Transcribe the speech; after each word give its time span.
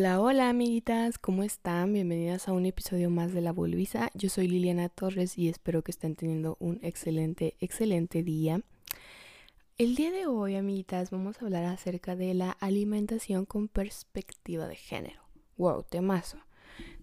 Hola, 0.00 0.18
hola 0.18 0.48
amiguitas, 0.48 1.18
¿cómo 1.18 1.42
están? 1.42 1.92
Bienvenidas 1.92 2.48
a 2.48 2.52
un 2.52 2.64
episodio 2.64 3.10
más 3.10 3.34
de 3.34 3.42
La 3.42 3.52
Bulbisa. 3.52 4.10
Yo 4.14 4.30
soy 4.30 4.48
Liliana 4.48 4.88
Torres 4.88 5.36
y 5.36 5.50
espero 5.50 5.82
que 5.82 5.90
estén 5.90 6.16
teniendo 6.16 6.56
un 6.58 6.80
excelente, 6.82 7.54
excelente 7.60 8.22
día. 8.22 8.62
El 9.76 9.96
día 9.96 10.10
de 10.10 10.26
hoy, 10.26 10.56
amiguitas, 10.56 11.10
vamos 11.10 11.36
a 11.36 11.44
hablar 11.44 11.66
acerca 11.66 12.16
de 12.16 12.32
la 12.32 12.50
alimentación 12.50 13.44
con 13.44 13.68
perspectiva 13.68 14.66
de 14.68 14.76
género. 14.76 15.20
Wow, 15.58 15.82
temazo. 15.82 16.38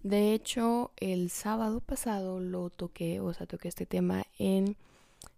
De 0.02 0.34
hecho, 0.34 0.90
el 0.96 1.30
sábado 1.30 1.80
pasado 1.80 2.40
lo 2.40 2.68
toqué, 2.68 3.20
o 3.20 3.32
sea, 3.32 3.46
toqué 3.46 3.68
este 3.68 3.86
tema 3.86 4.24
en 4.40 4.76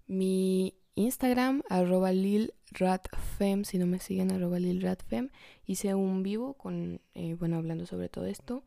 mi 0.06 0.72
Instagram, 0.94 1.62
arroba 1.68 2.12
lilratfem, 2.12 3.64
si 3.64 3.78
no 3.78 3.86
me 3.86 3.98
siguen, 3.98 4.32
arroba 4.32 4.58
lilratfem. 4.58 5.30
Hice 5.66 5.94
un 5.94 6.22
vivo 6.22 6.54
con, 6.54 7.00
eh, 7.14 7.34
bueno, 7.34 7.56
hablando 7.56 7.86
sobre 7.86 8.08
todo 8.08 8.26
esto. 8.26 8.64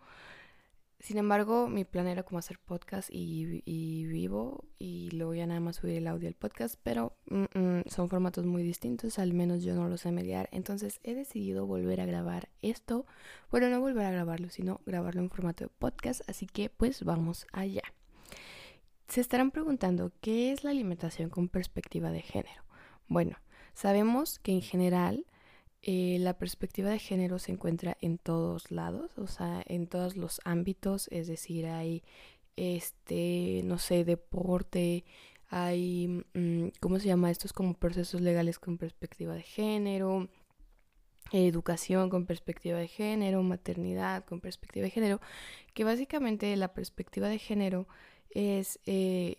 Sin 1.03 1.17
embargo, 1.17 1.67
mi 1.67 1.83
plan 1.83 2.07
era 2.07 2.23
como 2.23 2.39
hacer 2.39 2.59
podcast 2.59 3.09
y, 3.11 4.05
vivo 4.05 4.63
y 4.79 5.09
luego 5.11 5.33
ya 5.33 5.45
nada 5.45 5.59
más 5.59 5.75
subir 5.75 5.97
el 5.97 6.07
audio 6.07 6.29
al 6.29 6.33
podcast, 6.33 6.79
pero 6.81 7.17
mm, 7.25 7.59
mm, 7.59 7.83
son 7.87 8.07
formatos 8.07 8.45
muy 8.45 8.63
distintos, 8.63 9.19
al 9.19 9.33
menos 9.33 9.63
yo 9.63 9.75
no 9.75 9.89
los 9.89 9.99
sé 9.99 10.13
mediar. 10.13 10.47
Entonces 10.53 11.01
he 11.03 11.13
decidido 11.13 11.65
volver 11.65 11.99
a 11.99 12.05
grabar 12.05 12.47
esto. 12.61 13.05
Bueno, 13.51 13.67
no 13.67 13.81
volver 13.81 14.05
a 14.05 14.11
grabarlo, 14.11 14.49
sino 14.49 14.79
grabarlo 14.85 15.19
en 15.19 15.29
formato 15.29 15.65
de 15.65 15.69
podcast, 15.77 16.21
así 16.29 16.47
que 16.47 16.69
pues 16.69 17.03
vamos 17.03 17.47
allá. 17.51 17.83
Se 19.13 19.21
estarán 19.21 19.51
preguntando, 19.51 20.11
¿qué 20.21 20.51
es 20.51 20.63
la 20.63 20.71
alimentación 20.71 21.29
con 21.29 21.47
perspectiva 21.47 22.09
de 22.09 22.23
género? 22.23 22.63
Bueno, 23.07 23.37
sabemos 23.75 24.39
que 24.39 24.53
en 24.53 24.63
general 24.63 25.27
eh, 25.83 26.17
la 26.19 26.39
perspectiva 26.39 26.89
de 26.89 26.97
género 26.97 27.37
se 27.37 27.51
encuentra 27.51 27.95
en 28.01 28.17
todos 28.17 28.71
lados, 28.71 29.19
o 29.19 29.27
sea, 29.27 29.61
en 29.67 29.85
todos 29.85 30.17
los 30.17 30.41
ámbitos, 30.45 31.09
es 31.11 31.27
decir, 31.27 31.67
hay, 31.67 32.01
este, 32.55 33.61
no 33.65 33.77
sé, 33.77 34.03
deporte, 34.03 35.05
hay, 35.47 36.25
mm, 36.33 36.69
¿cómo 36.79 36.97
se 36.97 37.05
llama? 37.05 37.29
Estos 37.29 37.53
como 37.53 37.75
procesos 37.75 38.19
legales 38.19 38.57
con 38.57 38.79
perspectiva 38.79 39.35
de 39.35 39.43
género, 39.43 40.27
educación 41.31 42.09
con 42.09 42.25
perspectiva 42.25 42.79
de 42.79 42.87
género, 42.87 43.43
maternidad 43.43 44.25
con 44.25 44.41
perspectiva 44.41 44.85
de 44.85 44.89
género, 44.89 45.21
que 45.75 45.83
básicamente 45.83 46.55
la 46.55 46.73
perspectiva 46.73 47.27
de 47.29 47.37
género 47.37 47.87
es 48.33 48.79
eh, 48.85 49.37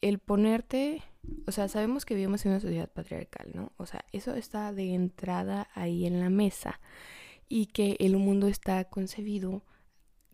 el 0.00 0.18
ponerte, 0.18 1.02
o 1.46 1.52
sea, 1.52 1.68
sabemos 1.68 2.04
que 2.04 2.14
vivimos 2.14 2.44
en 2.44 2.52
una 2.52 2.60
sociedad 2.60 2.90
patriarcal, 2.90 3.50
¿no? 3.54 3.72
O 3.76 3.86
sea, 3.86 4.04
eso 4.12 4.34
está 4.34 4.72
de 4.72 4.94
entrada 4.94 5.68
ahí 5.74 6.06
en 6.06 6.20
la 6.20 6.30
mesa 6.30 6.80
y 7.48 7.66
que 7.66 7.96
el 8.00 8.16
mundo 8.16 8.46
está 8.48 8.84
concebido 8.84 9.62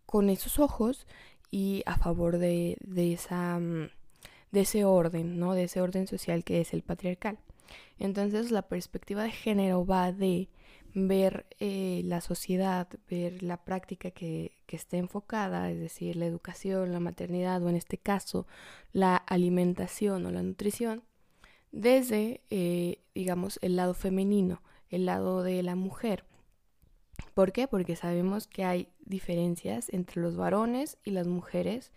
con 0.07 0.29
esos 0.29 0.59
ojos 0.59 1.07
y 1.51 1.83
a 1.87 1.97
favor 1.97 2.39
de, 2.39 2.77
de, 2.81 3.13
esa, 3.13 3.59
mm, 3.59 3.91
de 4.51 4.61
ese 4.61 4.85
orden, 4.85 5.39
¿no? 5.39 5.55
De 5.55 5.65
ese 5.65 5.81
orden 5.81 6.07
social 6.07 6.45
que 6.45 6.61
es 6.61 6.73
el 6.75 6.83
patriarcal. 6.83 7.39
Entonces 7.99 8.51
la 8.51 8.63
perspectiva 8.63 9.23
de 9.23 9.31
género 9.31 9.87
va 9.87 10.13
de 10.13 10.49
ver 10.95 11.47
eh, 11.59 12.03
la 12.05 12.21
sociedad, 12.21 12.89
ver 13.09 13.43
la 13.43 13.65
práctica 13.65 14.11
que, 14.11 14.59
que 14.67 14.77
esté 14.77 14.99
enfocada, 14.99 15.71
es 15.71 15.79
decir, 15.79 16.17
la 16.17 16.27
educación, 16.27 16.93
la 16.93 17.01
maternidad 17.01 17.63
o 17.63 17.69
en 17.69 17.77
este 17.77 17.99
caso 17.99 18.47
la 18.93 19.17
alimentación 19.17 20.27
o 20.27 20.31
la 20.31 20.43
nutrición, 20.43 21.03
desde, 21.73 22.43
eh, 22.51 23.03
digamos, 23.15 23.59
el 23.63 23.77
lado 23.77 23.95
femenino, 23.95 24.63
el 24.89 25.07
lado 25.07 25.43
de 25.43 25.63
la 25.63 25.77
mujer. 25.77 26.25
¿Por 27.35 27.53
qué? 27.53 27.69
Porque 27.69 27.97
sabemos 27.97 28.47
que 28.47 28.65
hay 28.65 28.89
diferencias 29.01 29.89
entre 29.91 30.21
los 30.21 30.37
varones 30.37 30.99
y 31.05 31.11
las 31.11 31.27
mujeres 31.27 31.93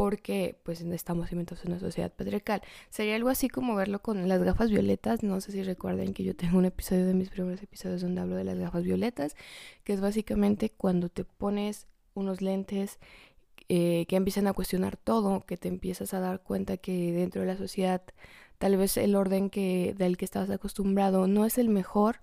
porque 0.00 0.58
pues 0.62 0.80
estamos 0.80 1.30
inventados 1.30 1.62
en 1.66 1.72
una 1.72 1.78
sociedad 1.78 2.10
patriarcal. 2.10 2.62
Sería 2.88 3.16
algo 3.16 3.28
así 3.28 3.50
como 3.50 3.74
verlo 3.74 4.00
con 4.00 4.30
las 4.30 4.42
gafas 4.42 4.70
violetas, 4.70 5.22
no 5.22 5.42
sé 5.42 5.52
si 5.52 5.62
recuerden 5.62 6.14
que 6.14 6.24
yo 6.24 6.34
tengo 6.34 6.56
un 6.56 6.64
episodio 6.64 7.04
de 7.04 7.12
mis 7.12 7.28
primeros 7.28 7.62
episodios 7.62 8.00
donde 8.00 8.22
hablo 8.22 8.36
de 8.36 8.44
las 8.44 8.58
gafas 8.58 8.82
violetas, 8.82 9.36
que 9.84 9.92
es 9.92 10.00
básicamente 10.00 10.70
cuando 10.70 11.10
te 11.10 11.24
pones 11.24 11.86
unos 12.14 12.40
lentes 12.40 12.98
eh, 13.68 14.06
que 14.08 14.16
empiezan 14.16 14.46
a 14.46 14.54
cuestionar 14.54 14.96
todo, 14.96 15.44
que 15.44 15.58
te 15.58 15.68
empiezas 15.68 16.14
a 16.14 16.20
dar 16.20 16.40
cuenta 16.40 16.78
que 16.78 17.12
dentro 17.12 17.42
de 17.42 17.48
la 17.48 17.58
sociedad 17.58 18.00
tal 18.56 18.78
vez 18.78 18.96
el 18.96 19.14
orden 19.14 19.50
que 19.50 19.94
del 19.98 20.16
que 20.16 20.24
estabas 20.24 20.48
acostumbrado 20.48 21.26
no 21.26 21.44
es 21.44 21.58
el 21.58 21.68
mejor 21.68 22.20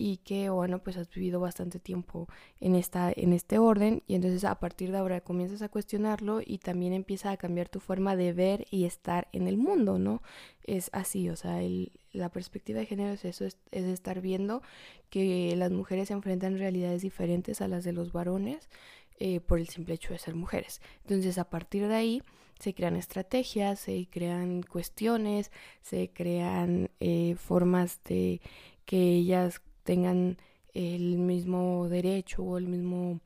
y 0.00 0.16
que 0.16 0.48
bueno 0.48 0.78
pues 0.78 0.96
has 0.96 1.10
vivido 1.10 1.40
bastante 1.40 1.78
tiempo 1.78 2.26
en 2.58 2.74
esta 2.74 3.12
en 3.14 3.34
este 3.34 3.58
orden 3.58 4.02
y 4.06 4.14
entonces 4.14 4.44
a 4.44 4.54
partir 4.58 4.92
de 4.92 4.96
ahora 4.96 5.20
comienzas 5.20 5.60
a 5.60 5.68
cuestionarlo 5.68 6.40
y 6.42 6.56
también 6.56 6.94
empieza 6.94 7.30
a 7.30 7.36
cambiar 7.36 7.68
tu 7.68 7.80
forma 7.80 8.16
de 8.16 8.32
ver 8.32 8.64
y 8.70 8.86
estar 8.86 9.28
en 9.32 9.46
el 9.46 9.58
mundo 9.58 9.98
no 9.98 10.22
es 10.64 10.88
así 10.94 11.28
o 11.28 11.36
sea 11.36 11.62
el, 11.62 11.92
la 12.12 12.30
perspectiva 12.30 12.80
de 12.80 12.86
género 12.86 13.12
es 13.12 13.26
eso 13.26 13.44
es, 13.44 13.58
es 13.72 13.84
estar 13.84 14.22
viendo 14.22 14.62
que 15.10 15.54
las 15.54 15.70
mujeres 15.70 16.08
se 16.08 16.14
enfrentan 16.14 16.56
realidades 16.56 17.02
diferentes 17.02 17.60
a 17.60 17.68
las 17.68 17.84
de 17.84 17.92
los 17.92 18.10
varones 18.10 18.70
eh, 19.18 19.40
por 19.40 19.58
el 19.58 19.68
simple 19.68 19.96
hecho 19.96 20.14
de 20.14 20.18
ser 20.18 20.34
mujeres. 20.34 20.80
Entonces 21.02 21.36
a 21.36 21.50
partir 21.50 21.86
de 21.88 21.94
ahí 21.94 22.22
se 22.58 22.72
crean 22.72 22.96
estrategias, 22.96 23.80
se 23.80 24.08
crean 24.10 24.62
cuestiones, 24.62 25.50
se 25.82 26.10
crean 26.10 26.90
eh, 27.00 27.34
formas 27.36 28.00
de 28.04 28.40
que 28.86 28.96
ellas 28.96 29.60
tengan 29.82 30.38
el 30.72 31.18
mismo 31.18 31.88
derecho 31.88 32.42
o 32.42 32.58
el 32.58 32.68
mismo 32.68 33.20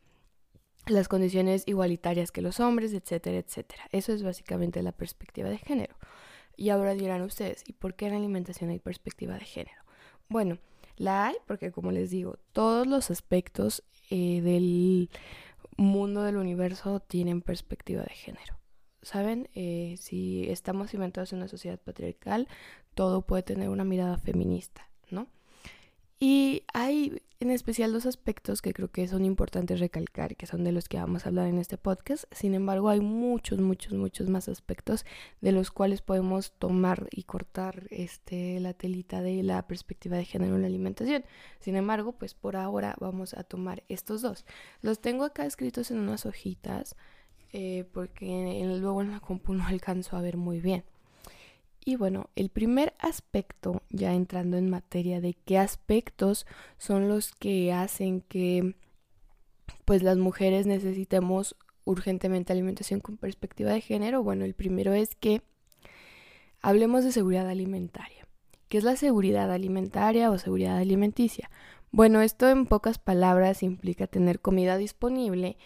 las 0.86 1.08
condiciones 1.08 1.64
igualitarias 1.66 2.30
que 2.30 2.42
los 2.42 2.60
hombres, 2.60 2.92
etcétera, 2.92 3.38
etcétera. 3.38 3.84
Eso 3.90 4.12
es 4.12 4.22
básicamente 4.22 4.82
la 4.82 4.92
perspectiva 4.92 5.48
de 5.48 5.58
género. 5.58 5.96
Y 6.56 6.68
ahora 6.68 6.94
dirán 6.94 7.22
ustedes, 7.22 7.64
¿y 7.66 7.72
por 7.72 7.94
qué 7.94 8.06
en 8.06 8.14
alimentación 8.14 8.70
hay 8.70 8.78
perspectiva 8.78 9.34
de 9.34 9.44
género? 9.44 9.82
Bueno, 10.28 10.58
la 10.96 11.26
hay 11.26 11.36
porque, 11.46 11.72
como 11.72 11.90
les 11.90 12.10
digo, 12.10 12.38
todos 12.52 12.86
los 12.86 13.10
aspectos 13.10 13.82
eh, 14.10 14.40
del 14.42 15.10
mundo 15.76 16.22
del 16.22 16.36
universo 16.36 17.00
tienen 17.00 17.40
perspectiva 17.40 18.02
de 18.02 18.14
género. 18.14 18.58
¿Saben? 19.02 19.48
Eh, 19.54 19.96
si 19.98 20.48
estamos 20.48 20.94
inventados 20.94 21.32
en 21.32 21.38
una 21.38 21.48
sociedad 21.48 21.78
patriarcal, 21.78 22.48
todo 22.94 23.22
puede 23.22 23.42
tener 23.42 23.68
una 23.68 23.84
mirada 23.84 24.16
feminista, 24.16 24.88
¿no? 25.10 25.28
Y 26.20 26.62
hay 26.72 27.20
en 27.44 27.50
especial 27.50 27.92
dos 27.92 28.06
aspectos 28.06 28.62
que 28.62 28.72
creo 28.72 28.90
que 28.90 29.06
son 29.06 29.24
importantes 29.24 29.78
recalcar, 29.78 30.34
que 30.34 30.46
son 30.46 30.64
de 30.64 30.72
los 30.72 30.88
que 30.88 30.96
vamos 30.96 31.26
a 31.26 31.28
hablar 31.28 31.46
en 31.48 31.58
este 31.58 31.76
podcast. 31.76 32.24
Sin 32.30 32.54
embargo, 32.54 32.88
hay 32.88 33.00
muchos, 33.00 33.58
muchos, 33.58 33.92
muchos 33.92 34.30
más 34.30 34.48
aspectos 34.48 35.04
de 35.42 35.52
los 35.52 35.70
cuales 35.70 36.00
podemos 36.00 36.52
tomar 36.52 37.08
y 37.10 37.24
cortar 37.24 37.86
este, 37.90 38.58
la 38.60 38.72
telita 38.72 39.20
de 39.20 39.42
la 39.42 39.66
perspectiva 39.66 40.16
de 40.16 40.24
género 40.24 40.54
en 40.54 40.62
la 40.62 40.68
alimentación. 40.68 41.24
Sin 41.60 41.76
embargo, 41.76 42.12
pues 42.12 42.32
por 42.32 42.56
ahora 42.56 42.96
vamos 42.98 43.34
a 43.34 43.44
tomar 43.44 43.82
estos 43.88 44.22
dos. 44.22 44.46
Los 44.80 45.00
tengo 45.00 45.24
acá 45.24 45.44
escritos 45.44 45.90
en 45.90 45.98
unas 45.98 46.24
hojitas 46.24 46.96
eh, 47.52 47.84
porque 47.92 48.62
luego 48.64 49.02
en 49.02 49.10
la 49.10 49.20
compu 49.20 49.52
no 49.54 49.66
alcanzo 49.68 50.16
a 50.16 50.22
ver 50.22 50.36
muy 50.36 50.60
bien. 50.60 50.84
Y 51.84 51.96
bueno, 51.96 52.30
el 52.34 52.48
primer 52.48 52.94
aspecto, 52.98 53.82
ya 53.90 54.14
entrando 54.14 54.56
en 54.56 54.70
materia 54.70 55.20
de 55.20 55.34
qué 55.34 55.58
aspectos 55.58 56.46
son 56.78 57.08
los 57.08 57.32
que 57.32 57.72
hacen 57.72 58.22
que 58.22 58.74
pues 59.84 60.02
las 60.02 60.16
mujeres 60.16 60.66
necesitemos 60.66 61.56
urgentemente 61.84 62.52
alimentación 62.52 63.00
con 63.00 63.18
perspectiva 63.18 63.70
de 63.70 63.82
género, 63.82 64.22
bueno, 64.22 64.46
el 64.46 64.54
primero 64.54 64.94
es 64.94 65.14
que 65.14 65.42
hablemos 66.62 67.04
de 67.04 67.12
seguridad 67.12 67.48
alimentaria. 67.48 68.26
¿Qué 68.68 68.78
es 68.78 68.84
la 68.84 68.96
seguridad 68.96 69.52
alimentaria 69.52 70.30
o 70.30 70.38
seguridad 70.38 70.78
alimenticia? 70.78 71.50
Bueno, 71.90 72.22
esto 72.22 72.48
en 72.48 72.64
pocas 72.64 72.98
palabras 72.98 73.62
implica 73.62 74.06
tener 74.06 74.40
comida 74.40 74.78
disponible 74.78 75.58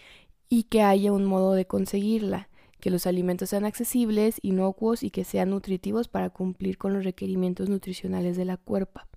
y 0.49 0.63
que 0.63 0.83
haya 0.83 1.13
un 1.13 1.25
modo 1.25 1.53
de 1.53 1.65
conseguirla 1.65 2.48
que 2.79 2.89
los 2.89 3.07
alimentos 3.07 3.49
sean 3.49 3.65
accesibles, 3.65 4.39
inocuos 4.41 5.03
y 5.03 5.11
que 5.11 5.23
sean 5.23 5.49
nutritivos 5.49 6.07
para 6.07 6.29
cumplir 6.29 6.77
con 6.77 6.93
los 6.93 7.03
requerimientos 7.03 7.69
nutricionales 7.69 8.37
de 8.37 8.45
la 8.45 8.57
cuerpa. 8.57 9.07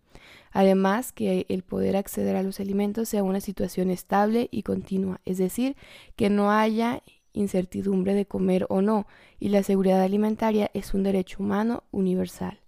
Además, 0.53 1.13
que 1.13 1.47
el 1.49 1.63
poder 1.63 1.97
acceder 1.97 2.37
a 2.37 2.43
los 2.43 2.61
alimentos 2.61 3.09
sea 3.09 3.23
una 3.23 3.41
situación 3.41 3.91
estable 3.91 4.49
y 4.51 4.63
continua, 4.63 5.21
es 5.25 5.39
decir, 5.39 5.77
que 6.17 6.29
no 6.29 6.51
haya 6.51 7.03
incertidumbre 7.33 8.15
de 8.15 8.27
comer 8.27 8.67
o 8.69 8.83
no, 8.83 9.07
y 9.41 9.49
la 9.49 9.63
seguridad 9.63 10.03
alimentaria 10.03 10.71
es 10.75 10.93
un 10.93 11.03
derecho 11.03 11.39
humano 11.43 11.85
universal. 11.91 12.59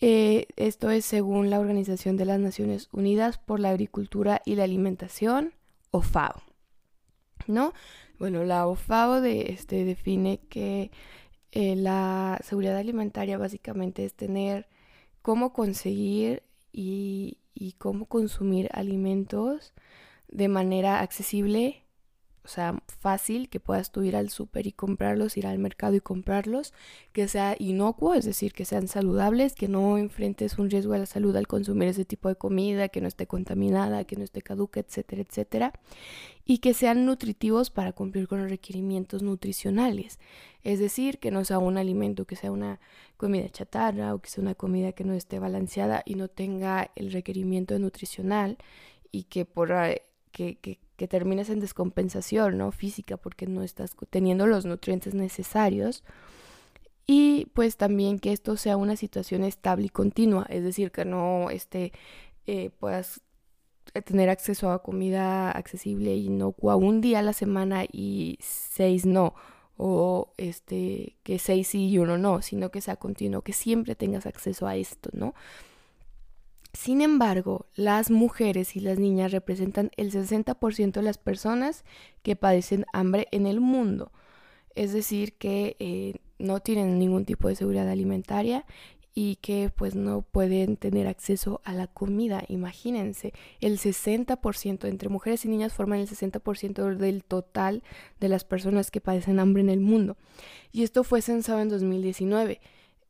Eh, 0.00 0.46
esto 0.56 0.90
es 0.90 1.04
según 1.04 1.50
la 1.50 1.58
Organización 1.58 2.16
de 2.16 2.26
las 2.26 2.38
Naciones 2.38 2.88
Unidas 2.92 3.38
por 3.38 3.58
la 3.58 3.70
Agricultura 3.70 4.42
y 4.44 4.54
la 4.54 4.64
Alimentación, 4.64 5.54
o 5.90 6.02
FAO. 6.02 6.42
¿No? 7.46 7.72
Bueno, 8.18 8.44
la 8.44 8.66
OFAO 8.66 9.20
de, 9.20 9.52
este, 9.52 9.84
define 9.84 10.38
que 10.48 10.90
eh, 11.52 11.76
la 11.76 12.40
seguridad 12.42 12.76
alimentaria 12.76 13.38
básicamente 13.38 14.04
es 14.04 14.14
tener 14.14 14.66
cómo 15.22 15.52
conseguir 15.52 16.42
y, 16.72 17.38
cómo 17.78 18.06
consumir 18.06 18.68
alimentos 18.72 19.72
de 20.28 20.48
manera 20.48 21.00
accesible 21.00 21.83
o 22.44 22.48
sea, 22.48 22.82
fácil, 23.00 23.48
que 23.48 23.58
puedas 23.58 23.90
tú 23.90 24.02
ir 24.02 24.16
al 24.16 24.28
súper 24.28 24.66
y 24.66 24.72
comprarlos, 24.72 25.36
ir 25.38 25.46
al 25.46 25.58
mercado 25.58 25.94
y 25.94 26.00
comprarlos, 26.00 26.74
que 27.12 27.26
sea 27.26 27.56
inocuo, 27.58 28.14
es 28.14 28.26
decir, 28.26 28.52
que 28.52 28.66
sean 28.66 28.86
saludables, 28.86 29.54
que 29.54 29.66
no 29.66 29.96
enfrentes 29.96 30.58
un 30.58 30.68
riesgo 30.68 30.92
a 30.92 30.98
la 30.98 31.06
salud 31.06 31.34
al 31.36 31.46
consumir 31.46 31.88
ese 31.88 32.04
tipo 32.04 32.28
de 32.28 32.36
comida, 32.36 32.88
que 32.88 33.00
no 33.00 33.08
esté 33.08 33.26
contaminada, 33.26 34.04
que 34.04 34.16
no 34.16 34.24
esté 34.24 34.42
caduca, 34.42 34.80
etcétera, 34.80 35.22
etcétera, 35.22 35.72
y 36.44 36.58
que 36.58 36.74
sean 36.74 37.06
nutritivos 37.06 37.70
para 37.70 37.92
cumplir 37.92 38.28
con 38.28 38.40
los 38.42 38.50
requerimientos 38.50 39.22
nutricionales, 39.22 40.18
es 40.62 40.78
decir, 40.78 41.18
que 41.18 41.30
no 41.30 41.44
sea 41.44 41.58
un 41.58 41.78
alimento 41.78 42.26
que 42.26 42.36
sea 42.36 42.52
una 42.52 42.78
comida 43.16 43.48
chatarra 43.48 44.14
o 44.14 44.20
que 44.20 44.28
sea 44.28 44.42
una 44.42 44.54
comida 44.54 44.92
que 44.92 45.04
no 45.04 45.14
esté 45.14 45.38
balanceada 45.38 46.02
y 46.04 46.14
no 46.16 46.28
tenga 46.28 46.90
el 46.94 47.12
requerimiento 47.12 47.78
nutricional 47.78 48.58
y 49.10 49.24
que 49.24 49.44
por 49.44 49.70
eh, 49.72 50.02
que, 50.34 50.56
que, 50.96 51.08
termines 51.08 51.48
en 51.50 51.60
descompensación 51.60 52.58
¿no? 52.58 52.72
física 52.72 53.16
porque 53.16 53.46
no 53.46 53.62
estás 53.62 53.94
teniendo 54.10 54.46
los 54.46 54.64
nutrientes 54.64 55.14
necesarios. 55.14 56.02
Y 57.06 57.46
pues 57.54 57.76
también 57.76 58.18
que 58.18 58.32
esto 58.32 58.56
sea 58.56 58.76
una 58.76 58.96
situación 58.96 59.44
estable 59.44 59.86
y 59.86 59.90
continua, 59.90 60.46
es 60.48 60.64
decir, 60.64 60.90
que 60.90 61.04
no 61.04 61.50
este, 61.50 61.92
eh, 62.46 62.70
puedas 62.70 63.20
tener 64.06 64.30
acceso 64.30 64.70
a 64.70 64.82
comida 64.82 65.50
accesible 65.50 66.16
y 66.16 66.30
no 66.30 66.54
un 66.58 67.00
día 67.02 67.18
a 67.18 67.22
la 67.22 67.34
semana 67.34 67.84
y 67.92 68.38
seis 68.40 69.04
no, 69.04 69.34
o 69.76 70.32
este, 70.38 71.16
que 71.22 71.38
seis 71.38 71.68
sí 71.68 71.90
y 71.90 71.98
uno 71.98 72.16
no, 72.16 72.40
sino 72.40 72.70
que 72.70 72.80
sea 72.80 72.96
continuo, 72.96 73.42
que 73.42 73.52
siempre 73.52 73.94
tengas 73.94 74.24
acceso 74.26 74.66
a 74.66 74.76
esto, 74.76 75.10
¿no? 75.12 75.34
Sin 76.74 77.00
embargo, 77.02 77.66
las 77.76 78.10
mujeres 78.10 78.74
y 78.74 78.80
las 78.80 78.98
niñas 78.98 79.30
representan 79.30 79.92
el 79.96 80.10
60% 80.10 80.92
de 80.92 81.02
las 81.02 81.18
personas 81.18 81.84
que 82.22 82.34
padecen 82.34 82.84
hambre 82.92 83.28
en 83.30 83.46
el 83.46 83.60
mundo. 83.60 84.10
Es 84.74 84.92
decir, 84.92 85.34
que 85.34 85.76
eh, 85.78 86.14
no 86.40 86.58
tienen 86.58 86.98
ningún 86.98 87.26
tipo 87.26 87.46
de 87.46 87.54
seguridad 87.54 87.88
alimentaria 87.88 88.66
y 89.14 89.36
que 89.36 89.70
pues 89.74 89.94
no 89.94 90.22
pueden 90.22 90.76
tener 90.76 91.06
acceso 91.06 91.60
a 91.64 91.72
la 91.74 91.86
comida. 91.86 92.42
Imagínense, 92.48 93.32
el 93.60 93.78
60% 93.78 94.88
entre 94.88 95.08
mujeres 95.08 95.44
y 95.44 95.48
niñas 95.48 95.72
forman 95.72 96.00
el 96.00 96.08
60% 96.08 96.96
del 96.96 97.22
total 97.22 97.84
de 98.18 98.28
las 98.28 98.44
personas 98.44 98.90
que 98.90 99.00
padecen 99.00 99.38
hambre 99.38 99.62
en 99.62 99.70
el 99.70 99.78
mundo. 99.78 100.16
Y 100.72 100.82
esto 100.82 101.04
fue 101.04 101.22
censado 101.22 101.60
en 101.60 101.68
2019. 101.68 102.60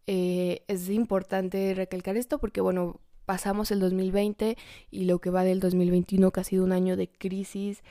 Eh, 0.06 0.64
es 0.69 0.90
importante 0.90 1.72
recalcar 1.75 2.19
esto 2.19 2.38
porque, 2.38 2.61
bueno, 2.61 3.00
pasamos 3.25 3.71
el 3.71 3.81
2020 3.81 4.56
y 4.91 5.05
lo 5.05 5.21
que 5.21 5.31
va 5.31 5.44
del 5.44 5.61
2021 5.61 6.31
que 6.31 6.41
ha 6.41 6.44
sido 6.44 6.65
un 6.65 6.73
año 6.73 6.97
de 6.97 7.09
crisis 7.09 7.82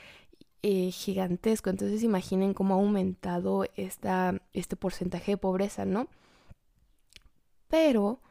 eh, 0.61 0.91
gigantesco. 0.91 1.69
Entonces 1.69 2.03
imaginen 2.03 2.53
cómo 2.53 2.75
ha 2.75 2.77
aumentado 2.77 3.65
esta, 3.75 4.41
este 4.53 4.75
porcentaje 4.75 5.33
de 5.33 5.37
pobreza, 5.37 5.85
¿no? 5.85 6.07
Pero 7.67 8.21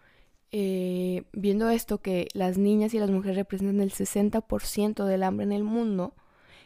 eh, 0.53 1.25
viendo 1.33 1.71
esto 1.71 2.03
que 2.03 2.29
las 2.35 2.59
niñas 2.59 2.95
y 2.95 2.99
las 2.99 3.11
mujeres 3.11 3.37
representan 3.37 3.81
el 3.81 3.91
60% 3.93 5.05
del 5.05 5.23
hambre 5.23 5.45
en 5.45 5.53
el 5.53 5.65
mundo, 5.65 6.15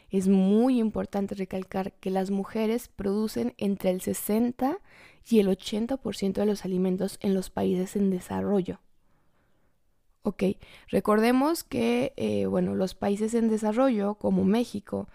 es 0.09 0.27
muy 0.27 0.79
importante 0.79 1.35
recalcar 1.35 1.93
que 1.93 2.11
las 2.11 2.31
mujeres 2.31 2.87
producen 2.87 3.53
entre 3.57 3.89
el 3.89 4.01
60 4.01 4.79
y 5.29 5.39
el 5.39 5.47
80% 5.47 6.33
de 6.33 6.45
los 6.45 6.65
alimentos 6.65 7.17
en 7.21 7.33
los 7.33 7.49
países 7.49 7.95
en 7.95 8.09
desarrollo. 8.09 8.79
Ok, 10.27 10.43
recordemos 10.89 11.63
que, 11.63 12.11
eh, 12.17 12.47
bueno, 12.47 12.75
los 12.75 12.95
países 12.95 13.33
en 13.33 13.47
desarrollo, 13.49 14.15
como 14.15 14.43
México, 14.43 15.07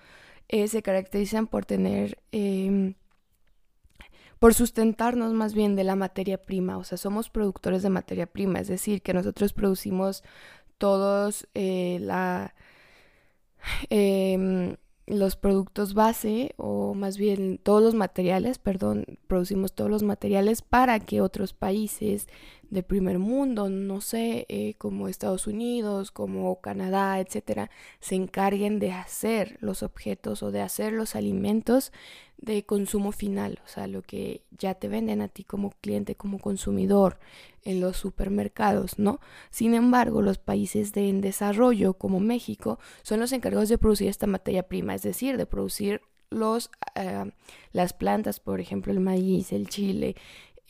eh, 0.49 0.69
se 0.69 0.83
caracterizan 0.83 1.47
por 1.49 1.67
tener, 1.67 2.19
em, 2.33 2.95
por 4.39 4.55
sustentarnos 4.55 5.35
más 5.35 5.53
bien 5.53 5.77
de 5.77 5.85
la 5.85 5.97
materia 5.97 6.39
prima, 6.39 6.79
o 6.79 6.85
sea, 6.85 6.97
somos 6.97 7.29
productores 7.29 7.83
de 7.83 7.91
materia 7.91 8.27
prima, 8.27 8.61
es 8.61 8.69
decir, 8.69 9.03
que 9.03 9.13
nosotros 9.13 9.53
producimos 9.53 10.25
todos 10.79 11.47
eh, 11.55 11.99
la, 12.01 12.55
em, 13.91 14.77
los 15.07 15.37
productos 15.37 15.95
base, 15.95 16.55
o 16.57 16.95
más 16.95 17.19
bien 17.19 17.59
todos 17.59 17.83
los 17.83 17.95
materiales, 17.95 18.59
perdón, 18.59 19.05
producimos 19.27 19.75
todos 19.75 19.91
los 19.91 20.03
materiales 20.03 20.63
para 20.63 21.01
que 21.01 21.21
otros 21.21 21.53
países 21.53 22.29
de 22.73 22.83
primer 22.83 23.19
mundo, 23.19 23.69
no 23.69 24.01
sé, 24.01 24.47
eh, 24.49 24.75
como 24.79 25.07
Estados 25.07 25.47
Unidos, 25.47 26.11
como 26.11 26.59
Canadá, 26.63 27.21
etcétera, 27.21 27.71
se 28.01 28.15
encarguen 28.15 28.79
de 28.79 28.93
hacer 28.93 29.59
los 29.61 29.83
objetos 29.83 30.43
o 30.43 30.51
de 30.51 30.63
hacer 30.63 30.95
los 30.95 31.15
alimentos 31.15 31.93
de 32.39 32.65
consumo 32.65 33.13
final, 33.13 33.61
o 33.63 33.69
sea, 33.69 33.87
lo 33.89 34.01
que 34.01 34.41
ya 34.57 34.73
te 34.73 34.89
venden 34.89 35.21
a 35.21 35.29
ti 35.29 35.45
como 35.45 35.73
cliente, 35.83 36.15
como 36.15 36.39
consumidor 36.39 37.19
en 37.63 37.79
los 37.79 37.99
supermercados, 37.99 38.99
¿no? 38.99 39.21
Sin 39.51 39.75
embargo, 39.75 40.23
los 40.23 40.39
países 40.39 40.95
de 40.95 41.11
en 41.11 41.21
desarrollo, 41.21 41.93
como 41.93 42.21
México, 42.21 42.79
son 43.03 43.21
los 43.21 43.33
encargados 43.33 43.69
de 43.69 43.77
producir 43.77 44.09
esta 44.09 44.27
materia 44.27 44.63
prima, 44.63 44.95
es 44.95 45.03
decir, 45.03 45.37
de 45.37 45.45
producir 45.45 46.01
los, 46.31 46.71
eh, 46.95 47.31
las 47.73 47.93
plantas, 47.93 48.41
por 48.41 48.61
ejemplo, 48.61 48.93
el 48.93 49.01
maíz, 49.01 49.53
el 49.53 49.69
chile, 49.69 50.17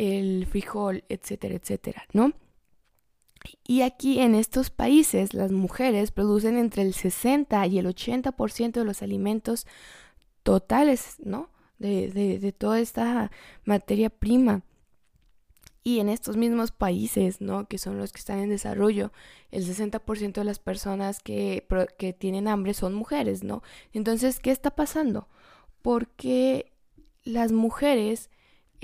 el 0.03 0.47
frijol, 0.47 1.05
etcétera, 1.09 1.55
etcétera, 1.55 2.07
¿no? 2.13 2.33
Y 3.65 3.83
aquí 3.83 4.21
en 4.21 4.35
estos 4.35 4.71
países 4.71 5.35
las 5.35 5.53
mujeres 5.53 6.11
producen 6.11 6.57
entre 6.57 6.83
el 6.83 6.95
60 6.95 7.67
y 7.67 7.79
el 7.79 7.87
80% 7.87 8.73
de 8.73 8.85
los 8.85 9.03
alimentos 9.03 9.67
totales, 10.43 11.17
¿no? 11.19 11.51
De, 11.79 12.39
de, 12.39 12.53
toda 12.53 12.79
esta 12.79 13.33
materia 13.65 14.09
prima. 14.11 14.63
Y 15.85 15.99
en 15.99 16.09
estos 16.09 16.37
mismos 16.37 16.71
países, 16.71 17.41
¿no? 17.41 17.67
Que 17.67 17.79
son 17.79 17.99
los 17.99 18.13
que 18.13 18.21
están 18.21 18.39
en 18.39 18.51
desarrollo, 18.51 19.13
el 19.51 19.67
60% 19.67 20.33
de 20.35 20.45
las 20.45 20.61
personas 20.61 21.19
que, 21.19 21.67
que 21.99 22.13
tienen 22.13 22.47
hambre 22.47 22.75
son 22.75 22.95
mujeres, 22.95 23.43
¿no? 23.43 23.63
Entonces, 23.93 24.39
¿qué 24.39 24.53
está 24.53 24.71
pasando? 24.71 25.29
Porque 25.83 26.73
las 27.25 27.51
mujeres 27.51 28.31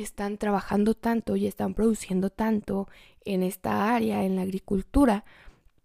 están 0.02 0.38
trabajando 0.38 0.94
tanto 0.94 1.36
y 1.36 1.46
están 1.46 1.74
produciendo 1.74 2.30
tanto 2.30 2.88
en 3.24 3.42
esta 3.42 3.94
área, 3.94 4.24
en 4.24 4.36
la 4.36 4.42
agricultura, 4.42 5.24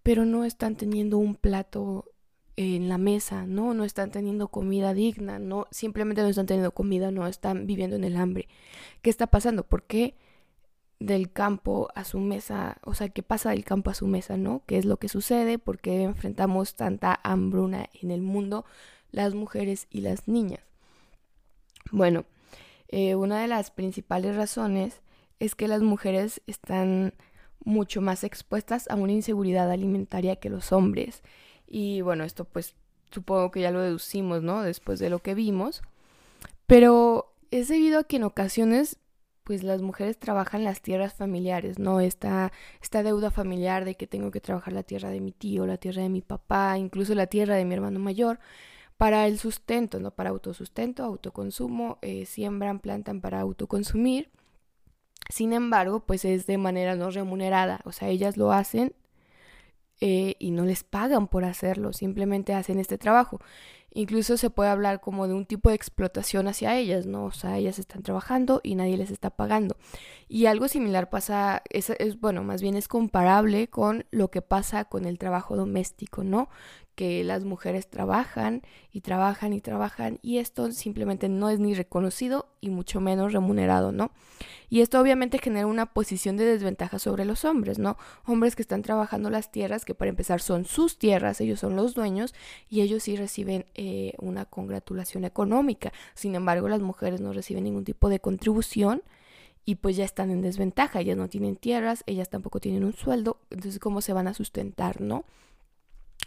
pero 0.04 0.26
no 0.26 0.46
están 0.46 0.76
teniendo 0.76 1.18
un 1.18 1.36
plato 1.36 2.06
en 2.56 2.88
la 2.90 2.98
mesa, 2.98 3.46
¿no? 3.48 3.74
No 3.74 3.84
están 3.84 4.12
teniendo 4.12 4.50
comida 4.50 4.94
digna, 4.94 5.40
no, 5.40 5.68
simplemente 5.72 6.22
no 6.22 6.28
están 6.28 6.46
teniendo 6.46 6.74
comida, 6.74 7.12
no 7.12 7.28
están 7.28 7.66
viviendo 7.66 7.96
en 7.96 8.04
el 8.04 8.16
hambre. 8.16 8.48
¿Qué 9.02 9.10
está 9.10 9.28
pasando? 9.28 9.66
¿Por 9.66 9.84
qué 9.84 10.16
del 11.00 11.32
campo 11.32 11.90
a 11.96 12.04
su 12.04 12.20
mesa? 12.20 12.78
O 12.84 12.94
sea, 12.94 13.10
¿qué 13.10 13.24
pasa 13.24 13.50
del 13.50 13.66
campo 13.66 13.90
a 13.90 13.96
su 13.96 14.08
mesa, 14.08 14.38
no? 14.38 14.64
¿Qué 14.68 14.78
es 14.78 14.86
lo 14.86 14.98
que 14.98 15.10
sucede? 15.10 15.58
¿Por 15.58 15.80
qué 15.80 16.04
enfrentamos 16.04 16.76
tanta 16.76 17.20
hambruna 17.24 17.90
en 18.02 18.12
el 18.12 18.22
mundo 18.22 18.66
las 19.12 19.34
mujeres 19.34 19.88
y 19.90 20.02
las 20.02 20.28
niñas? 20.28 20.62
Bueno, 21.92 22.26
eh, 22.96 23.16
una 23.16 23.42
de 23.42 23.48
las 23.48 23.72
principales 23.72 24.36
razones 24.36 25.02
es 25.40 25.56
que 25.56 25.68
las 25.68 25.82
mujeres 25.82 26.44
están 26.46 27.16
mucho 27.66 28.02
más 28.02 28.24
expuestas 28.24 28.88
a 28.88 28.96
una 28.96 29.14
inseguridad 29.14 29.72
alimentaria 29.72 30.36
que 30.36 30.52
los 30.52 30.72
hombres. 30.72 31.24
Y 31.66 32.02
bueno, 32.02 32.24
esto 32.24 32.46
pues 32.46 32.76
supongo 33.10 33.50
que 33.50 33.62
ya 33.62 33.72
lo 33.72 33.82
deducimos, 33.82 34.44
¿no? 34.44 34.62
Después 34.62 35.00
de 35.00 35.10
lo 35.10 35.18
que 35.18 35.34
vimos. 35.34 35.82
Pero 36.68 37.34
es 37.50 37.68
debido 37.68 37.98
a 37.98 38.04
que 38.04 38.18
en 38.18 38.26
ocasiones 38.26 39.00
pues 39.44 39.64
las 39.64 39.82
mujeres 39.82 40.20
trabajan 40.20 40.64
las 40.64 40.82
tierras 40.82 41.16
familiares, 41.16 41.80
¿no? 41.80 42.00
Esta, 42.00 42.52
esta 42.80 43.02
deuda 43.02 43.32
familiar 43.32 43.86
de 43.86 43.96
que 43.96 44.06
tengo 44.06 44.30
que 44.30 44.40
trabajar 44.40 44.72
la 44.72 44.84
tierra 44.84 45.10
de 45.10 45.20
mi 45.20 45.32
tío, 45.32 45.66
la 45.66 45.78
tierra 45.78 46.04
de 46.04 46.10
mi 46.10 46.22
papá, 46.22 46.78
incluso 46.78 47.16
la 47.16 47.26
tierra 47.26 47.56
de 47.56 47.66
mi 47.66 47.74
hermano 47.74 48.00
mayor, 48.00 48.40
para 48.98 49.28
el 49.28 49.40
sustento, 49.40 50.00
¿no? 50.00 50.12
Para 50.12 50.30
autosustento, 50.30 51.04
autoconsumo, 51.04 51.98
eh, 52.02 52.26
siembran, 52.26 52.80
plantan 52.80 53.22
para 53.22 53.42
autoconsumir. 53.42 54.30
Sin 55.30 55.54
embargo, 55.54 56.02
pues 56.02 56.26
es 56.26 56.46
de 56.46 56.58
manera 56.58 56.96
no 56.96 57.10
remunerada, 57.10 57.82
o 57.86 57.92
sea, 57.92 58.10
ellas 58.10 58.38
lo 58.38 58.52
hacen 58.52 58.94
eh, 60.02 60.36
y 60.40 60.52
no 60.52 60.66
les 60.66 60.84
pagan 60.84 61.28
por 61.28 61.46
hacerlo, 61.46 61.94
simplemente 61.94 62.54
hacen 62.54 62.80
este 62.80 62.98
trabajo. 62.98 63.40
Incluso 63.94 64.38
se 64.38 64.50
puede 64.50 64.70
hablar 64.70 65.02
como 65.02 65.28
de 65.28 65.34
un 65.34 65.46
tipo 65.46 65.70
de 65.70 65.76
explotación 65.76 66.48
hacia 66.48 66.78
ellas, 66.78 67.06
¿no? 67.06 67.26
O 67.26 67.32
sea, 67.32 67.58
ellas 67.58 67.80
están 67.80 68.04
trabajando 68.04 68.62
y 68.64 68.76
nadie 68.76 68.98
les 68.98 69.12
está 69.12 69.30
pagando. 69.30 69.78
Y 70.28 70.48
algo 70.48 70.68
similar 70.68 71.10
pasa, 71.10 71.62
es, 71.70 71.90
es 71.90 72.20
bueno, 72.20 72.44
más 72.44 72.62
bien 72.62 72.76
es 72.76 72.88
comparable 72.88 73.68
con 73.68 74.06
lo 74.12 74.30
que 74.32 74.42
pasa 74.42 74.86
con 74.86 75.06
el 75.06 75.18
trabajo 75.20 75.56
doméstico, 75.56 76.24
¿no? 76.24 76.50
que 76.96 77.24
las 77.24 77.44
mujeres 77.44 77.90
trabajan 77.90 78.62
y 78.92 79.02
trabajan 79.02 79.54
y 79.54 79.62
trabajan 79.62 80.20
y 80.22 80.38
esto 80.38 80.72
simplemente 80.72 81.28
no 81.28 81.50
es 81.50 81.60
ni 81.60 81.74
reconocido 81.74 82.48
y 82.62 82.70
mucho 82.70 83.02
menos 83.02 83.34
remunerado, 83.34 83.92
¿no? 83.92 84.12
Y 84.70 84.82
esto 84.82 85.00
obviamente 85.00 85.40
genera 85.40 85.68
una 85.68 85.88
posición 85.88 86.38
de 86.38 86.46
desventaja 86.46 87.00
sobre 87.00 87.26
los 87.26 87.46
hombres, 87.46 87.80
¿no? 87.80 87.98
Hombres 88.26 88.56
que 88.56 88.62
están 88.62 88.84
trabajando 88.84 89.30
las 89.30 89.52
tierras, 89.52 89.86
que 89.86 89.96
para 89.96 90.10
empezar 90.10 90.40
son 90.40 90.66
sus 90.66 90.98
tierras, 90.98 91.42
ellos 91.42 91.60
son 91.60 91.76
los 91.76 91.94
dueños 91.94 92.34
y 92.70 92.82
ellos 92.82 93.04
sí 93.04 93.16
reciben 93.16 93.66
eh, 93.84 94.14
una 94.20 94.46
congratulación 94.46 95.26
económica. 95.26 95.92
Sin 96.14 96.36
embargo, 96.36 96.70
las 96.70 96.82
mujeres 96.82 97.20
no 97.20 97.34
reciben 97.34 97.66
ningún 97.66 97.84
tipo 97.84 98.08
de 98.08 98.20
contribución 98.20 99.04
y 99.66 99.76
pues 99.76 99.96
ya 99.96 100.06
están 100.06 100.32
en 100.32 100.42
desventaja, 100.42 101.02
ellas 101.02 101.18
no 101.18 101.28
tienen 101.28 101.56
tierras, 101.56 102.04
ellas 102.06 102.30
tampoco 102.30 102.60
tienen 102.60 102.84
un 102.84 102.94
sueldo, 102.94 103.40
entonces 103.50 103.80
¿cómo 103.80 104.02
se 104.02 104.14
van 104.14 104.28
a 104.28 104.34
sustentar, 104.34 105.02
no? 105.02 105.26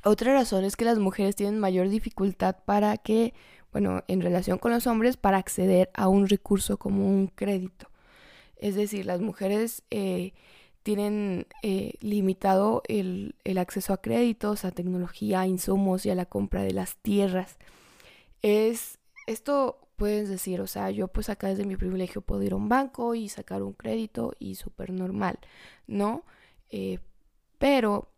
Otra 0.05 0.33
razón 0.33 0.65
es 0.65 0.77
que 0.77 0.85
las 0.85 0.99
mujeres 0.99 1.37
tienen 1.37 1.59
mayor 1.59 1.89
dificultad 1.89 2.57
para 2.65 2.97
que, 2.99 3.35
bueno, 3.73 4.05
en 4.09 4.21
relación 4.21 4.59
con 4.59 4.73
los 4.73 4.87
hombres, 4.87 5.17
para 5.17 5.39
acceder 5.39 5.91
a 5.95 6.09
un 6.09 6.29
recurso 6.29 6.77
como 6.77 7.09
un 7.09 7.29
crédito. 7.29 7.89
Es 8.57 8.75
decir, 8.75 9.07
las 9.07 9.21
mujeres 9.21 9.83
eh, 9.91 10.33
tienen 10.87 11.49
eh, 11.65 11.95
limitado 12.01 12.81
el, 12.87 13.35
el, 13.43 13.59
acceso 13.59 13.93
a 13.93 14.01
créditos, 14.01 14.65
a 14.65 14.71
tecnología, 14.71 15.41
a 15.41 15.47
insumos 15.49 16.07
y 16.07 16.11
a 16.11 16.15
la 16.15 16.27
compra 16.27 16.63
de 16.63 16.71
las 16.71 16.95
tierras. 16.99 17.59
Es, 18.41 19.01
esto 19.27 19.81
puedes 19.97 20.29
decir, 20.29 20.61
o 20.61 20.69
sea, 20.69 20.93
yo 20.93 21.09
pues 21.09 21.29
acá 21.29 21.49
desde 21.49 21.65
mi 21.65 21.75
privilegio 21.77 22.21
puedo 22.21 22.41
ir 22.45 22.53
a 22.53 22.57
un 22.57 22.69
banco 22.69 23.17
y 23.17 23.29
sacar 23.29 23.65
un 23.65 23.73
crédito 23.73 24.35
y 24.39 24.55
súper 24.55 24.93
normal, 24.93 25.41
¿no? 25.89 26.23
Eh, 26.71 27.01
pero 27.59 28.09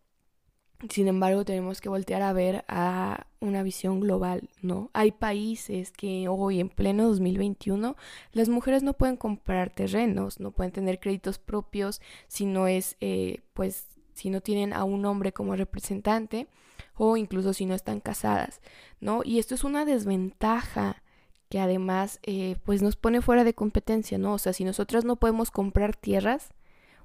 sin 0.87 1.09
embargo, 1.09 1.43
tenemos 1.43 1.81
que 1.81 1.89
voltear 1.89 2.21
a 2.21 2.31
ver 2.31 2.63
a 2.69 3.27
una 3.41 3.63
visión 3.63 3.99
global, 3.99 4.49
¿no? 4.61 4.89
Hay 4.93 5.11
países 5.11 5.91
que 5.91 6.27
hoy, 6.29 6.61
en 6.61 6.69
pleno 6.69 7.07
2021, 7.09 7.97
las 8.31 8.47
mujeres 8.47 8.81
no 8.81 8.93
pueden 8.93 9.17
comprar 9.17 9.71
terrenos, 9.71 10.39
no 10.39 10.51
pueden 10.51 10.71
tener 10.71 10.99
créditos 10.99 11.37
propios 11.37 12.01
si 12.27 12.45
no 12.45 12.67
es, 12.67 12.95
eh, 13.01 13.41
pues, 13.53 13.87
si 14.13 14.29
no 14.29 14.39
tienen 14.41 14.71
a 14.71 14.85
un 14.85 15.05
hombre 15.05 15.33
como 15.33 15.55
representante 15.55 16.47
o 16.95 17.17
incluso 17.17 17.53
si 17.53 17.65
no 17.65 17.75
están 17.75 17.99
casadas, 17.99 18.61
¿no? 19.01 19.21
Y 19.25 19.39
esto 19.39 19.55
es 19.55 19.65
una 19.65 19.83
desventaja 19.83 21.03
que 21.49 21.59
además, 21.59 22.19
eh, 22.23 22.55
pues, 22.63 22.81
nos 22.81 22.95
pone 22.95 23.21
fuera 23.21 23.43
de 23.43 23.53
competencia, 23.53 24.17
¿no? 24.17 24.33
O 24.33 24.37
sea, 24.37 24.53
si 24.53 24.63
nosotras 24.63 25.03
no 25.03 25.17
podemos 25.17 25.51
comprar 25.51 25.95
tierras, 25.95 26.51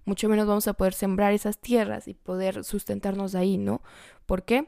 mucho 0.05 0.29
menos 0.29 0.47
vamos 0.47 0.69
a 0.69 0.75
poder 0.75 0.95
sembrar 0.95 1.33
esas 1.33 1.59
tierras 1.59 2.09
y 2.09 2.15
poder 2.15 2.65
sustentarnos 2.65 3.35
ahí, 3.35 3.59
¿no? 3.59 3.83
¿Por 4.27 4.45
qué? 4.45 4.67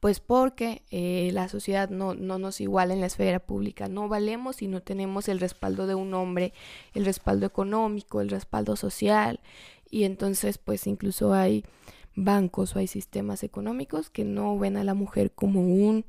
Pues 0.00 0.20
porque 0.20 0.82
eh, 0.90 1.30
la 1.32 1.48
sociedad 1.48 1.90
no, 1.90 2.14
no 2.14 2.38
nos 2.38 2.60
iguala 2.60 2.94
en 2.94 3.00
la 3.00 3.06
esfera 3.06 3.40
pública, 3.40 3.88
no 3.88 4.08
valemos 4.08 4.56
si 4.56 4.68
no 4.68 4.80
tenemos 4.80 5.28
el 5.28 5.40
respaldo 5.40 5.86
de 5.88 5.96
un 5.96 6.14
hombre, 6.14 6.52
el 6.94 7.04
respaldo 7.04 7.46
económico, 7.46 8.20
el 8.20 8.28
respaldo 8.28 8.76
social, 8.76 9.40
y 9.90 10.04
entonces 10.04 10.58
pues 10.58 10.86
incluso 10.86 11.34
hay 11.34 11.64
bancos 12.14 12.74
o 12.74 12.78
hay 12.78 12.86
sistemas 12.86 13.42
económicos 13.42 14.10
que 14.10 14.24
no 14.24 14.58
ven 14.58 14.76
a 14.76 14.84
la 14.84 14.94
mujer 14.94 15.32
como 15.32 15.62
un 15.62 16.04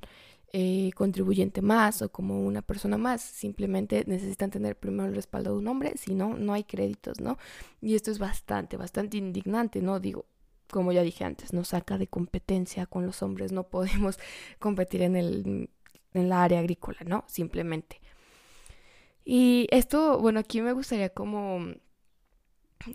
eh, 0.53 0.91
contribuyente 0.95 1.61
más 1.61 2.01
o 2.01 2.11
como 2.11 2.45
una 2.45 2.61
persona 2.61 2.97
más. 2.97 3.21
Simplemente 3.21 4.03
necesitan 4.07 4.51
tener 4.51 4.77
primero 4.77 5.09
el 5.09 5.15
respaldo 5.15 5.51
de 5.51 5.59
un 5.59 5.67
hombre, 5.67 5.97
si 5.97 6.15
no, 6.15 6.37
no 6.37 6.53
hay 6.53 6.63
créditos, 6.63 7.19
¿no? 7.19 7.37
Y 7.81 7.95
esto 7.95 8.11
es 8.11 8.19
bastante, 8.19 8.77
bastante 8.77 9.17
indignante, 9.17 9.81
¿no? 9.81 9.99
Digo, 9.99 10.25
como 10.69 10.91
ya 10.91 11.01
dije 11.03 11.23
antes, 11.25 11.53
nos 11.53 11.69
saca 11.69 11.97
de 11.97 12.07
competencia 12.07 12.85
con 12.85 13.05
los 13.05 13.21
hombres, 13.23 13.51
no 13.51 13.67
podemos 13.69 14.19
competir 14.59 15.01
en 15.03 15.15
el 15.15 15.69
en 16.13 16.33
área 16.33 16.59
agrícola, 16.59 16.99
¿no? 17.05 17.23
Simplemente. 17.27 18.01
Y 19.25 19.67
esto, 19.71 20.19
bueno, 20.19 20.39
aquí 20.39 20.61
me 20.61 20.73
gustaría 20.73 21.09
como 21.09 21.75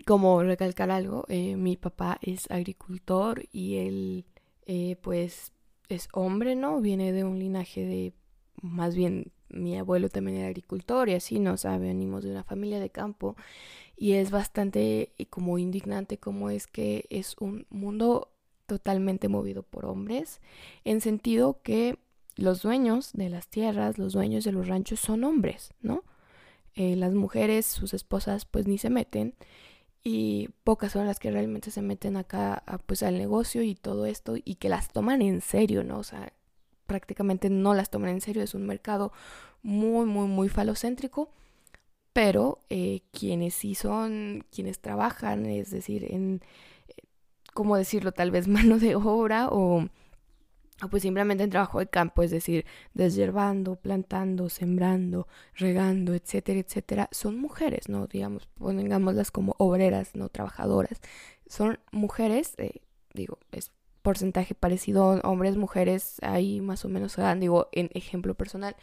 como 0.07 0.43
recalcar 0.43 0.91
algo, 0.91 1.25
eh, 1.29 1.57
mi 1.57 1.77
papá 1.77 2.19
es 2.23 2.51
agricultor 2.51 3.45
y 3.53 3.77
él 3.77 4.27
eh, 4.67 4.97
pues 5.03 5.53
es 5.89 6.09
hombre, 6.13 6.55
¿no? 6.55 6.81
Viene 6.81 7.13
de 7.13 7.25
un 7.25 7.39
linaje 7.39 7.85
de, 7.85 8.13
más 8.61 8.95
bien, 8.95 9.33
mi 9.49 9.79
abuelo 9.79 10.09
también 10.09 10.39
era 10.39 10.49
agricultor 10.49 11.09
y 11.09 11.15
así, 11.15 11.39
¿no? 11.39 11.55
O 11.55 11.79
venimos 11.79 12.25
de 12.25 12.31
una 12.31 12.45
familia 12.45 12.81
de 12.81 12.91
campo 12.91 13.37
y 13.97 14.13
es 14.13 14.31
bastante 14.31 15.13
eh, 15.19 15.27
como 15.27 15.59
indignante 15.59 16.19
como 16.19 16.51
es 16.51 16.67
que 16.67 17.07
es 17.11 17.37
un 17.39 17.67
mundo 17.71 18.33
totalmente 18.67 19.29
movido 19.29 19.63
por 19.63 19.85
hombres, 19.85 20.41
en 20.85 21.01
sentido 21.01 21.61
que 21.63 21.99
los 22.37 22.63
dueños 22.63 23.13
de 23.13 23.29
las 23.29 23.49
tierras, 23.49 23.99
los 23.99 24.15
dueños 24.15 24.45
de 24.45 24.53
los 24.53 24.67
ranchos 24.67 25.01
son 25.01 25.23
hombres, 25.25 25.73
¿no? 25.81 26.03
Eh, 26.75 26.97
las 26.97 27.15
mujeres, 27.15 27.67
sus 27.67 27.95
esposas, 27.95 28.47
pues 28.47 28.67
ni 28.67 28.79
se 28.79 28.91
meten 28.91 29.35
y 30.05 30.51
pocas 30.65 30.93
son 30.93 31.07
las 31.07 31.19
que 31.19 31.31
realmente 31.31 31.71
se 31.71 31.81
meten 31.83 32.19
acá 32.19 32.63
pues 32.87 33.03
al 33.03 33.17
negocio 33.17 33.63
y 33.63 33.75
todo 33.75 34.05
esto 34.05 34.35
y 34.37 34.57
que 34.57 34.69
las 34.69 34.91
toman 34.91 35.23
en 35.23 35.41
serio, 35.41 35.83
¿no? 35.83 35.99
O 35.99 36.05
sea, 36.05 36.33
prácticamente 36.87 37.49
no 37.51 37.75
las 37.75 37.91
toman 37.91 38.11
en 38.11 38.21
serio, 38.21 38.43
es 38.43 38.55
un 38.55 38.67
mercado 38.67 39.13
muy, 39.63 40.05
muy, 40.07 40.29
muy 40.29 40.51
falocéntrico, 40.51 41.31
pero 42.13 42.61
eh, 42.69 43.01
quienes 43.13 43.55
sí 43.55 43.75
son, 43.75 44.45
quienes 44.53 44.79
trabajan, 44.81 45.47
es 45.47 45.71
decir, 45.71 46.13
en, 46.13 46.43
eh, 46.89 47.03
¿cómo 47.55 47.77
decirlo? 47.77 48.13
Tal 48.13 48.31
vez 48.31 48.47
mano 48.49 48.79
de 48.79 48.97
obra 48.97 49.49
o 49.51 49.89
o 50.83 50.89
pues 50.89 51.03
simplemente 51.03 51.45
en 51.45 51.51
trabajo 51.51 51.79
de 51.79 51.87
campo, 51.87 52.23
es 52.23 52.31
decir, 52.31 52.67
deshiervando, 52.95 53.77
plantando, 53.77 54.49
sembrando, 54.49 55.29
regando, 55.55 56.15
etcétera, 56.15 56.59
etcétera, 56.61 57.09
son 57.13 57.39
mujeres, 57.39 57.89
¿no? 57.89 58.07
Digamos, 58.07 58.47
pongámoslas 58.59 59.31
como 59.31 59.55
obreras, 59.59 60.15
no 60.15 60.29
trabajadoras. 60.29 61.01
Son 61.47 61.79
mujeres, 61.93 62.55
eh, 62.59 62.81
digo, 63.13 63.39
es 63.53 63.71
porcentaje 64.03 64.55
parecido, 64.55 65.21
hombres, 65.23 65.57
mujeres, 65.57 66.17
ahí 66.23 66.61
más 66.61 66.85
o 66.85 66.89
menos 66.89 67.13
se 67.13 67.35
digo, 67.37 67.69
en 67.73 67.91
ejemplo 67.95 68.35
personal, 68.35 68.77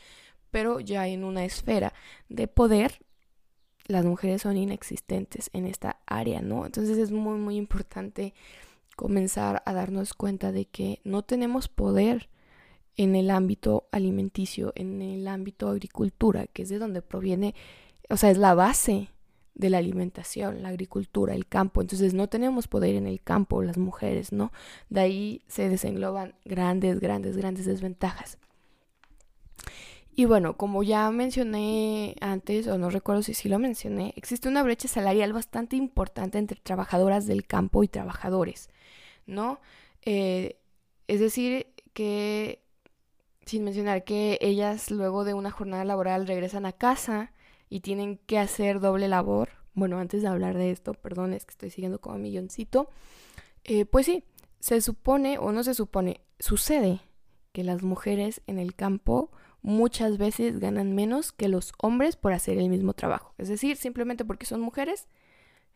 pero 0.49 0.79
ya 0.79 1.07
en 1.07 1.23
una 1.23 1.45
esfera 1.45 1.93
de 2.29 2.47
poder, 2.47 2.99
las 3.85 4.05
mujeres 4.05 4.41
son 4.41 4.57
inexistentes 4.57 5.49
en 5.53 5.65
esta 5.65 5.99
área, 6.05 6.41
¿no? 6.41 6.65
Entonces 6.65 6.97
es 6.97 7.11
muy, 7.11 7.37
muy 7.37 7.57
importante 7.57 8.33
comenzar 8.95 9.61
a 9.65 9.73
darnos 9.73 10.13
cuenta 10.13 10.51
de 10.51 10.65
que 10.65 10.99
no 11.03 11.23
tenemos 11.23 11.67
poder 11.67 12.29
en 12.97 13.15
el 13.15 13.31
ámbito 13.31 13.87
alimenticio, 13.91 14.73
en 14.75 15.01
el 15.01 15.27
ámbito 15.27 15.69
agricultura, 15.69 16.47
que 16.47 16.63
es 16.63 16.69
de 16.69 16.79
donde 16.79 17.01
proviene, 17.01 17.55
o 18.09 18.17
sea, 18.17 18.31
es 18.31 18.37
la 18.37 18.53
base 18.53 19.09
de 19.55 19.69
la 19.69 19.77
alimentación, 19.77 20.61
la 20.63 20.69
agricultura, 20.69 21.33
el 21.33 21.47
campo. 21.47 21.81
Entonces 21.81 22.13
no 22.13 22.27
tenemos 22.27 22.67
poder 22.67 22.95
en 22.95 23.07
el 23.07 23.21
campo, 23.21 23.61
las 23.63 23.77
mujeres, 23.77 24.31
¿no? 24.31 24.51
De 24.89 25.01
ahí 25.01 25.41
se 25.47 25.69
desengloban 25.69 26.35
grandes, 26.45 26.99
grandes, 26.99 27.37
grandes 27.37 27.65
desventajas. 27.65 28.37
Y 30.13 30.25
bueno, 30.25 30.57
como 30.57 30.83
ya 30.83 31.09
mencioné 31.11 32.15
antes, 32.19 32.67
o 32.67 32.77
no 32.77 32.89
recuerdo 32.89 33.23
si 33.23 33.33
sí 33.33 33.47
lo 33.47 33.59
mencioné, 33.59 34.13
existe 34.17 34.49
una 34.49 34.61
brecha 34.61 34.87
salarial 34.87 35.31
bastante 35.31 35.77
importante 35.77 36.37
entre 36.37 36.59
trabajadoras 36.61 37.27
del 37.27 37.45
campo 37.47 37.83
y 37.83 37.87
trabajadores, 37.87 38.69
¿no? 39.25 39.59
Eh, 40.03 40.57
es 41.07 41.19
decir, 41.19 41.67
que 41.93 42.61
sin 43.45 43.63
mencionar 43.63 44.03
que 44.03 44.37
ellas 44.41 44.91
luego 44.91 45.23
de 45.23 45.33
una 45.33 45.51
jornada 45.51 45.83
laboral 45.83 46.27
regresan 46.27 46.65
a 46.65 46.71
casa 46.71 47.33
y 47.69 47.81
tienen 47.81 48.17
que 48.17 48.37
hacer 48.37 48.79
doble 48.79 49.07
labor. 49.07 49.49
Bueno, 49.73 49.97
antes 49.99 50.21
de 50.21 50.27
hablar 50.27 50.57
de 50.57 50.71
esto, 50.71 50.93
perdón, 50.93 51.33
es 51.33 51.45
que 51.45 51.51
estoy 51.51 51.69
siguiendo 51.69 51.99
como 51.99 52.17
milloncito. 52.17 52.89
Eh, 53.63 53.85
pues 53.85 54.05
sí, 54.05 54.23
se 54.59 54.81
supone, 54.81 55.37
o 55.37 55.51
no 55.51 55.63
se 55.63 55.73
supone, 55.73 56.21
sucede 56.39 57.01
que 57.51 57.63
las 57.63 57.83
mujeres 57.83 58.41
en 58.47 58.59
el 58.59 58.75
campo 58.75 59.31
muchas 59.61 60.17
veces 60.17 60.59
ganan 60.59 60.93
menos 60.95 61.31
que 61.31 61.47
los 61.47 61.73
hombres 61.77 62.15
por 62.15 62.33
hacer 62.33 62.57
el 62.57 62.69
mismo 62.69 62.93
trabajo. 62.93 63.33
Es 63.37 63.49
decir, 63.49 63.77
simplemente 63.77 64.25
porque 64.25 64.45
son 64.45 64.61
mujeres, 64.61 65.07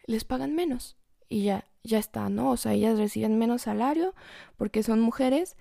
les 0.06 0.24
pagan 0.24 0.56
menos 0.56 0.98
y 1.29 1.44
ya, 1.44 1.65
ya 1.84 2.00
está, 2.00 2.29
¿no? 2.29 2.51
O 2.51 2.58
sea, 2.58 2.74
ellas 2.74 2.98
reciben 2.98 3.38
menos 3.38 3.63
salario 3.63 4.13
porque 4.58 4.84
son 4.84 5.00
mujeres, 5.00 5.55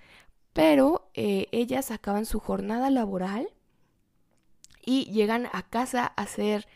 pero 0.53 1.09
eh, 1.13 1.47
ellas 1.51 1.91
acaban 1.91 2.25
su 2.25 2.39
jornada 2.39 2.89
laboral 2.89 3.47
y 4.85 5.05
llegan 5.11 5.47
a 5.51 5.63
casa 5.63 6.13
a 6.15 6.21
hacer, 6.21 6.67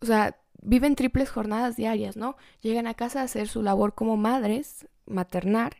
o 0.00 0.06
sea, 0.06 0.36
viven 0.62 0.96
triples 0.96 1.30
jornadas 1.30 1.76
diarias, 1.76 2.16
¿no? 2.16 2.36
Llegan 2.60 2.86
a 2.86 2.94
casa 2.94 3.20
a 3.20 3.24
hacer 3.24 3.48
su 3.48 3.62
labor 3.62 3.94
como 3.94 4.16
madres, 4.16 4.88
maternar, 5.06 5.76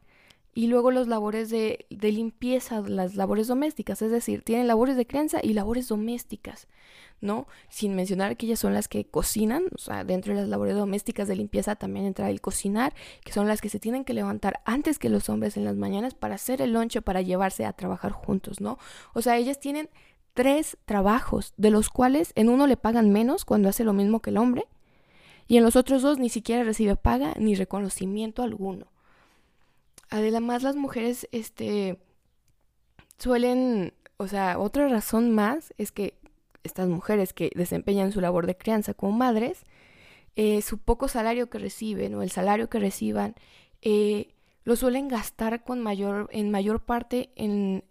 y 0.54 0.68
luego 0.68 0.90
los 0.90 1.06
labores 1.06 1.50
de, 1.50 1.86
de, 1.90 2.12
limpieza, 2.12 2.80
las 2.80 3.14
labores 3.14 3.46
domésticas, 3.46 4.00
es 4.00 4.10
decir, 4.10 4.42
tienen 4.42 4.66
labores 4.66 4.96
de 4.96 5.06
crianza 5.06 5.40
y 5.42 5.52
labores 5.52 5.88
domésticas, 5.88 6.66
¿no? 7.20 7.46
Sin 7.68 7.94
mencionar 7.94 8.36
que 8.36 8.46
ellas 8.46 8.58
son 8.58 8.74
las 8.74 8.88
que 8.88 9.06
cocinan, 9.06 9.64
o 9.74 9.78
sea, 9.78 10.04
dentro 10.04 10.34
de 10.34 10.40
las 10.40 10.48
labores 10.48 10.74
domésticas 10.74 11.28
de 11.28 11.36
limpieza 11.36 11.76
también 11.76 12.06
entra 12.06 12.30
el 12.30 12.40
cocinar, 12.40 12.94
que 13.24 13.32
son 13.32 13.48
las 13.48 13.60
que 13.60 13.68
se 13.68 13.80
tienen 13.80 14.04
que 14.04 14.14
levantar 14.14 14.60
antes 14.64 14.98
que 14.98 15.08
los 15.08 15.28
hombres 15.28 15.56
en 15.56 15.64
las 15.64 15.76
mañanas 15.76 16.14
para 16.14 16.34
hacer 16.34 16.60
el 16.62 16.72
lonche, 16.72 17.02
para 17.02 17.22
llevarse 17.22 17.64
a 17.64 17.72
trabajar 17.72 18.12
juntos, 18.12 18.60
¿no? 18.60 18.78
O 19.14 19.22
sea, 19.22 19.36
ellas 19.36 19.60
tienen 19.60 19.88
tres 20.34 20.76
trabajos, 20.84 21.54
de 21.56 21.70
los 21.70 21.88
cuales 21.88 22.32
en 22.34 22.48
uno 22.48 22.66
le 22.66 22.76
pagan 22.76 23.10
menos 23.10 23.44
cuando 23.44 23.68
hace 23.68 23.84
lo 23.84 23.92
mismo 23.92 24.20
que 24.20 24.30
el 24.30 24.36
hombre, 24.36 24.66
y 25.48 25.56
en 25.56 25.64
los 25.64 25.76
otros 25.76 26.02
dos 26.02 26.18
ni 26.18 26.28
siquiera 26.28 26.64
recibe 26.64 26.96
paga 26.96 27.34
ni 27.38 27.54
reconocimiento 27.54 28.42
alguno. 28.42 28.88
Además, 30.10 30.62
las 30.62 30.76
mujeres, 30.76 31.28
este, 31.32 31.98
suelen, 33.18 33.92
o 34.18 34.28
sea, 34.28 34.58
otra 34.58 34.88
razón 34.88 35.30
más 35.30 35.72
es 35.78 35.92
que 35.92 36.18
estas 36.66 36.88
mujeres 36.88 37.32
que 37.32 37.50
desempeñan 37.54 38.12
su 38.12 38.20
labor 38.20 38.46
de 38.46 38.56
crianza 38.56 38.94
como 38.94 39.12
madres, 39.12 39.64
eh, 40.36 40.60
su 40.62 40.78
poco 40.78 41.08
salario 41.08 41.48
que 41.48 41.58
reciben 41.58 42.14
o 42.14 42.22
el 42.22 42.30
salario 42.30 42.68
que 42.68 42.78
reciban, 42.78 43.34
eh, 43.82 44.34
lo 44.64 44.76
suelen 44.76 45.08
gastar 45.08 45.62
con 45.64 45.80
mayor, 45.80 46.28
en 46.32 46.50
mayor 46.50 46.80
parte 46.80 47.30
en, 47.36 47.84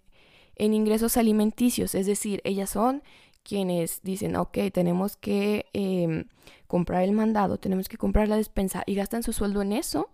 en 0.56 0.74
ingresos 0.74 1.18
alimenticios, 1.18 1.96
es 1.96 2.06
decir, 2.06 2.42
ellas 2.44 2.70
son 2.70 3.02
quienes 3.46 4.02
dicen, 4.02 4.36
ok, 4.36 4.58
tenemos 4.74 5.16
que 5.18 5.68
em, 5.74 6.26
comprar 6.68 7.04
el 7.04 7.12
mandado, 7.12 7.58
tenemos 7.60 7.88
que 7.88 7.98
comprar 7.98 8.28
la 8.28 8.38
despensa 8.38 8.84
y 8.88 8.96
gastan 8.96 9.24
su 9.24 9.34
sueldo 9.34 9.62
en 9.62 9.72
eso 9.72 10.10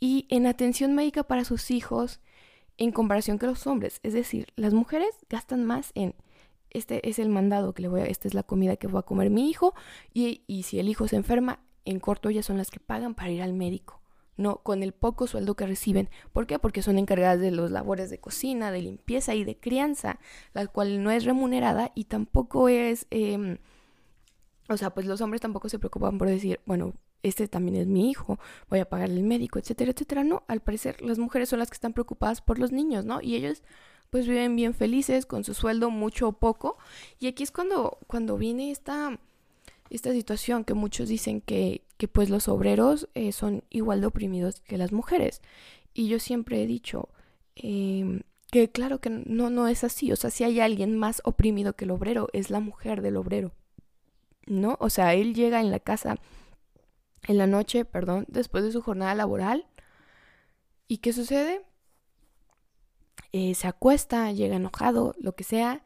y 0.00 0.26
en 0.30 0.46
atención 0.46 0.94
médica 0.94 1.22
para 1.22 1.44
sus 1.44 1.70
hijos 1.70 2.20
en 2.76 2.90
comparación 2.90 3.38
que 3.38 3.46
los 3.46 3.66
hombres. 3.66 4.00
Es 4.02 4.12
decir, 4.12 4.48
las 4.56 4.74
mujeres 4.74 5.10
gastan 5.30 5.64
más 5.64 5.92
en 5.94 6.14
este 6.76 7.08
es 7.08 7.18
el 7.18 7.28
mandado 7.28 7.72
que 7.72 7.82
le 7.82 7.88
voy 7.88 8.00
a, 8.00 8.04
esta 8.04 8.28
es 8.28 8.34
la 8.34 8.42
comida 8.42 8.76
que 8.76 8.86
va 8.86 9.00
a 9.00 9.04
comer 9.04 9.30
mi 9.30 9.48
hijo 9.48 9.74
y, 10.12 10.42
y 10.46 10.64
si 10.64 10.78
el 10.78 10.88
hijo 10.88 11.08
se 11.08 11.16
enferma, 11.16 11.60
en 11.84 12.00
corto 12.00 12.28
ellas 12.28 12.46
son 12.46 12.58
las 12.58 12.70
que 12.70 12.80
pagan 12.80 13.14
para 13.14 13.30
ir 13.30 13.42
al 13.42 13.52
médico. 13.52 14.02
No, 14.38 14.58
con 14.58 14.82
el 14.82 14.92
poco 14.92 15.26
sueldo 15.26 15.54
que 15.54 15.66
reciben. 15.66 16.10
¿Por 16.32 16.46
qué? 16.46 16.58
Porque 16.58 16.82
son 16.82 16.98
encargadas 16.98 17.40
de 17.40 17.50
las 17.50 17.70
labores 17.70 18.10
de 18.10 18.18
cocina, 18.18 18.70
de 18.70 18.82
limpieza 18.82 19.34
y 19.34 19.44
de 19.44 19.58
crianza, 19.58 20.18
la 20.52 20.66
cual 20.66 21.02
no 21.02 21.10
es 21.10 21.24
remunerada 21.24 21.92
y 21.94 22.04
tampoco 22.04 22.68
es... 22.68 23.06
Eh, 23.10 23.58
o 24.68 24.76
sea, 24.76 24.90
pues 24.90 25.06
los 25.06 25.20
hombres 25.20 25.40
tampoco 25.40 25.68
se 25.68 25.78
preocupan 25.78 26.18
por 26.18 26.28
decir, 26.28 26.60
bueno, 26.66 26.92
este 27.22 27.48
también 27.48 27.76
es 27.76 27.86
mi 27.86 28.10
hijo, 28.10 28.38
voy 28.68 28.80
a 28.80 28.88
pagarle 28.88 29.16
el 29.16 29.22
médico, 29.22 29.58
etcétera, 29.58 29.92
etcétera. 29.92 30.24
No, 30.24 30.44
al 30.48 30.60
parecer 30.60 31.00
las 31.02 31.18
mujeres 31.18 31.48
son 31.48 31.58
las 31.58 31.70
que 31.70 31.74
están 31.74 31.92
preocupadas 31.92 32.40
por 32.40 32.58
los 32.58 32.72
niños, 32.72 33.04
¿no? 33.04 33.20
Y 33.22 33.36
ellos 33.36 33.62
pues 34.16 34.26
viven 34.26 34.56
bien 34.56 34.72
felices 34.72 35.26
con 35.26 35.44
su 35.44 35.52
sueldo 35.52 35.90
mucho 35.90 36.28
o 36.28 36.32
poco. 36.32 36.78
Y 37.20 37.26
aquí 37.26 37.42
es 37.42 37.50
cuando, 37.50 37.98
cuando 38.06 38.38
viene 38.38 38.70
esta, 38.70 39.20
esta 39.90 40.10
situación 40.12 40.64
que 40.64 40.72
muchos 40.72 41.10
dicen 41.10 41.42
que, 41.42 41.82
que 41.98 42.08
pues 42.08 42.30
los 42.30 42.48
obreros 42.48 43.10
eh, 43.12 43.32
son 43.32 43.62
igual 43.68 44.00
de 44.00 44.06
oprimidos 44.06 44.62
que 44.62 44.78
las 44.78 44.90
mujeres. 44.90 45.42
Y 45.92 46.08
yo 46.08 46.18
siempre 46.18 46.62
he 46.62 46.66
dicho 46.66 47.10
eh, 47.56 48.22
que 48.50 48.70
claro 48.70 49.02
que 49.02 49.10
no, 49.10 49.50
no 49.50 49.68
es 49.68 49.84
así. 49.84 50.10
O 50.12 50.16
sea, 50.16 50.30
si 50.30 50.44
hay 50.44 50.60
alguien 50.60 50.96
más 50.96 51.20
oprimido 51.26 51.74
que 51.74 51.84
el 51.84 51.90
obrero, 51.90 52.28
es 52.32 52.48
la 52.48 52.60
mujer 52.60 53.02
del 53.02 53.18
obrero. 53.18 53.52
¿No? 54.46 54.78
O 54.80 54.88
sea, 54.88 55.12
él 55.12 55.34
llega 55.34 55.60
en 55.60 55.70
la 55.70 55.78
casa 55.78 56.16
en 57.28 57.36
la 57.36 57.46
noche, 57.46 57.84
perdón, 57.84 58.24
después 58.28 58.64
de 58.64 58.72
su 58.72 58.80
jornada 58.80 59.14
laboral. 59.14 59.66
¿Y 60.88 60.98
qué 60.98 61.12
sucede? 61.12 61.66
Eh, 63.32 63.54
se 63.54 63.66
acuesta, 63.66 64.32
llega 64.32 64.56
enojado, 64.56 65.14
lo 65.18 65.34
que 65.34 65.44
sea. 65.44 65.82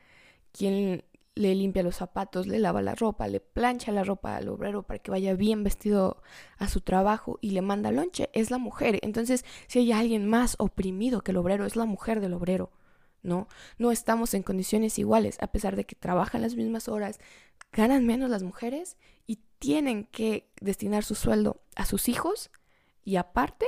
Quien 0.53 1.05
le 1.35 1.55
limpia 1.55 1.83
los 1.83 1.97
zapatos, 1.97 2.47
le 2.47 2.59
lava 2.59 2.83
la 2.83 2.95
ropa, 2.95 3.29
le 3.29 3.41
plancha 3.41 3.93
la 3.93 4.05
ropa 4.05 4.37
al 4.37 4.49
obrero 4.49 4.83
para 4.83 4.99
que 4.99 5.11
vaya 5.11 5.35
bien 5.35 5.63
vestido 5.63 6.23
a 6.59 6.69
su 6.69 6.81
trabajo 6.81 7.39
y 7.41 7.53
le 7.53 7.63
manda 7.63 7.93
lonche, 7.93 8.31
es 8.33 8.51
la 8.51 8.59
mujer. 8.59 8.99
Entonces, 9.03 9.45
si 9.69 9.79
hay 9.79 9.93
alguien 9.93 10.27
más 10.27 10.57
oprimido 10.59 11.23
que 11.23 11.31
el 11.31 11.39
obrero, 11.39 11.67
es 11.67 11.77
la 11.77 11.87
mujer 11.87 12.21
del 12.21 12.35
obrero. 12.35 12.73
¿no? 13.23 13.49
No 13.79 13.93
estamos 13.93 14.35
en 14.35 14.43
condiciones 14.43 14.99
iguales, 14.99 15.37
a 15.41 15.49
pesar 15.49 15.77
de 15.77 15.85
que 15.85 15.95
trabajan 15.95 16.43
las 16.43 16.55
mismas 16.55 16.89
horas, 16.89 17.19
ganan 17.73 18.07
menos 18.07 18.31
las 18.31 18.43
mujeres 18.43 18.97
y 19.27 19.41
tienen 19.59 20.05
que 20.05 20.51
destinar 20.61 21.05
su 21.05 21.15
sueldo 21.15 21.63
a 21.77 21.85
sus 21.85 22.09
hijos 22.09 22.51
y 23.05 23.17
aparte 23.17 23.67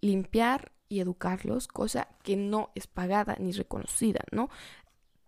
limpiar 0.00 0.72
y 0.88 1.00
educarlos, 1.00 1.68
cosa 1.68 2.08
que 2.22 2.36
no 2.36 2.70
es 2.74 2.86
pagada 2.86 3.36
ni 3.38 3.52
reconocida, 3.52 4.20
¿no? 4.32 4.48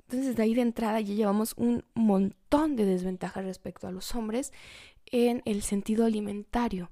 Entonces 0.09 0.37
de 0.37 0.43
ahí 0.43 0.55
de 0.55 0.63
entrada 0.63 1.01
ya 1.01 1.15
llevamos 1.15 1.55
un 1.57 1.85
montón 1.95 2.75
de 2.77 2.85
desventajas 2.85 3.45
respecto 3.45 3.87
a 3.87 3.93
los 3.93 4.15
hombres 4.15 4.53
en 5.07 5.43
el 5.45 5.63
sentido 5.63 6.05
alimentario. 6.05 6.91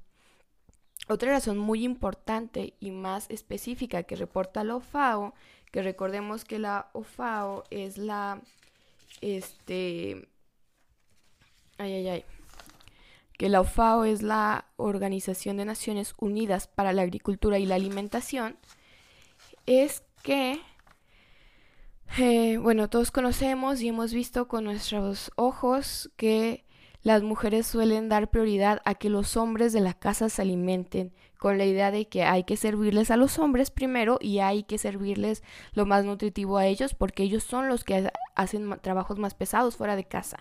Otra 1.08 1.32
razón 1.32 1.58
muy 1.58 1.84
importante 1.84 2.74
y 2.80 2.90
más 2.90 3.28
específica 3.30 4.02
que 4.02 4.14
reporta 4.14 4.62
la 4.62 4.76
OFAO, 4.76 5.34
que 5.72 5.82
recordemos 5.82 6.44
que 6.44 6.58
la 6.58 6.90
OFAO 6.92 7.64
es 7.70 7.98
la, 7.98 8.42
este, 9.20 10.28
ay, 11.78 11.94
ay, 11.94 12.08
ay, 12.08 12.24
que 13.38 13.48
la 13.48 13.60
OFAO 13.60 14.04
es 14.04 14.20
la 14.22 14.66
Organización 14.76 15.56
de 15.56 15.64
Naciones 15.64 16.12
Unidas 16.18 16.66
para 16.66 16.92
la 16.92 17.02
Agricultura 17.02 17.58
y 17.58 17.66
la 17.66 17.76
Alimentación, 17.76 18.58
es 19.64 20.02
que, 20.22 20.60
eh, 22.18 22.58
bueno, 22.58 22.90
todos 22.90 23.12
conocemos 23.12 23.80
y 23.80 23.88
hemos 23.88 24.12
visto 24.12 24.48
con 24.48 24.64
nuestros 24.64 25.30
ojos 25.36 26.10
que 26.16 26.64
las 27.02 27.22
mujeres 27.22 27.66
suelen 27.68 28.08
dar 28.08 28.28
prioridad 28.28 28.82
a 28.84 28.96
que 28.96 29.08
los 29.08 29.36
hombres 29.36 29.72
de 29.72 29.80
la 29.80 29.94
casa 29.94 30.28
se 30.28 30.42
alimenten, 30.42 31.14
con 31.38 31.58
la 31.58 31.64
idea 31.64 31.92
de 31.92 32.08
que 32.08 32.24
hay 32.24 32.42
que 32.42 32.56
servirles 32.56 33.12
a 33.12 33.16
los 33.16 33.38
hombres 33.38 33.70
primero 33.70 34.18
y 34.20 34.40
hay 34.40 34.64
que 34.64 34.78
servirles 34.78 35.44
lo 35.72 35.86
más 35.86 36.04
nutritivo 36.04 36.58
a 36.58 36.66
ellos 36.66 36.94
porque 36.94 37.22
ellos 37.22 37.44
son 37.44 37.68
los 37.68 37.84
que 37.84 38.10
hacen 38.34 38.76
trabajos 38.82 39.20
más 39.20 39.34
pesados 39.34 39.76
fuera 39.76 39.94
de 39.94 40.02
casa. 40.02 40.38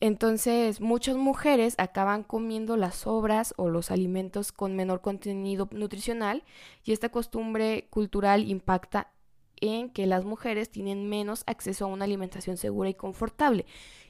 Entonces, 0.00 0.80
muchas 0.80 1.16
mujeres 1.16 1.74
acaban 1.78 2.22
comiendo 2.22 2.76
las 2.76 2.96
sobras 2.96 3.54
o 3.56 3.70
los 3.70 3.90
alimentos 3.90 4.52
con 4.52 4.76
menor 4.76 5.00
contenido 5.00 5.68
nutricional 5.72 6.44
y 6.84 6.92
esta 6.92 7.08
costumbre 7.08 7.86
cultural 7.90 8.48
impacta 8.48 9.10
en 9.58 9.88
que 9.88 10.06
las 10.06 10.24
mujeres 10.24 10.70
tienen 10.70 11.08
menos 11.08 11.44
acceso 11.46 11.86
a 11.86 11.88
una 11.88 12.04
alimentación 12.04 12.58
segura 12.58 12.90
y 12.90 12.94
confortable. 12.94 13.64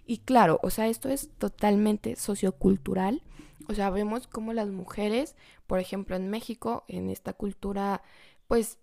Y 0.05 0.18
claro, 0.18 0.59
o 0.62 0.70
sea, 0.70 0.88
esto 0.88 1.09
es 1.09 1.31
totalmente 1.38 2.16
sociocultural. 2.16 3.22
O 3.68 3.75
sea, 3.75 3.90
vemos 3.90 4.27
cómo 4.27 4.53
las 4.53 4.68
mujeres, 4.68 5.37
por 5.68 5.79
ejemplo, 5.79 6.16
en 6.16 6.31
México, 6.31 6.85
en 6.88 7.11
esta 7.11 7.33
cultura, 7.33 8.03
pues 8.49 8.79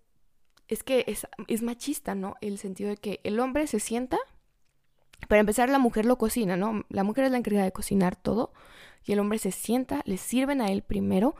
es 0.68 0.82
que 0.82 1.04
es 1.48 1.62
machista, 1.62 2.14
¿no? 2.14 2.36
El 2.40 2.56
sentido 2.56 2.88
de 2.88 2.96
que 2.96 3.20
el 3.24 3.40
hombre 3.40 3.66
se 3.66 3.80
sienta 3.80 4.18
para 5.28 5.40
empezar, 5.40 5.68
la 5.68 5.78
mujer 5.78 6.04
lo 6.04 6.18
cocina, 6.18 6.56
¿no? 6.56 6.84
La 6.88 7.04
mujer 7.04 7.24
es 7.24 7.30
la 7.30 7.38
encargada 7.38 7.64
de 7.64 7.72
cocinar 7.72 8.16
todo 8.16 8.52
y 9.04 9.12
el 9.12 9.18
hombre 9.18 9.38
se 9.38 9.52
sienta, 9.52 10.02
le 10.04 10.16
sirven 10.16 10.60
a 10.60 10.70
él 10.70 10.82
primero, 10.82 11.34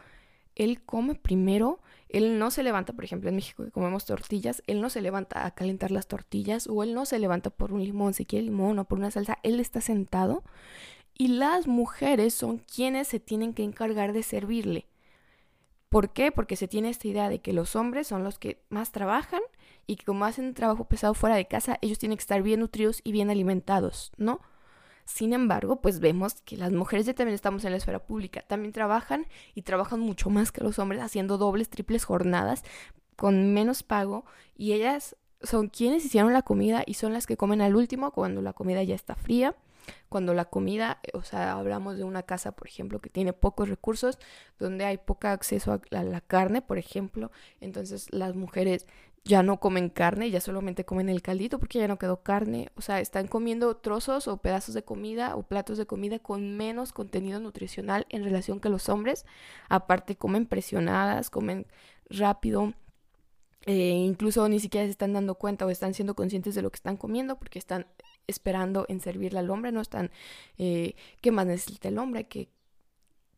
él 0.54 0.82
come 0.82 1.14
primero, 1.14 1.80
él 2.08 2.38
no 2.38 2.50
se 2.50 2.62
levanta, 2.62 2.92
por 2.92 3.04
ejemplo, 3.04 3.28
en 3.28 3.36
México 3.36 3.64
que 3.64 3.70
comemos 3.70 4.04
tortillas, 4.04 4.62
él 4.66 4.80
no 4.80 4.90
se 4.90 5.00
levanta 5.00 5.46
a 5.46 5.50
calentar 5.52 5.90
las 5.90 6.06
tortillas 6.06 6.66
o 6.68 6.82
él 6.82 6.94
no 6.94 7.06
se 7.06 7.18
levanta 7.18 7.50
por 7.50 7.72
un 7.72 7.82
limón, 7.82 8.14
si 8.14 8.24
quiere 8.24 8.44
limón 8.44 8.78
o 8.78 8.84
por 8.84 8.98
una 8.98 9.10
salsa, 9.10 9.38
él 9.42 9.58
está 9.58 9.80
sentado 9.80 10.44
y 11.16 11.28
las 11.28 11.66
mujeres 11.66 12.34
son 12.34 12.58
quienes 12.58 13.08
se 13.08 13.20
tienen 13.20 13.54
que 13.54 13.64
encargar 13.64 14.12
de 14.12 14.22
servirle. 14.22 14.86
¿Por 15.88 16.12
qué? 16.12 16.32
Porque 16.32 16.56
se 16.56 16.68
tiene 16.68 16.90
esta 16.90 17.06
idea 17.06 17.28
de 17.28 17.40
que 17.40 17.52
los 17.52 17.76
hombres 17.76 18.08
son 18.08 18.24
los 18.24 18.38
que 18.38 18.60
más 18.68 18.90
trabajan 18.90 19.40
y 19.86 19.96
que 19.96 20.04
como 20.04 20.24
hacen 20.24 20.54
trabajo 20.54 20.84
pesado 20.84 21.14
fuera 21.14 21.36
de 21.36 21.46
casa, 21.46 21.78
ellos 21.82 21.98
tienen 21.98 22.16
que 22.16 22.22
estar 22.22 22.42
bien 22.42 22.60
nutridos 22.60 23.00
y 23.04 23.12
bien 23.12 23.30
alimentados, 23.30 24.12
¿no? 24.16 24.40
Sin 25.04 25.34
embargo, 25.34 25.82
pues 25.82 26.00
vemos 26.00 26.40
que 26.42 26.56
las 26.56 26.72
mujeres 26.72 27.06
ya 27.06 27.14
también 27.14 27.34
estamos 27.34 27.64
en 27.64 27.72
la 27.72 27.76
esfera 27.76 28.04
pública, 28.06 28.42
también 28.46 28.72
trabajan 28.72 29.26
y 29.54 29.62
trabajan 29.62 30.00
mucho 30.00 30.30
más 30.30 30.50
que 30.50 30.64
los 30.64 30.78
hombres, 30.78 31.02
haciendo 31.02 31.36
dobles, 31.36 31.68
triples 31.68 32.04
jornadas 32.04 32.64
con 33.16 33.52
menos 33.52 33.82
pago 33.82 34.24
y 34.56 34.72
ellas 34.72 35.16
son 35.42 35.68
quienes 35.68 36.04
hicieron 36.04 36.32
la 36.32 36.42
comida 36.42 36.82
y 36.86 36.94
son 36.94 37.12
las 37.12 37.26
que 37.26 37.36
comen 37.36 37.60
al 37.60 37.76
último 37.76 38.12
cuando 38.12 38.40
la 38.40 38.54
comida 38.54 38.82
ya 38.82 38.94
está 38.94 39.14
fría 39.14 39.54
cuando 40.08 40.34
la 40.34 40.44
comida, 40.46 41.00
o 41.12 41.22
sea, 41.22 41.52
hablamos 41.52 41.96
de 41.96 42.04
una 42.04 42.22
casa, 42.22 42.52
por 42.52 42.68
ejemplo, 42.68 43.00
que 43.00 43.10
tiene 43.10 43.32
pocos 43.32 43.68
recursos, 43.68 44.18
donde 44.58 44.84
hay 44.84 44.98
poco 44.98 45.28
acceso 45.28 45.72
a 45.72 45.80
la, 45.90 46.20
carne, 46.20 46.62
por 46.62 46.78
ejemplo, 46.78 47.30
entonces 47.60 48.12
las 48.12 48.34
mujeres 48.34 48.86
ya 49.24 49.42
no 49.42 49.58
comen 49.60 49.88
carne, 49.88 50.30
ya 50.30 50.40
solamente 50.40 50.84
comen 50.84 51.08
el 51.08 51.22
caldito 51.22 51.58
porque 51.58 51.78
ya 51.78 51.88
no 51.88 51.98
quedó 51.98 52.22
carne, 52.22 52.70
o 52.76 52.82
sea, 52.82 53.00
están 53.00 53.26
comiendo 53.28 53.76
trozos 53.76 54.28
o 54.28 54.36
pedazos 54.38 54.74
de 54.74 54.82
comida 54.84 55.36
o 55.36 55.42
platos 55.42 55.78
de 55.78 55.86
comida 55.86 56.18
con 56.18 56.56
menos 56.56 56.92
contenido 56.92 57.40
nutricional 57.40 58.06
en 58.10 58.24
relación 58.24 58.60
que 58.60 58.68
los 58.68 58.88
hombres, 58.88 59.24
aparte 59.68 60.16
comen 60.16 60.46
presionadas, 60.46 61.30
comen 61.30 61.66
rápido, 62.10 62.74
Eh, 63.66 63.92
incluso 64.06 64.46
ni 64.48 64.60
siquiera 64.60 64.86
se 64.86 64.90
están 64.90 65.14
dando 65.14 65.36
cuenta 65.36 65.64
o 65.64 65.70
están 65.70 65.94
siendo 65.94 66.14
conscientes 66.14 66.54
de 66.54 66.60
lo 66.60 66.70
que 66.70 66.76
están 66.76 66.98
comiendo 66.98 67.38
porque 67.38 67.58
están 67.58 67.86
esperando 68.26 68.84
en 68.88 69.00
servirle 69.00 69.38
al 69.38 69.48
hombre, 69.50 69.72
no 69.72 69.80
están, 69.80 70.10
eh, 70.58 70.94
¿qué 71.22 71.30
más 71.30 71.46
necesita 71.46 71.88
el 71.88 71.98
hombre? 71.98 72.28
Que 72.28 72.50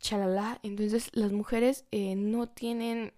chalala. 0.00 0.58
Entonces 0.64 1.10
las 1.12 1.30
mujeres 1.32 1.84
eh, 1.92 2.16
no 2.16 2.48
tienen 2.48 3.12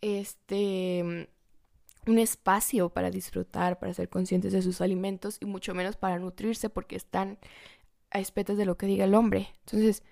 este 0.00 1.28
un 2.06 2.18
espacio 2.18 2.88
para 2.88 3.10
disfrutar, 3.10 3.78
para 3.78 3.94
ser 3.94 4.08
conscientes 4.08 4.52
de 4.52 4.62
sus 4.62 4.80
alimentos 4.80 5.38
y 5.40 5.46
mucho 5.46 5.74
menos 5.74 5.96
para 5.96 6.18
nutrirse 6.18 6.68
porque 6.68 6.96
están 6.96 7.38
a 8.10 8.18
espetas 8.18 8.56
de 8.56 8.64
lo 8.64 8.76
que 8.76 8.86
diga 8.86 9.04
el 9.04 9.14
hombre. 9.14 9.48
Entonces, 9.60 10.02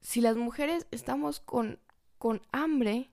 si 0.00 0.20
las 0.20 0.36
mujeres 0.36 0.86
estamos 0.90 1.40
con, 1.40 1.78
con 2.18 2.42
hambre, 2.52 3.10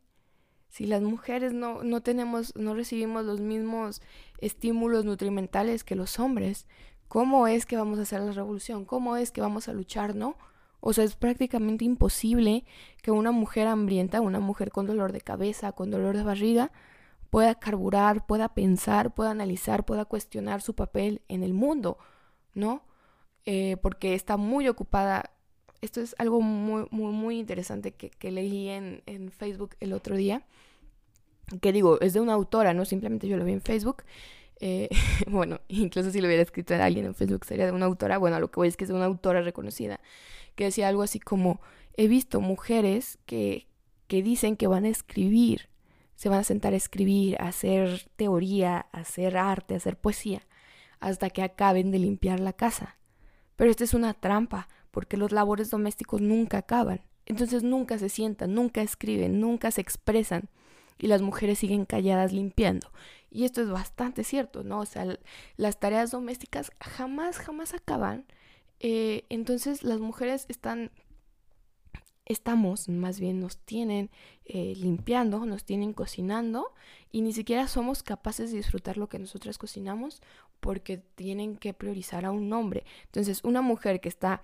si 0.69 0.85
las 0.85 1.01
mujeres 1.01 1.53
no, 1.53 1.83
no 1.83 2.01
tenemos, 2.01 2.55
no 2.55 2.75
recibimos 2.75 3.25
los 3.25 3.39
mismos 3.39 4.01
estímulos 4.39 5.05
nutrimentales 5.05 5.83
que 5.83 5.95
los 5.95 6.19
hombres, 6.19 6.67
¿cómo 7.07 7.47
es 7.47 7.65
que 7.65 7.77
vamos 7.77 7.99
a 7.99 8.03
hacer 8.03 8.21
la 8.21 8.31
revolución? 8.31 8.85
¿Cómo 8.85 9.15
es 9.15 9.31
que 9.31 9.41
vamos 9.41 9.67
a 9.67 9.73
luchar, 9.73 10.15
no? 10.15 10.35
O 10.81 10.93
sea, 10.93 11.03
es 11.03 11.15
prácticamente 11.15 11.85
imposible 11.85 12.65
que 13.01 13.11
una 13.11 13.31
mujer 13.31 13.67
hambrienta, 13.67 14.21
una 14.21 14.39
mujer 14.39 14.71
con 14.71 14.85
dolor 14.85 15.11
de 15.11 15.21
cabeza, 15.21 15.71
con 15.71 15.91
dolor 15.91 16.15
de 16.15 16.23
barriga, 16.23 16.71
pueda 17.29 17.55
carburar, 17.55 18.25
pueda 18.25 18.53
pensar, 18.53 19.13
pueda 19.13 19.31
analizar, 19.31 19.85
pueda 19.85 20.05
cuestionar 20.05 20.61
su 20.61 20.75
papel 20.75 21.21
en 21.27 21.43
el 21.43 21.53
mundo, 21.53 21.97
¿no? 22.53 22.83
Eh, 23.45 23.77
porque 23.81 24.15
está 24.15 24.37
muy 24.37 24.67
ocupada. 24.67 25.31
Esto 25.81 26.01
es 26.01 26.15
algo 26.17 26.41
muy, 26.41 26.87
muy, 26.91 27.11
muy 27.13 27.39
interesante 27.39 27.93
que, 27.93 28.31
leí 28.31 28.69
en, 28.69 29.31
Facebook 29.31 29.75
el 29.79 29.93
otro 29.93 30.15
día. 30.15 30.45
Que 31.61 31.71
digo, 31.71 31.99
es 32.01 32.13
de 32.13 32.19
una 32.19 32.33
autora, 32.33 32.73
no 32.73 32.85
simplemente 32.85 33.27
yo 33.27 33.37
lo 33.37 33.45
vi 33.45 33.53
en 33.53 33.61
Facebook. 33.61 34.03
Eh, 34.59 34.89
bueno, 35.27 35.61
incluso 35.67 36.11
si 36.11 36.19
lo 36.19 36.27
hubiera 36.27 36.43
escrito 36.43 36.73
a 36.73 36.83
alguien 36.83 37.05
en 37.05 37.15
Facebook 37.15 37.45
sería 37.45 37.65
de 37.65 37.71
una 37.71 37.85
autora. 37.85 38.17
Bueno, 38.17 38.39
lo 38.39 38.51
que 38.51 38.59
voy 38.59 38.67
es 38.67 38.77
que 38.77 38.83
es 38.83 38.89
de 38.89 38.95
una 38.95 39.05
autora 39.05 39.41
reconocida. 39.41 39.99
Que 40.55 40.65
decía 40.65 40.87
algo 40.87 41.03
así 41.03 41.19
como: 41.19 41.61
He 41.95 42.07
visto 42.07 42.41
mujeres 42.41 43.19
que, 43.25 43.67
que 44.07 44.21
dicen 44.21 44.57
que 44.57 44.67
van 44.67 44.85
a 44.85 44.89
escribir 44.89 45.68
se 46.19 46.27
van 46.27 46.39
a 46.39 46.43
sentar 46.43 46.73
a 46.73 46.75
escribir, 46.75 47.37
a 47.39 47.47
hacer 47.47 48.09
teoría, 48.17 48.87
a 48.91 48.99
hacer 48.99 49.37
arte, 49.37 49.73
a 49.73 49.77
hacer 49.77 49.95
poesía, 49.95 50.41
hasta 50.99 51.29
que 51.29 51.41
acaben 51.41 51.91
de 51.91 51.99
limpiar 51.99 52.41
la 52.41 52.51
casa. 52.51 52.97
Pero 53.55 53.71
esta 53.71 53.85
es 53.85 53.93
una 53.93 54.13
trampa, 54.13 54.67
porque 54.91 55.15
los 55.15 55.31
labores 55.31 55.69
domésticos 55.69 56.19
nunca 56.19 56.57
acaban. 56.57 56.99
Entonces 57.25 57.63
nunca 57.63 57.97
se 57.97 58.09
sientan, 58.09 58.53
nunca 58.53 58.81
escriben, 58.81 59.39
nunca 59.39 59.71
se 59.71 59.79
expresan. 59.79 60.49
Y 60.97 61.07
las 61.07 61.21
mujeres 61.21 61.59
siguen 61.59 61.85
calladas 61.85 62.33
limpiando. 62.33 62.91
Y 63.31 63.45
esto 63.45 63.61
es 63.61 63.69
bastante 63.69 64.25
cierto, 64.25 64.65
¿no? 64.65 64.81
O 64.81 64.85
sea, 64.85 65.17
las 65.55 65.79
tareas 65.79 66.11
domésticas 66.11 66.73
jamás, 66.81 67.37
jamás 67.37 67.73
acaban. 67.73 68.25
Eh, 68.81 69.23
entonces 69.29 69.83
las 69.83 70.01
mujeres 70.01 70.47
están 70.49 70.91
estamos, 72.29 72.87
más 72.87 73.19
bien 73.19 73.39
nos 73.39 73.57
tienen 73.57 74.11
eh, 74.45 74.75
limpiando, 74.77 75.45
nos 75.45 75.65
tienen 75.65 75.93
cocinando 75.93 76.73
y 77.11 77.21
ni 77.21 77.33
siquiera 77.33 77.67
somos 77.67 78.03
capaces 78.03 78.51
de 78.51 78.57
disfrutar 78.57 78.97
lo 78.97 79.09
que 79.09 79.17
nosotras 79.17 79.57
cocinamos 79.57 80.21
porque 80.59 80.99
tienen 81.15 81.57
que 81.57 81.73
priorizar 81.73 82.25
a 82.25 82.31
un 82.31 82.53
hombre. 82.53 82.85
Entonces, 83.05 83.43
una 83.43 83.61
mujer 83.61 83.99
que 83.99 84.09
está 84.09 84.43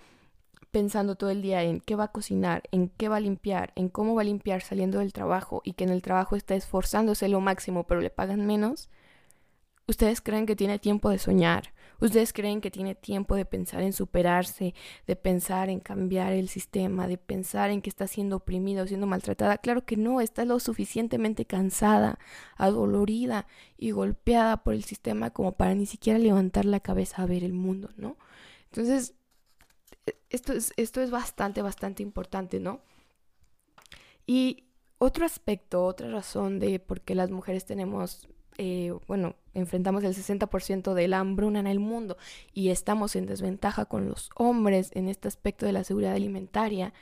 pensando 0.71 1.15
todo 1.15 1.29
el 1.29 1.43
día 1.43 1.61
en 1.61 1.79
qué 1.79 1.95
va 1.95 2.05
a 2.05 2.11
cocinar, 2.11 2.63
en 2.71 2.89
qué 2.89 3.07
va 3.07 3.17
a 3.17 3.21
limpiar, 3.21 3.71
en 3.75 3.87
cómo 3.89 4.15
va 4.15 4.23
a 4.23 4.25
limpiar 4.25 4.61
saliendo 4.61 4.99
del 4.99 5.13
trabajo 5.13 5.61
y 5.63 5.73
que 5.73 5.83
en 5.83 5.91
el 5.91 6.01
trabajo 6.01 6.35
está 6.35 6.55
esforzándose 6.55 7.29
lo 7.29 7.39
máximo 7.39 7.85
pero 7.85 8.01
le 8.01 8.09
pagan 8.09 8.47
menos, 8.47 8.89
¿ustedes 9.87 10.21
creen 10.21 10.47
que 10.47 10.55
tiene 10.55 10.79
tiempo 10.79 11.11
de 11.11 11.19
soñar? 11.19 11.74
¿Ustedes 11.99 12.33
creen 12.33 12.61
que 12.61 12.71
tiene 12.71 12.95
tiempo 12.95 13.35
de 13.35 13.45
pensar 13.45 13.81
en 13.81 13.93
superarse, 13.93 14.73
de 15.07 15.15
pensar 15.15 15.69
en 15.69 15.79
cambiar 15.79 16.33
el 16.33 16.49
sistema, 16.49 17.07
de 17.07 17.17
pensar 17.17 17.69
en 17.71 17.81
que 17.81 17.89
está 17.89 18.07
siendo 18.07 18.37
oprimida 18.37 18.83
o 18.83 18.87
siendo 18.87 19.07
maltratada? 19.07 19.57
Claro 19.57 19.85
que 19.85 19.97
no, 19.97 20.21
está 20.21 20.45
lo 20.45 20.59
suficientemente 20.59 21.45
cansada, 21.45 22.19
adolorida 22.57 23.47
y 23.77 23.91
golpeada 23.91 24.63
por 24.63 24.73
el 24.73 24.83
sistema 24.83 25.31
como 25.31 25.53
para 25.53 25.75
ni 25.75 25.85
siquiera 25.85 26.19
levantar 26.19 26.65
la 26.65 26.79
cabeza 26.79 27.21
a 27.23 27.25
ver 27.25 27.43
el 27.43 27.53
mundo, 27.53 27.89
¿no? 27.97 28.17
Entonces, 28.65 29.15
e, 30.05 30.15
esto 30.29 30.53
es, 30.53 30.73
esto 30.77 31.01
es 31.01 31.11
bastante, 31.11 31.61
bastante 31.61 32.03
importante, 32.03 32.59
¿no? 32.59 32.81
Y 34.27 34.65
otro 34.97 35.25
aspecto, 35.25 35.85
otra 35.85 36.09
razón 36.09 36.59
de 36.59 36.79
por 36.79 37.01
qué 37.01 37.15
las 37.15 37.31
mujeres 37.31 37.65
tenemos 37.65 38.27
eh, 38.57 38.93
bueno, 39.07 39.35
enfrentamos 39.53 40.03
el 40.03 40.13
60% 40.15 40.93
de 40.93 41.07
la 41.07 41.19
hambruna 41.19 41.59
en 41.59 41.67
el 41.67 41.79
mundo 41.79 42.17
y 42.53 42.69
estamos 42.69 43.15
en 43.15 43.25
desventaja 43.25 43.85
con 43.85 44.07
los 44.07 44.29
hombres 44.35 44.91
en 44.93 45.09
este 45.09 45.27
aspecto 45.27 45.65
de 45.65 45.73
la 45.73 45.83
seguridad 45.83 46.13
alimentaria, 46.13 46.93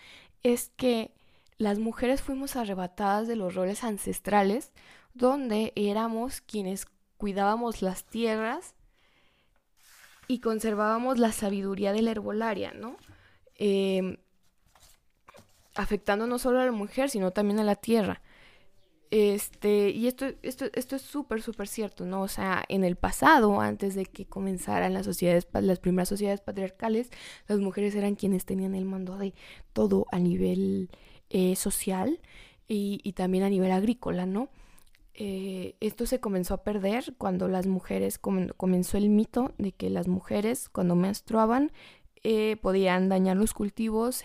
es 0.42 0.72
que 0.76 1.12
las 1.58 1.80
mujeres 1.80 2.22
fuimos 2.22 2.56
arrebatadas 2.56 3.28
de 3.28 3.36
los 3.36 3.56
roles 3.56 3.84
ancestrales 3.84 4.72
donde 5.14 5.72
éramos 5.76 6.42
quienes 6.42 6.88
cuidábamos 7.18 7.82
las 7.82 8.04
tierras 8.04 8.74
y 10.28 10.40
conservábamos 10.40 11.20
la 11.20 11.32
sabiduría 11.32 11.94
de 11.94 12.02
la 12.02 12.12
herbolaria, 12.12 12.74
¿no? 12.74 12.98
Em, 13.56 14.18
afectando 15.76 16.28
no 16.28 16.40
solo 16.40 16.60
a 16.60 16.66
la 16.66 16.72
mujer, 16.72 17.10
sino 17.10 17.32
también 17.32 17.60
a 17.60 17.64
la 17.64 17.76
tierra. 17.76 18.22
Este, 19.16 19.92
y 19.92 20.08
esto, 20.08 20.26
esto, 20.42 20.66
esto 20.74 20.96
es 20.96 21.04
súper, 21.04 21.44
súper 21.44 21.68
cierto, 21.68 22.04
¿no? 22.04 22.24
O 22.24 22.28
sea, 22.28 22.64
en 22.68 22.84
el 22.84 22.96
pasado, 22.96 23.62
antes 23.62 23.94
de 23.94 24.08
que 24.08 24.26
comenzaran 24.26 24.92
las 24.92 25.06
sociedades, 25.06 25.48
las 25.54 25.78
primeras 25.78 26.10
sociedades 26.10 26.42
patriarcales, 26.42 27.12
las 27.48 27.60
mujeres 27.60 27.94
eran 27.94 28.16
quienes 28.16 28.44
tenían 28.44 28.74
el 28.74 28.86
mando 28.86 29.20
de 29.20 29.36
todo 29.72 30.08
a 30.12 30.18
nivel 30.18 30.90
eh, 31.30 31.56
social 31.56 32.22
y, 32.68 33.14
también 33.14 33.44
a 33.44 33.52
nivel 33.52 33.72
agrícola, 33.72 34.26
¿no? 34.26 34.50
Eh, 35.14 35.76
esto 35.80 36.08
se 36.08 36.20
comenzó 36.20 36.56
a 36.56 36.64
perder 36.64 37.14
cuando 37.20 37.48
las 37.48 37.68
mujeres, 37.68 38.18
comenzó 38.18 38.98
el 38.98 39.10
mito 39.10 39.54
de 39.60 39.74
que 39.74 39.92
las 39.92 40.08
mujeres 40.08 40.70
cuando 40.70 40.96
menstruaban 40.96 41.72
eh, 42.24 42.58
podían 42.64 43.10
dañar 43.10 43.38
los 43.38 43.54
cultivos, 43.54 44.24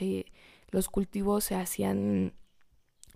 los 0.70 0.88
cultivos 0.88 1.44
se 1.44 1.56
hacían 1.56 2.32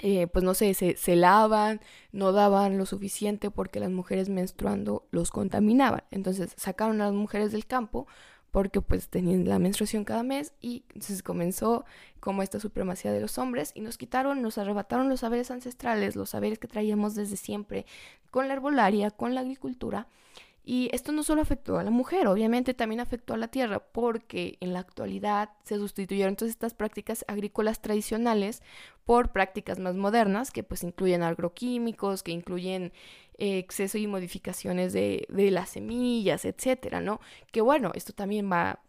eh, 0.05 0.27
pues 0.27 0.45
no 0.45 0.53
sé, 0.53 0.75
se, 0.75 0.97
se 0.97 1.15
lavan, 1.15 1.81
no 2.11 2.33
daban 2.33 2.77
lo 2.77 2.87
suficiente 2.87 3.53
porque 3.53 3.79
las 3.79 3.91
mujeres 3.91 4.29
menstruando 4.29 5.07
los 5.13 5.31
contaminaban. 5.31 6.03
Entonces 6.11 6.53
sacaron 6.57 7.01
a 7.01 7.05
las 7.05 7.15
mujeres 7.15 7.53
del 7.53 7.67
campo 7.67 8.09
porque 8.51 8.81
pues 8.81 9.09
tenían 9.09 9.49
la 9.49 9.61
menstruación 9.61 10.05
cada 10.05 10.25
mes 10.25 10.55
y 10.61 10.85
entonces 10.89 11.23
comenzó 11.23 11.85
como 12.19 12.43
esta 12.43 12.59
supremacía 12.59 13.13
de 13.13 13.21
los 13.21 13.39
hombres 13.39 13.71
y 13.77 13.81
nos 13.81 13.97
quitaron, 13.97 14.43
nos 14.43 14.59
arrebataron 14.59 15.09
los 15.09 15.21
saberes 15.21 15.53
ancestrales, 15.53 16.17
los 16.17 16.31
saberes 16.31 16.59
que 16.59 16.67
traíamos 16.67 17.15
desde 17.15 17.37
siempre 17.37 17.87
con 18.33 18.49
la 18.49 18.55
herbolaria, 18.55 19.13
con 19.13 19.37
la 19.37 19.43
agricultura 19.43 20.09
y 20.65 20.91
esto 20.93 21.11
no 21.11 21.25
solo 21.25 21.43
afectó 21.43 21.79
a 21.79 21.83
la 21.83 21.91
mujer, 21.91 22.29
obviamente 22.29 22.73
también 22.73 23.01
afectó 23.01 23.35
a 23.35 23.37
la 23.37 23.49
tierra, 23.49 23.81
porque 23.81 24.59
en 24.61 24.73
la 24.73 24.79
actualidad 24.79 25.51
se 25.65 25.77
sustituyeron 25.77 26.37
todas 26.37 26.51
estas 26.51 26.73
prácticas 26.75 27.25
agrícolas 27.27 27.83
tradicionales 27.83 28.63
por 29.05 29.33
prácticas 29.33 29.81
más 29.81 29.97
modernas, 29.97 30.53
que 30.53 30.63
pues 30.63 30.85
incluyen 30.85 31.25
agroquímicos, 31.25 32.23
que 32.23 32.31
incluyen 32.31 32.93
eh, 33.39 33.59
exceso 33.59 33.99
y 33.99 34.07
modificaciones 34.07 34.93
de, 34.93 35.27
de 35.29 35.51
las 35.51 35.71
semillas, 35.71 36.45
etcétera, 36.45 37.01
¿no? 37.01 37.21
Que 37.51 37.61
bueno, 37.61 37.91
esto 37.95 38.13
también 38.13 38.51
va 38.51 38.81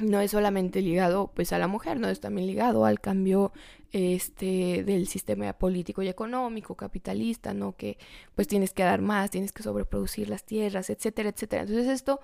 no 0.00 0.20
es 0.20 0.30
solamente 0.32 0.82
ligado 0.82 1.30
pues 1.34 1.52
a 1.52 1.58
la 1.58 1.68
mujer, 1.68 2.00
no 2.00 2.08
es 2.08 2.20
también 2.20 2.46
ligado 2.46 2.84
al 2.84 3.00
cambio 3.00 3.52
este 3.92 4.84
del 4.84 5.06
sistema 5.08 5.52
político 5.52 6.02
y 6.02 6.08
económico 6.08 6.76
capitalista, 6.76 7.54
¿no? 7.54 7.76
Que 7.76 7.98
pues 8.34 8.48
tienes 8.48 8.72
que 8.72 8.84
dar 8.84 9.00
más, 9.00 9.30
tienes 9.30 9.52
que 9.52 9.62
sobreproducir 9.62 10.28
las 10.28 10.44
tierras, 10.44 10.90
etcétera, 10.90 11.30
etcétera. 11.30 11.62
Entonces 11.62 11.88
esto 11.88 12.20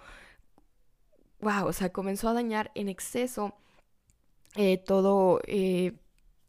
wow, 1.40 1.66
o 1.66 1.72
sea, 1.72 1.90
comenzó 1.92 2.28
a 2.28 2.34
dañar 2.34 2.70
en 2.74 2.88
exceso 2.88 3.54
eh, 4.56 4.78
todo 4.78 5.40
eh, 5.46 5.94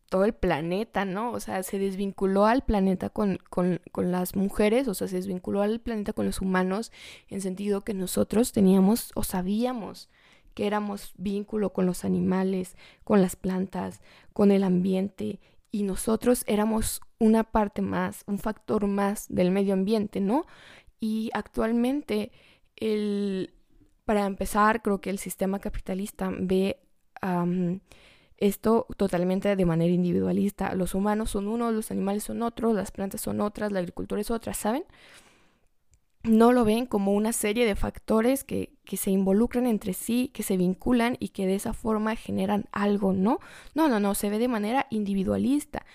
todo 0.09 0.23
el 0.25 0.33
planeta, 0.33 1.05
¿no? 1.05 1.31
O 1.31 1.39
sea, 1.39 1.63
se 1.63 1.79
desvinculó 1.79 2.45
al 2.45 2.63
planeta 2.63 3.09
con, 3.09 3.39
con, 3.49 3.81
con, 3.91 4.11
las 4.11 4.35
mujeres, 4.35 4.87
o 4.87 4.93
sea, 4.93 5.07
se 5.07 5.17
desvinculó 5.17 5.61
al 5.61 5.81
planeta 5.81 6.13
con 6.13 6.25
los 6.25 6.39
humanos, 6.41 6.91
en 7.29 7.41
sentido 7.41 7.83
que 7.83 7.93
nosotros 7.93 8.53
teníamos 8.53 9.11
o 9.15 9.23
sabíamos 9.23 10.09
que 10.57 10.65
éramos 10.65 11.13
vínculo 11.17 11.71
con 11.71 11.85
los 11.85 12.03
animales, 12.03 12.75
con 13.03 13.21
las 13.21 13.35
plantas, 13.35 14.01
con 14.33 14.49
el 14.51 14.63
ambiente 14.63 15.39
y 15.71 15.83
nosotros 15.83 16.43
éramos 16.47 16.99
una 17.19 17.43
parte 17.43 17.83
más, 17.83 18.23
un 18.25 18.39
factor 18.39 18.87
más 18.87 19.27
del 19.29 19.51
medio 19.51 19.75
ambiente, 19.75 20.19
¿no? 20.19 20.47
Y 20.99 21.29
actualmente, 21.35 22.31
el, 22.75 23.53
para 24.03 24.25
empezar, 24.25 24.81
creo 24.81 24.99
que 24.99 25.11
el 25.11 25.19
sistema 25.19 25.59
capitalista 25.59 26.31
ve 26.35 26.79
esto 28.37 28.87
totalmente 28.97 29.55
de 29.55 29.65
manera 29.65 29.93
individualista. 29.93 30.73
Los 30.73 30.95
humanos 30.95 31.29
son 31.29 31.47
uno, 31.47 31.71
los 31.71 31.91
animales 31.91 32.23
son 32.23 32.41
otros, 32.41 32.73
las 32.73 32.89
plantas 32.89 33.21
son 33.21 33.41
otras, 33.41 33.71
la 33.71 33.77
agricultura 33.77 34.21
es 34.21 34.31
otra, 34.31 34.55
¿saben? 34.55 34.85
No 36.23 36.51
lo 36.51 36.65
ven 36.65 36.85
como 36.85 37.13
una 37.13 37.31
serie 37.31 37.65
de 37.65 37.75
factores 37.75 38.43
que, 38.43 38.73
que 38.83 38.97
se 38.97 39.11
involucran 39.11 39.65
entre 39.67 39.93
sí, 39.93 40.29
que 40.33 40.43
se 40.43 40.57
vinculan 40.57 41.15
y 41.19 41.29
que 41.29 41.45
de 41.45 41.55
esa 41.55 41.73
forma 41.73 42.15
generan 42.15 42.65
algo, 42.71 43.13
¿no? 43.13 43.39
No, 43.75 43.87
no, 43.87 43.99
no, 43.99 44.15
se 44.15 44.29
ve 44.29 44.39
de 44.39 44.47
manera 44.47 44.87
individualista. 44.89 45.85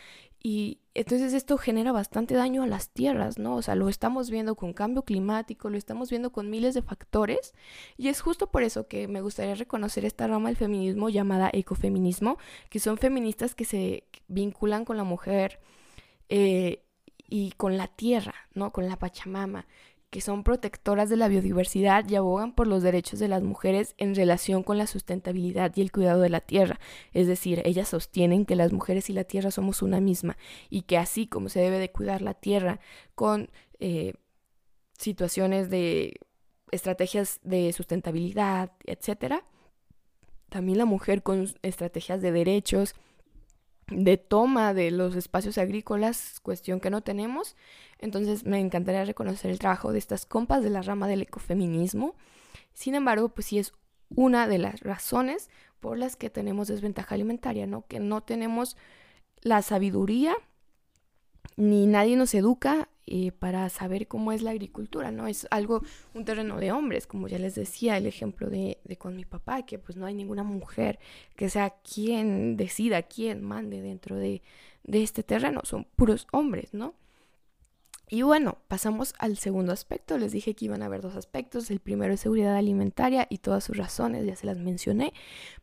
Y 0.45 0.81
entonces 0.95 1.33
esto 1.35 1.57
genera 1.57 1.93
bastante 1.93 2.35
daño 2.35 2.65
a 2.65 2.67
las 2.67 2.91
tierras, 2.91 3.39
¿no? 3.39 3.55
O 3.55 3.63
sea, 3.63 3.77
lo 3.77 3.89
estamos 3.89 4.29
viendo 4.29 4.57
con 4.57 4.73
cambio 4.73 5.03
climático, 5.03 5.71
lo 5.71 5.79
estamos 5.79 6.11
viendo 6.11 6.33
con 6.33 6.51
miles 6.51 6.75
de 6.75 6.83
factores. 6.83 7.55
Y 7.97 8.09
es 8.09 8.21
justo 8.21 8.51
por 8.51 8.65
eso 8.65 8.89
que 8.89 9.07
me 9.07 9.21
gustaría 9.21 9.55
reconocer 9.55 10.05
esta 10.05 10.27
rama 10.27 10.49
del 10.49 10.57
feminismo 10.57 11.09
llamada 11.11 11.49
ecofeminismo, 11.53 12.39
que 12.71 12.81
son 12.81 12.99
feministas 12.99 13.55
que 13.55 13.65
se 13.65 14.05
vinculan 14.27 14.85
con 14.85 14.97
la 14.97 15.05
mujer 15.05 15.61
eh, 16.29 16.83
y 17.29 17.53
con 17.53 17.77
la 17.77 17.87
tierra, 17.87 18.35
¿no? 18.53 18.73
Con 18.73 18.89
la 18.89 18.99
Pachamama, 18.99 19.67
que 20.13 20.21
son 20.21 20.45
protectoras 20.45 21.09
de 21.09 21.17
la 21.17 21.27
biodiversidad 21.27 22.07
y 22.07 22.17
abogan 22.17 22.53
por 22.55 22.67
los 22.67 22.83
derechos 22.83 23.19
de 23.19 23.29
las 23.29 23.43
mujeres 23.43 23.95
en 23.97 24.15
relación 24.15 24.63
con 24.63 24.77
la 24.77 24.87
sustentabilidad 24.87 25.73
y 25.75 25.81
el 25.81 25.91
cuidado 25.91 26.21
de 26.21 26.29
la 26.29 26.43
tierra. 26.43 26.79
Es 27.15 27.27
decir, 27.27 27.63
ellas 27.65 27.89
sostienen 27.89 28.45
que 28.45 28.55
las 28.55 28.75
mujeres 28.75 29.09
y 29.09 29.15
la 29.15 29.25
tierra 29.25 29.51
somos 29.51 29.81
una 29.81 30.03
misma 30.03 30.37
y 30.69 30.83
que 30.83 30.99
así 30.99 31.27
como 31.27 31.49
se 31.49 31.61
debe 31.61 31.79
de 31.79 31.91
cuidar 31.91 32.21
la 32.21 32.35
tierra 32.35 32.79
con 33.15 33.49
eh, 33.81 34.13
situaciones 34.99 35.71
de 35.71 36.21
estrategias 36.73 37.41
de 37.43 37.73
sustentabilidad, 37.73 38.71
etcétera, 38.85 39.47
también 40.51 40.77
la 40.77 40.85
mujer 40.85 41.23
con 41.23 41.49
estrategias 41.63 42.21
de 42.21 42.33
derechos, 42.33 42.95
de 43.89 44.17
toma 44.17 44.75
de 44.75 44.91
los 44.91 45.17
espacios 45.17 45.59
agrícolas, 45.59 46.41
cuestión 46.41 46.81
que 46.81 46.91
no 46.91 47.03
tenemos. 47.03 47.57
Entonces 47.99 48.45
me 48.45 48.61
encantaría 48.61 49.05
reconocer 49.05 49.51
el 49.51 49.59
trabajo 49.59 49.93
de 49.93 49.99
estas 49.99 50.27
compas 50.27 50.63
de 50.63 50.71
la 50.71 50.83
rama 50.83 51.09
del 51.09 51.23
ecofeminismo. 51.23 52.15
Sin 52.73 52.95
embargo, 52.95 53.29
pues 53.29 53.47
sí 53.47 53.59
es 53.59 53.73
una 54.15 54.47
de 54.47 54.59
las 54.59 54.81
razones 54.81 55.51
por 55.81 55.99
las 55.99 56.17
que 56.17 56.31
tenemos 56.31 56.69
desventaja 56.69 57.15
alimentaria, 57.15 57.67
¿no? 57.67 57.87
Que 57.87 57.99
no 58.01 58.23
tenemos 58.23 58.77
la 59.41 59.63
sabiduría 59.63 60.35
ni 61.57 61.87
nadie 61.87 62.17
nos 62.17 62.35
educa 62.35 62.89
eh, 63.07 63.33
para 63.33 63.69
saber 63.69 64.07
cómo 64.09 64.33
es 64.33 64.43
la 64.43 64.53
agricultura, 64.53 65.11
¿no? 65.11 65.27
Es 65.27 65.47
algo, 65.51 65.83
un 66.15 66.25
terreno 66.25 66.59
de 66.59 66.73
hombres, 66.73 67.07
como 67.07 67.29
ya 67.29 67.39
les 67.39 67.55
decía, 67.55 67.97
el 67.97 68.07
ejemplo 68.07 68.49
de, 68.49 68.79
de, 68.85 68.97
con 68.97 69.17
mi 69.17 69.25
papá, 69.25 69.63
que 69.63 69.79
pues 69.79 69.97
no 69.97 70.07
hay 70.07 70.15
ninguna 70.15 70.43
mujer 70.45 70.99
que 71.37 71.49
sea 71.51 71.71
quien 71.71 72.57
decida, 72.57 73.03
quien 73.03 73.43
mande 73.43 73.83
dentro 73.83 74.17
de, 74.17 74.43
de 74.85 75.03
este 75.03 75.23
terreno, 75.23 75.63
son 75.65 75.85
puros 75.97 76.27
hombres, 76.33 76.75
¿no? 76.75 76.95
Y 78.09 78.21
bueno, 78.21 78.59
pasamos 78.69 79.15
al 79.19 79.39
segundo 79.39 79.73
aspecto. 79.73 80.19
Les 80.19 80.33
dije 80.33 80.55
que 80.55 80.67
iban 80.67 80.83
a 80.83 80.85
haber 80.87 81.01
dos 81.01 81.17
aspectos. 81.17 81.71
El 81.71 81.81
primero 81.81 82.13
es 82.13 82.21
seguridad 82.21 82.57
alimentaria 82.57 83.27
y 83.31 83.39
todas 83.39 83.65
sus 83.65 83.79
razones, 83.79 84.27
ya 84.27 84.37
se 84.37 84.45
las 84.45 84.59
mencioné. 84.59 85.15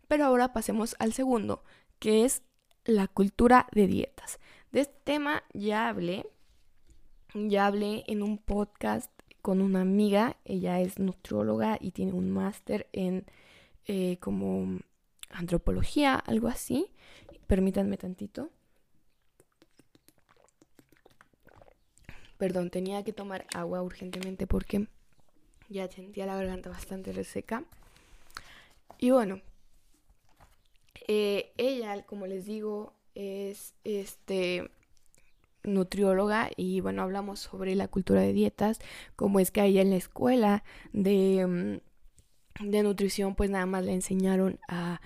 Pero 0.07 0.25
ahora 0.25 0.51
pasemos 0.51 0.95
al 0.97 1.13
segundo, 1.13 1.63
que 1.99 2.25
es 2.25 2.41
la 2.85 3.07
cultura 3.07 3.67
de 3.71 3.85
dietas. 3.85 4.39
De 4.71 4.81
este 4.81 4.99
tema 5.03 5.43
ya 5.53 5.89
hablé, 5.89 6.25
ya 7.33 7.67
hablé 7.67 8.03
en 8.07 8.23
un 8.23 8.37
podcast 8.37 9.11
con 9.41 9.61
una 9.61 9.81
amiga, 9.81 10.37
ella 10.45 10.81
es 10.81 10.99
nutrióloga 10.99 11.77
y 11.79 11.91
tiene 11.91 12.13
un 12.13 12.29
máster 12.29 12.87
en 12.91 13.25
eh, 13.85 14.17
como 14.19 14.79
antropología, 15.29 16.15
algo 16.15 16.47
así. 16.47 16.87
Permítanme 17.47 17.97
tantito. 17.97 18.49
Perdón, 22.37 22.69
tenía 22.69 23.03
que 23.03 23.13
tomar 23.13 23.45
agua 23.53 23.81
urgentemente 23.81 24.47
porque 24.47 24.87
ya 25.67 25.87
sentía 25.89 26.25
la 26.25 26.35
garganta 26.35 26.69
bastante 26.69 27.11
reseca. 27.11 27.63
Y 28.97 29.11
bueno, 29.11 29.41
eh, 31.07 31.51
ella, 31.57 32.05
como 32.05 32.27
les 32.27 32.45
digo, 32.45 32.93
es 33.15 33.73
este 33.83 34.69
nutrióloga 35.73 36.49
y 36.55 36.81
bueno, 36.81 37.03
hablamos 37.03 37.39
sobre 37.39 37.75
la 37.75 37.87
cultura 37.87 38.21
de 38.21 38.33
dietas, 38.33 38.79
como 39.15 39.39
es 39.39 39.51
que 39.51 39.61
a 39.61 39.65
ella 39.65 39.81
en 39.81 39.91
la 39.91 39.97
escuela 39.97 40.63
de, 40.93 41.79
mm, 42.61 42.69
de 42.69 42.83
nutrición 42.83 43.35
pues 43.35 43.49
nada 43.49 43.65
más 43.65 43.85
le 43.85 43.93
enseñaron 43.93 44.59
a 44.67 45.01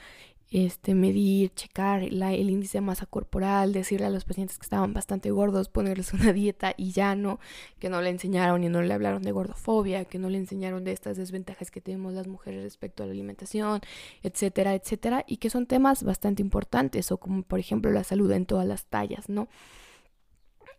este, 0.53 0.93
medir, 0.93 1.51
checar 1.55 2.03
el 2.03 2.49
índice 2.49 2.77
de 2.77 2.81
masa 2.81 3.07
corporal, 3.07 3.73
decirle 3.73 4.05
a 4.05 4.11
los 4.11 4.23
pacientes 4.23 4.59
que 4.59 4.63
estaban 4.63 4.93
bastante 4.93 5.31
gordos, 5.31 5.67
ponerles 5.67 6.13
una 6.13 6.31
dieta 6.31 6.75
y 6.77 6.91
ya 6.91 7.15
no, 7.15 7.39
que 7.79 7.89
no 7.89 8.01
le 8.01 8.11
enseñaron 8.11 8.63
y 8.63 8.69
no 8.69 8.83
le 8.83 8.93
hablaron 8.93 9.23
de 9.23 9.31
gordofobia, 9.31 10.05
que 10.05 10.19
no 10.19 10.29
le 10.29 10.37
enseñaron 10.37 10.83
de 10.83 10.91
estas 10.91 11.17
desventajas 11.17 11.71
que 11.71 11.81
tenemos 11.81 12.13
las 12.13 12.27
mujeres 12.27 12.61
respecto 12.61 13.01
a 13.01 13.07
la 13.07 13.13
alimentación, 13.13 13.81
etcétera, 14.21 14.75
etcétera, 14.75 15.25
y 15.27 15.37
que 15.37 15.49
son 15.49 15.65
temas 15.65 16.03
bastante 16.03 16.43
importantes, 16.43 17.11
o 17.11 17.17
como 17.17 17.41
por 17.41 17.57
ejemplo 17.59 17.89
la 17.91 18.03
salud 18.03 18.31
en 18.31 18.45
todas 18.45 18.67
las 18.67 18.85
tallas, 18.85 19.29
¿no? 19.29 19.47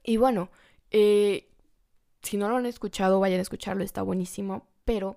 Y 0.04 0.18
bueno, 0.18 0.50
eh, 0.90 1.48
si 2.22 2.36
no 2.36 2.48
lo 2.48 2.56
han 2.56 2.66
escuchado, 2.66 3.18
vayan 3.18 3.40
a 3.40 3.42
escucharlo, 3.42 3.82
está 3.82 4.02
buenísimo, 4.02 4.68
pero 4.84 5.16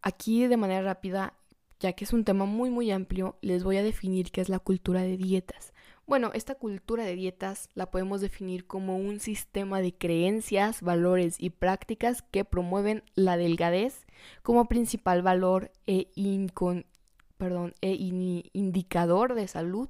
aquí 0.00 0.46
de 0.46 0.56
manera 0.56 0.82
rápida 0.82 1.34
ya 1.80 1.92
que 1.92 2.04
es 2.04 2.12
un 2.12 2.24
tema 2.24 2.46
muy 2.46 2.70
muy 2.70 2.90
amplio, 2.90 3.36
les 3.42 3.62
voy 3.62 3.76
a 3.76 3.82
definir 3.82 4.30
qué 4.30 4.40
es 4.40 4.48
la 4.48 4.58
cultura 4.58 5.02
de 5.02 5.18
dietas. 5.18 5.74
Bueno, 6.06 6.30
esta 6.34 6.54
cultura 6.54 7.04
de 7.04 7.14
dietas 7.14 7.68
la 7.74 7.90
podemos 7.90 8.20
definir 8.20 8.66
como 8.66 8.96
un 8.96 9.20
sistema 9.20 9.80
de 9.80 9.94
creencias, 9.94 10.82
valores 10.82 11.36
y 11.38 11.50
prácticas 11.50 12.22
que 12.22 12.44
promueven 12.44 13.02
la 13.14 13.36
delgadez 13.36 14.06
como 14.42 14.68
principal 14.68 15.22
valor 15.22 15.72
e, 15.86 16.08
e 16.16 16.30
indicador 18.52 19.34
de 19.34 19.48
salud 19.48 19.88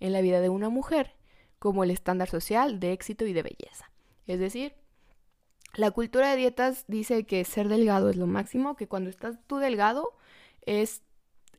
en 0.00 0.12
la 0.12 0.20
vida 0.20 0.40
de 0.40 0.48
una 0.48 0.68
mujer, 0.68 1.14
como 1.58 1.84
el 1.84 1.90
estándar 1.90 2.28
social 2.28 2.80
de 2.80 2.92
éxito 2.92 3.26
y 3.26 3.32
de 3.32 3.42
belleza. 3.42 3.90
Es 4.26 4.38
decir, 4.38 4.74
la 5.74 5.90
cultura 5.90 6.30
de 6.30 6.36
dietas 6.36 6.84
dice 6.88 7.24
que 7.24 7.44
ser 7.44 7.68
delgado 7.68 8.08
es 8.08 8.16
lo 8.16 8.26
máximo, 8.26 8.76
que 8.76 8.88
cuando 8.88 9.10
estás 9.10 9.38
tú 9.46 9.58
delgado 9.58 10.16
es 10.62 11.02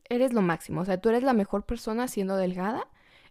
eres 0.08 0.32
lo 0.32 0.42
máximo, 0.42 0.80
o 0.80 0.84
sea, 0.84 1.00
tú 1.00 1.10
eres 1.10 1.22
la 1.22 1.34
mejor 1.34 1.66
persona 1.66 2.08
siendo 2.08 2.36
delgada, 2.36 2.88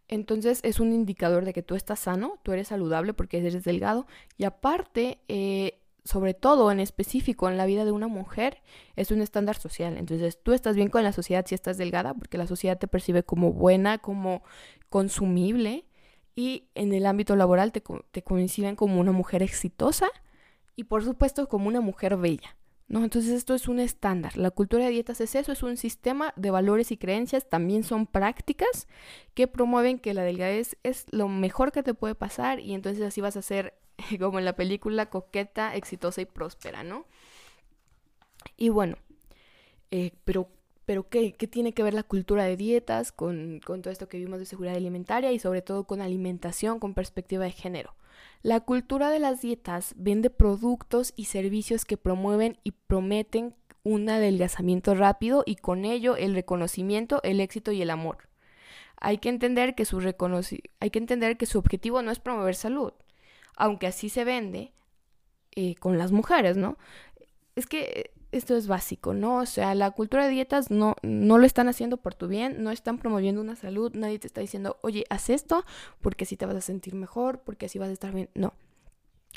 entonces 0.08 0.60
es 0.64 0.80
un 0.80 0.94
indicador 0.94 1.44
de 1.44 1.54
que 1.54 1.64
tú 1.64 1.76
estás 1.76 2.00
sano, 2.00 2.40
tú 2.44 2.52
eres 2.52 2.70
saludable 2.70 3.14
porque 3.14 3.40
eres 3.40 3.64
delgado 3.64 4.06
y 4.38 4.46
aparte, 4.46 5.20
eh, 5.28 5.80
sobre 6.06 6.34
todo 6.34 6.72
en 6.72 6.80
específico 6.80 7.50
en 7.50 7.58
la 7.58 7.66
vida 7.66 7.84
de 7.84 7.92
una 7.92 8.08
mujer, 8.08 8.62
es 8.96 9.12
un 9.12 9.22
estándar 9.22 9.58
social. 9.58 9.98
Entonces 9.98 10.42
tú 10.42 10.54
estás 10.54 10.78
bien 10.78 10.90
con 10.90 11.04
la 11.04 11.12
sociedad 11.12 11.46
si 11.46 11.56
estás 11.56 11.78
delgada 11.78 12.14
porque 12.14 12.38
la 12.38 12.48
sociedad 12.48 12.78
te 12.78 12.88
percibe 12.88 13.24
como 13.24 13.52
buena, 13.52 13.98
como 13.98 14.44
consumible 14.90 15.87
y 16.38 16.70
en 16.76 16.94
el 16.94 17.08
ámbito 17.08 17.36
laboral 17.36 17.72
te, 17.72 17.82
te 18.12 18.22
coinciden 18.22 18.76
como 18.76 19.00
una 19.00 19.12
mujer 19.12 19.42
exitosa 19.42 20.08
y 20.76 20.84
por 20.84 21.04
supuesto 21.04 21.50
como 21.50 21.68
una 21.68 21.82
mujer 21.82 22.16
bella. 22.16 22.56
¿no? 22.88 23.04
Entonces 23.04 23.32
esto 23.32 23.56
es 23.56 23.68
un 23.68 23.80
estándar. 23.80 24.38
La 24.38 24.52
cultura 24.52 24.86
de 24.86 24.92
dietas 24.92 25.20
es 25.20 25.34
eso, 25.34 25.52
es 25.52 25.64
un 25.64 25.78
sistema 25.78 26.34
de 26.36 26.52
valores 26.52 26.92
y 26.92 26.98
creencias, 26.98 27.50
también 27.50 27.84
son 27.84 28.06
prácticas 28.06 28.88
que 29.34 29.48
promueven 29.48 29.98
que 29.98 30.14
la 30.14 30.22
delgadez 30.22 30.78
es 30.84 31.08
lo 31.10 31.28
mejor 31.28 31.72
que 31.72 31.82
te 31.82 31.96
puede 31.96 32.14
pasar 32.14 32.60
y 32.60 32.76
entonces 32.76 33.04
así 33.04 33.20
vas 33.20 33.36
a 33.36 33.42
ser 33.42 33.74
como 34.20 34.38
en 34.38 34.46
la 34.46 34.56
película 34.56 35.08
coqueta, 35.08 35.76
exitosa 35.76 36.22
y 36.22 36.26
próspera, 36.26 36.84
¿no? 36.84 37.08
Y 38.56 38.70
bueno, 38.70 38.96
eh, 39.90 40.12
pero, 40.24 40.50
pero 40.88 41.10
¿qué, 41.10 41.34
¿qué, 41.34 41.48
tiene 41.48 41.74
que 41.74 41.84
ver 41.84 41.94
la 41.94 42.04
cultura 42.04 42.46
de 42.46 42.56
dietas 42.56 43.12
con, 43.12 43.60
con 43.60 43.82
todo 43.82 43.92
esto 43.92 44.08
que 44.08 44.20
vimos 44.20 44.40
de 44.40 44.46
seguridad 44.46 44.78
alimentaria 44.78 45.34
y 45.34 45.38
sobre 45.38 45.62
todo 45.62 45.84
con 45.84 46.00
alimentación 46.00 46.80
con 46.80 46.94
perspectiva 46.94 47.44
de 47.44 47.52
género? 47.52 47.94
La 48.42 48.62
cultura 48.62 49.10
de 49.10 49.20
las 49.20 49.42
dietas 49.42 49.94
vende 49.98 50.30
productos 50.30 51.12
y 51.18 51.26
servicios 51.26 51.84
que 51.84 51.98
promueven 51.98 52.58
y 52.64 52.72
prometen 52.72 53.54
un 53.84 54.08
adelgazamiento 54.10 54.96
rápido 54.96 55.44
y 55.46 55.58
con 55.58 55.84
ello 55.84 56.16
el 56.16 56.34
reconocimiento, 56.34 57.22
el 57.24 57.42
éxito 57.42 57.74
y 57.74 57.82
el 57.82 57.90
amor. 57.90 58.30
Hay 58.96 59.18
que 59.18 59.28
entender 59.28 59.76
que 59.76 59.84
su, 59.84 60.00
hay 60.80 60.90
que 60.90 61.00
entender 61.00 61.36
que 61.36 61.46
su 61.48 61.60
objetivo 61.60 62.02
no 62.02 62.12
es 62.12 62.20
promover 62.20 62.56
salud, 62.56 62.94
aunque 63.58 63.88
así 63.88 64.08
se 64.08 64.24
vende 64.24 64.72
eh, 65.54 65.76
con 65.76 65.98
las 65.98 66.14
mujeres, 66.14 66.56
¿no? 66.56 66.78
Es 67.58 67.68
que 67.68 68.12
esto 68.32 68.56
es 68.56 68.68
básico, 68.68 69.14
¿no? 69.14 69.38
O 69.38 69.46
sea, 69.46 69.76
la 69.76 69.92
cultura 69.92 70.26
de 70.26 70.32
dietas 70.32 70.70
no, 70.72 70.96
no 71.02 71.38
lo 71.38 71.46
están 71.46 71.68
haciendo 71.68 71.98
por 71.98 72.14
tu 72.14 72.28
bien, 72.28 72.64
no 72.64 72.72
están 72.72 72.98
promoviendo 72.98 73.42
una 73.42 73.56
salud, 73.56 73.92
nadie 73.94 74.20
te 74.20 74.28
está 74.28 74.42
diciendo, 74.42 74.78
oye, 74.82 75.06
haz 75.10 75.30
esto 75.30 75.66
porque 76.02 76.26
así 76.26 76.38
te 76.38 76.46
vas 76.46 76.56
a 76.56 76.62
sentir 76.62 76.96
mejor, 76.96 77.42
porque 77.42 77.68
así 77.68 77.80
vas 77.80 77.90
a 77.90 77.94
estar 77.94 78.14
bien. 78.14 78.30
No. 78.34 78.54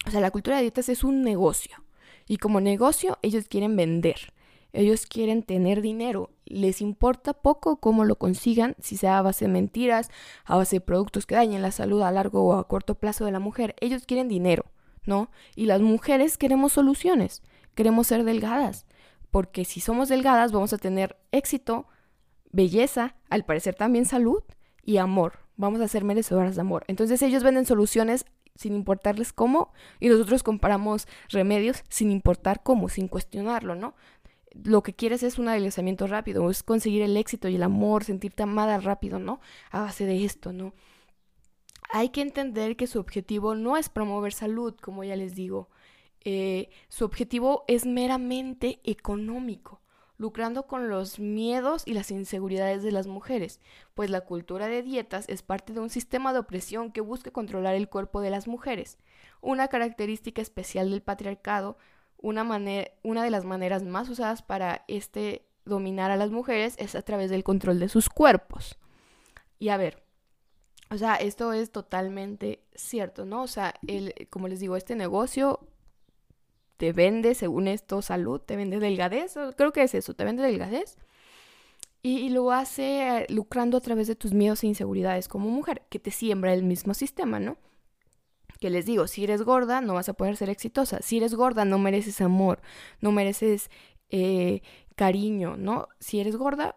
O 0.07 0.11
sea, 0.11 0.21
la 0.21 0.31
cultura 0.31 0.57
de 0.57 0.63
dietas 0.63 0.89
es 0.89 1.05
un 1.05 1.23
negocio. 1.23 1.85
Y 2.27 2.39
como 2.39 2.61
negocio, 2.61 3.19
ellos 3.23 3.49
quieren 3.49 3.77
vender. 3.77 4.33
Ellos 4.73 5.07
quieren 5.07 5.43
tener 5.43 5.83
dinero. 5.83 6.31
Les 6.45 6.81
importa 6.81 7.33
poco 7.35 7.79
cómo 7.81 8.05
lo 8.05 8.17
consigan, 8.17 8.77
si 8.81 8.97
sea 8.97 9.19
a 9.19 9.23
base 9.23 9.47
de 9.47 9.51
mentiras, 9.51 10.11
a 10.45 10.57
base 10.57 10.77
de 10.77 10.81
productos 10.81 11.27
que 11.27 11.35
dañen 11.35 11.63
la 11.63 11.73
salud 11.73 12.03
a 12.03 12.13
largo 12.13 12.45
o 12.45 12.55
a 12.55 12.69
corto 12.69 12.95
plazo 12.95 13.25
de 13.25 13.33
la 13.33 13.41
mujer. 13.41 13.75
Ellos 13.81 14.07
quieren 14.07 14.29
dinero, 14.29 14.67
¿no? 15.05 15.31
Y 15.57 15.67
las 15.67 15.81
mujeres 15.81 16.39
queremos 16.39 16.73
soluciones. 16.73 17.43
Queremos 17.75 18.07
ser 18.07 18.25
delgadas. 18.25 18.87
Porque 19.31 19.65
si 19.65 19.81
somos 19.81 20.09
delgadas 20.09 20.53
vamos 20.53 20.73
a 20.73 20.79
tener 20.79 21.17
éxito, 21.31 21.87
belleza, 22.51 23.17
al 23.29 23.45
parecer 23.45 23.75
también 23.75 24.05
salud 24.05 24.43
y 24.83 24.97
amor. 24.97 25.39
Vamos 25.57 25.81
a 25.81 25.89
ser 25.89 26.05
merecedoras 26.05 26.55
de 26.57 26.63
amor. 26.63 26.85
Entonces 26.89 27.23
ellos 27.23 27.43
venden 27.43 27.67
soluciones 27.67 28.27
sin 28.55 28.75
importarles 28.75 29.33
cómo 29.33 29.73
y 30.01 30.09
nosotros 30.09 30.43
comparamos 30.43 31.07
remedios 31.29 31.85
sin 31.89 32.11
importar 32.11 32.63
cómo, 32.63 32.89
sin 32.89 33.09
cuestionarlo, 33.09 33.75
¿no? 33.75 33.95
Lo 34.53 34.83
que 34.83 34.95
quieres 34.95 35.23
es 35.23 35.39
un 35.39 35.49
adelgazamiento 35.49 36.07
rápido, 36.07 36.51
es 36.51 36.63
conseguir 36.63 37.03
el 37.03 37.17
éxito 37.17 37.49
y 37.49 37.55
el 37.55 37.63
amor, 37.63 38.05
sentirte 38.05 38.43
amada 38.43 38.79
rápido, 38.81 39.19
¿no? 39.19 39.41
A 39.71 39.83
base 39.83 40.07
de 40.07 40.25
esto, 40.25 40.53
¿no? 40.53 40.75
Hay 41.93 42.11
que 42.11 42.21
entender 42.21 42.77
que 42.77 42.87
su 42.87 42.99
objetivo 42.99 43.55
no 43.55 43.77
es 43.77 43.89
promover 43.89 44.33
salud, 44.33 44.75
como 44.81 45.05
ya 45.05 45.17
les 45.17 45.35
digo. 45.35 45.71
Eh, 46.25 46.71
su 46.89 47.05
objetivo 47.05 47.65
es 47.67 47.87
meramente 47.87 48.81
económico 48.85 49.81
lucrando 50.21 50.67
con 50.67 50.91
los 50.91 51.19
miedos 51.19 51.83
y 51.87 51.95
las 51.95 52.11
inseguridades 52.11 52.83
de 52.83 52.93
las 52.93 53.07
mujeres, 53.07 53.59
pues 53.95 54.11
la 54.11 54.21
cultura 54.21 54.69
de 54.69 54.83
dietas 54.83 55.25
es 55.31 55.41
parte 55.41 55.73
de 55.73 55.81
un 55.81 55.89
sistema 55.89 56.35
de 56.35 56.41
opresión 56.41 56.93
que 56.93 57.01
busca 57.01 57.31
controlar 57.31 57.75
el 57.75 57.89
cuerpo 57.89 58.21
de 58.21 58.29
las 58.29 58.47
mujeres. 58.47 58.99
Una 59.41 59.69
característica 59.69 60.43
especial 60.43 60.91
del 60.91 61.01
patriarcado, 61.01 61.79
una, 62.19 62.43
una 63.03 63.25
de 63.25 63.31
las 63.31 63.47
maneras 63.47 63.83
más 63.83 64.11
usadas 64.11 64.43
para 64.43 64.85
este 64.89 65.47
dominar 65.65 66.11
a 66.11 66.17
las 66.17 66.31
mujeres 66.31 66.75
es 66.79 66.95
a 66.97 67.01
través 67.01 67.31
del 67.31 67.43
control 67.43 67.81
de 67.81 67.89
sus 67.89 68.11
cuerpos. 68.11 68.79
Y 69.59 69.71
a 69.71 69.79
ver, 69.79 70.03
o 70.91 70.99
sea, 70.99 71.15
esto 71.15 71.55
es 71.55 71.73
totalmente 71.73 72.63
cierto, 72.75 73.25
¿no? 73.25 73.43
O 73.43 73.47
sea, 73.47 73.75
el, 73.87 74.29
como 74.29 74.49
les 74.49 74.61
digo, 74.61 74.77
este 74.77 74.97
negocio 74.97 75.67
te 76.81 76.95
vende, 76.95 77.35
según 77.35 77.69
esto, 77.69 78.01
salud, 78.01 78.41
te 78.41 78.57
vende 78.57 78.81
delgadez, 78.81 79.35
creo 79.55 79.71
que 79.71 79.83
es 79.83 79.95
eso, 79.95 80.15
te 80.15 80.25
vende 80.25 80.43
delgadez. 80.43 80.97
Y, 82.03 82.31
lo 82.31 82.53
hace 82.53 83.19
eh, 83.19 83.27
lucrando 83.29 83.77
a 83.77 83.83
través 83.83 84.09
de 84.09 84.17
tus 84.17 84.33
miedos 84.33 84.65
e 84.65 84.69
inseguridades 84.69 85.29
como 85.29 85.51
mujer, 85.51 85.83
que 85.91 85.99
te 85.99 86.11
siembra 86.11 86.55
el 86.55 86.63
mismo 86.63 86.95
sistema, 86.95 87.39
¿no? 87.39 87.59
Que 88.61 88.71
les 88.71 88.87
digo, 88.87 89.07
si 89.09 89.25
eres 89.25 89.43
gorda, 89.43 89.83
no 89.83 89.93
vas 89.93 90.09
a 90.09 90.15
poder 90.15 90.39
ser 90.39 90.49
exitosa. 90.49 91.01
Si 91.03 91.19
eres 91.19 91.35
gorda, 91.35 91.67
no 91.67 91.79
mereces 91.79 92.23
amor, 92.23 92.63
no 93.03 93.13
mereces 93.13 93.71
eh, 94.09 94.63
cariño, 94.97 95.59
¿no? 95.59 95.89
Si 95.99 96.19
eres 96.19 96.37
gorda, 96.37 96.77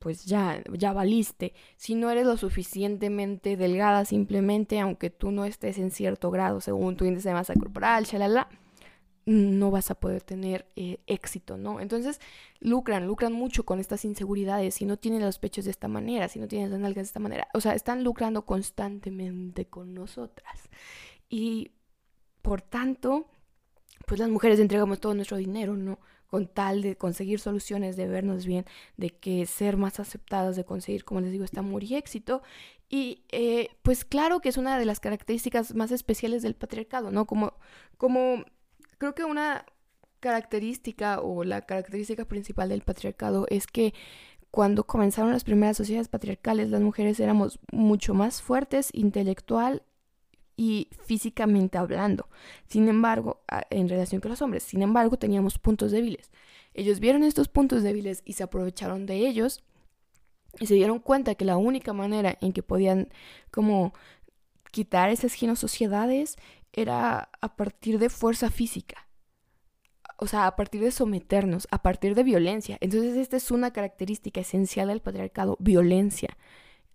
pues 0.00 0.24
ya, 0.24 0.60
ya 0.72 0.92
valiste. 0.92 1.54
Si 1.76 1.94
no 1.94 2.10
eres 2.10 2.26
lo 2.26 2.36
suficientemente 2.36 3.56
delgada, 3.56 4.04
simplemente, 4.04 4.80
aunque 4.80 5.10
tú 5.10 5.30
no 5.30 5.44
estés 5.44 5.78
en 5.78 5.92
cierto 5.92 6.32
grado 6.32 6.60
según 6.60 6.96
tu 6.96 7.04
índice 7.04 7.28
de 7.28 7.36
masa 7.36 7.54
corporal, 7.54 8.06
shalala, 8.06 8.48
no 9.30 9.70
vas 9.70 9.92
a 9.92 9.94
poder 9.94 10.22
tener 10.22 10.66
eh, 10.74 10.98
éxito, 11.06 11.56
¿no? 11.56 11.78
Entonces, 11.78 12.20
lucran, 12.58 13.06
lucran 13.06 13.32
mucho 13.32 13.64
con 13.64 13.78
estas 13.78 14.04
inseguridades, 14.04 14.74
si 14.74 14.84
no 14.86 14.96
tienen 14.96 15.22
los 15.22 15.38
pechos 15.38 15.66
de 15.66 15.70
esta 15.70 15.86
manera, 15.86 16.26
si 16.26 16.40
no 16.40 16.48
tienen 16.48 16.68
las 16.70 16.80
nalgas 16.80 17.04
de 17.04 17.08
esta 17.08 17.20
manera, 17.20 17.46
o 17.54 17.60
sea, 17.60 17.74
están 17.74 18.02
lucrando 18.02 18.44
constantemente 18.44 19.66
con 19.66 19.94
nosotras. 19.94 20.68
Y 21.28 21.70
por 22.42 22.60
tanto, 22.60 23.26
pues 24.04 24.18
las 24.18 24.28
mujeres 24.28 24.58
entregamos 24.58 24.98
todo 24.98 25.14
nuestro 25.14 25.36
dinero, 25.36 25.76
¿no? 25.76 26.00
Con 26.26 26.48
tal 26.48 26.82
de 26.82 26.96
conseguir 26.96 27.38
soluciones, 27.38 27.96
de 27.96 28.08
vernos 28.08 28.46
bien, 28.46 28.64
de 28.96 29.10
que 29.10 29.46
ser 29.46 29.76
más 29.76 30.00
aceptadas, 30.00 30.56
de 30.56 30.64
conseguir, 30.64 31.04
como 31.04 31.20
les 31.20 31.30
digo, 31.30 31.44
este 31.44 31.60
amor 31.60 31.84
y 31.84 31.94
éxito. 31.94 32.42
Y 32.88 33.22
eh, 33.30 33.68
pues 33.82 34.04
claro 34.04 34.40
que 34.40 34.48
es 34.48 34.56
una 34.56 34.76
de 34.76 34.86
las 34.86 34.98
características 34.98 35.76
más 35.76 35.92
especiales 35.92 36.42
del 36.42 36.56
patriarcado, 36.56 37.12
¿no? 37.12 37.26
Como, 37.26 37.54
como 37.96 38.44
Creo 39.00 39.14
que 39.14 39.24
una 39.24 39.64
característica 40.20 41.22
o 41.22 41.42
la 41.42 41.62
característica 41.62 42.26
principal 42.26 42.68
del 42.68 42.82
patriarcado 42.82 43.46
es 43.48 43.66
que 43.66 43.94
cuando 44.50 44.84
comenzaron 44.84 45.32
las 45.32 45.42
primeras 45.42 45.78
sociedades 45.78 46.08
patriarcales, 46.08 46.68
las 46.68 46.82
mujeres 46.82 47.18
éramos 47.18 47.58
mucho 47.72 48.12
más 48.12 48.42
fuertes 48.42 48.90
intelectual 48.92 49.84
y 50.54 50.88
físicamente 51.02 51.78
hablando. 51.78 52.28
Sin 52.66 52.88
embargo, 52.88 53.40
en 53.70 53.88
relación 53.88 54.20
con 54.20 54.32
los 54.32 54.42
hombres, 54.42 54.64
sin 54.64 54.82
embargo, 54.82 55.16
teníamos 55.16 55.58
puntos 55.58 55.92
débiles. 55.92 56.30
Ellos 56.74 57.00
vieron 57.00 57.24
estos 57.24 57.48
puntos 57.48 57.82
débiles 57.82 58.20
y 58.26 58.34
se 58.34 58.42
aprovecharon 58.42 59.06
de 59.06 59.26
ellos 59.26 59.64
y 60.58 60.66
se 60.66 60.74
dieron 60.74 60.98
cuenta 60.98 61.36
que 61.36 61.46
la 61.46 61.56
única 61.56 61.94
manera 61.94 62.36
en 62.42 62.52
que 62.52 62.62
podían 62.62 63.08
como 63.50 63.94
quitar 64.70 65.10
esas 65.10 65.32
sociedades 65.58 66.36
era 66.72 67.30
a 67.40 67.56
partir 67.56 67.98
de 67.98 68.10
fuerza 68.10 68.50
física. 68.50 69.08
O 70.16 70.26
sea, 70.26 70.46
a 70.46 70.56
partir 70.56 70.82
de 70.82 70.90
someternos, 70.90 71.66
a 71.70 71.82
partir 71.82 72.14
de 72.14 72.22
violencia. 72.22 72.76
Entonces, 72.80 73.16
esta 73.16 73.36
es 73.38 73.50
una 73.50 73.72
característica 73.72 74.40
esencial 74.40 74.88
del 74.88 75.00
patriarcado, 75.00 75.56
violencia. 75.60 76.36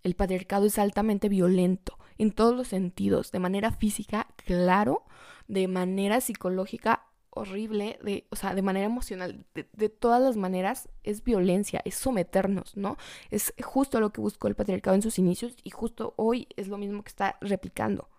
El 0.03 0.15
patriarcado 0.15 0.67
es 0.67 0.77
altamente 0.77 1.29
violento 1.29 1.97
en 2.17 2.31
todos 2.31 2.55
los 2.55 2.67
sentidos, 2.67 3.31
de 3.31 3.39
manera 3.39 3.71
física, 3.71 4.27
claro, 4.45 5.03
de 5.47 5.67
manera 5.67 6.21
psicológica, 6.21 7.07
horrible, 7.31 7.99
de, 8.03 8.27
o 8.29 8.35
sea, 8.35 8.55
de 8.55 8.61
manera 8.61 8.85
emocional, 8.85 9.45
de, 9.53 9.67
de, 9.73 9.89
todas 9.89 10.21
las 10.21 10.37
maneras 10.37 10.87
es 11.03 11.23
violencia, 11.23 11.81
es 11.83 11.95
someternos, 11.95 12.77
¿no? 12.77 12.97
Es 13.31 13.53
justo 13.61 13.99
lo 13.99 14.13
que 14.13 14.21
buscó 14.21 14.47
el 14.47 14.55
patriarcado 14.55 14.95
en 14.95 15.01
sus 15.01 15.19
inicios 15.19 15.55
y 15.63 15.71
justo 15.71 16.13
hoy 16.15 16.47
es 16.55 16.67
lo 16.69 16.77
mismo 16.77 17.03
que 17.03 17.09
está 17.09 17.37
replicando. 17.41 18.09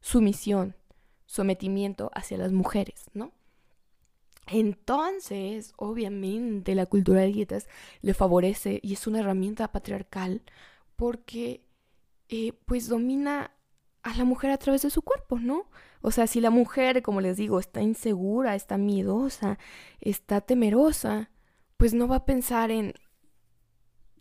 Sumisión, 0.00 0.76
sometimiento 1.26 2.10
hacia 2.14 2.38
las 2.38 2.52
mujeres, 2.52 3.04
¿no? 3.14 3.32
Entonces, 4.46 5.72
obviamente, 5.76 6.74
la 6.74 6.86
cultura 6.86 7.20
de 7.22 7.32
dietas 7.32 7.68
le 8.00 8.14
favorece 8.14 8.78
y 8.82 8.92
es 8.92 9.06
una 9.06 9.18
herramienta 9.18 9.68
patriarcal 9.72 10.42
porque, 10.94 11.66
eh, 12.28 12.52
pues, 12.64 12.88
domina 12.88 13.50
a 14.02 14.16
la 14.16 14.24
mujer 14.24 14.52
a 14.52 14.58
través 14.58 14.82
de 14.82 14.90
su 14.90 15.02
cuerpo, 15.02 15.40
¿no? 15.40 15.68
O 16.00 16.12
sea, 16.12 16.28
si 16.28 16.40
la 16.40 16.50
mujer, 16.50 17.02
como 17.02 17.20
les 17.20 17.36
digo, 17.36 17.58
está 17.58 17.82
insegura, 17.82 18.54
está 18.54 18.78
miedosa, 18.78 19.58
está 20.00 20.40
temerosa, 20.40 21.30
pues 21.76 21.92
no 21.92 22.06
va 22.06 22.16
a 22.16 22.26
pensar 22.26 22.70
en 22.70 22.94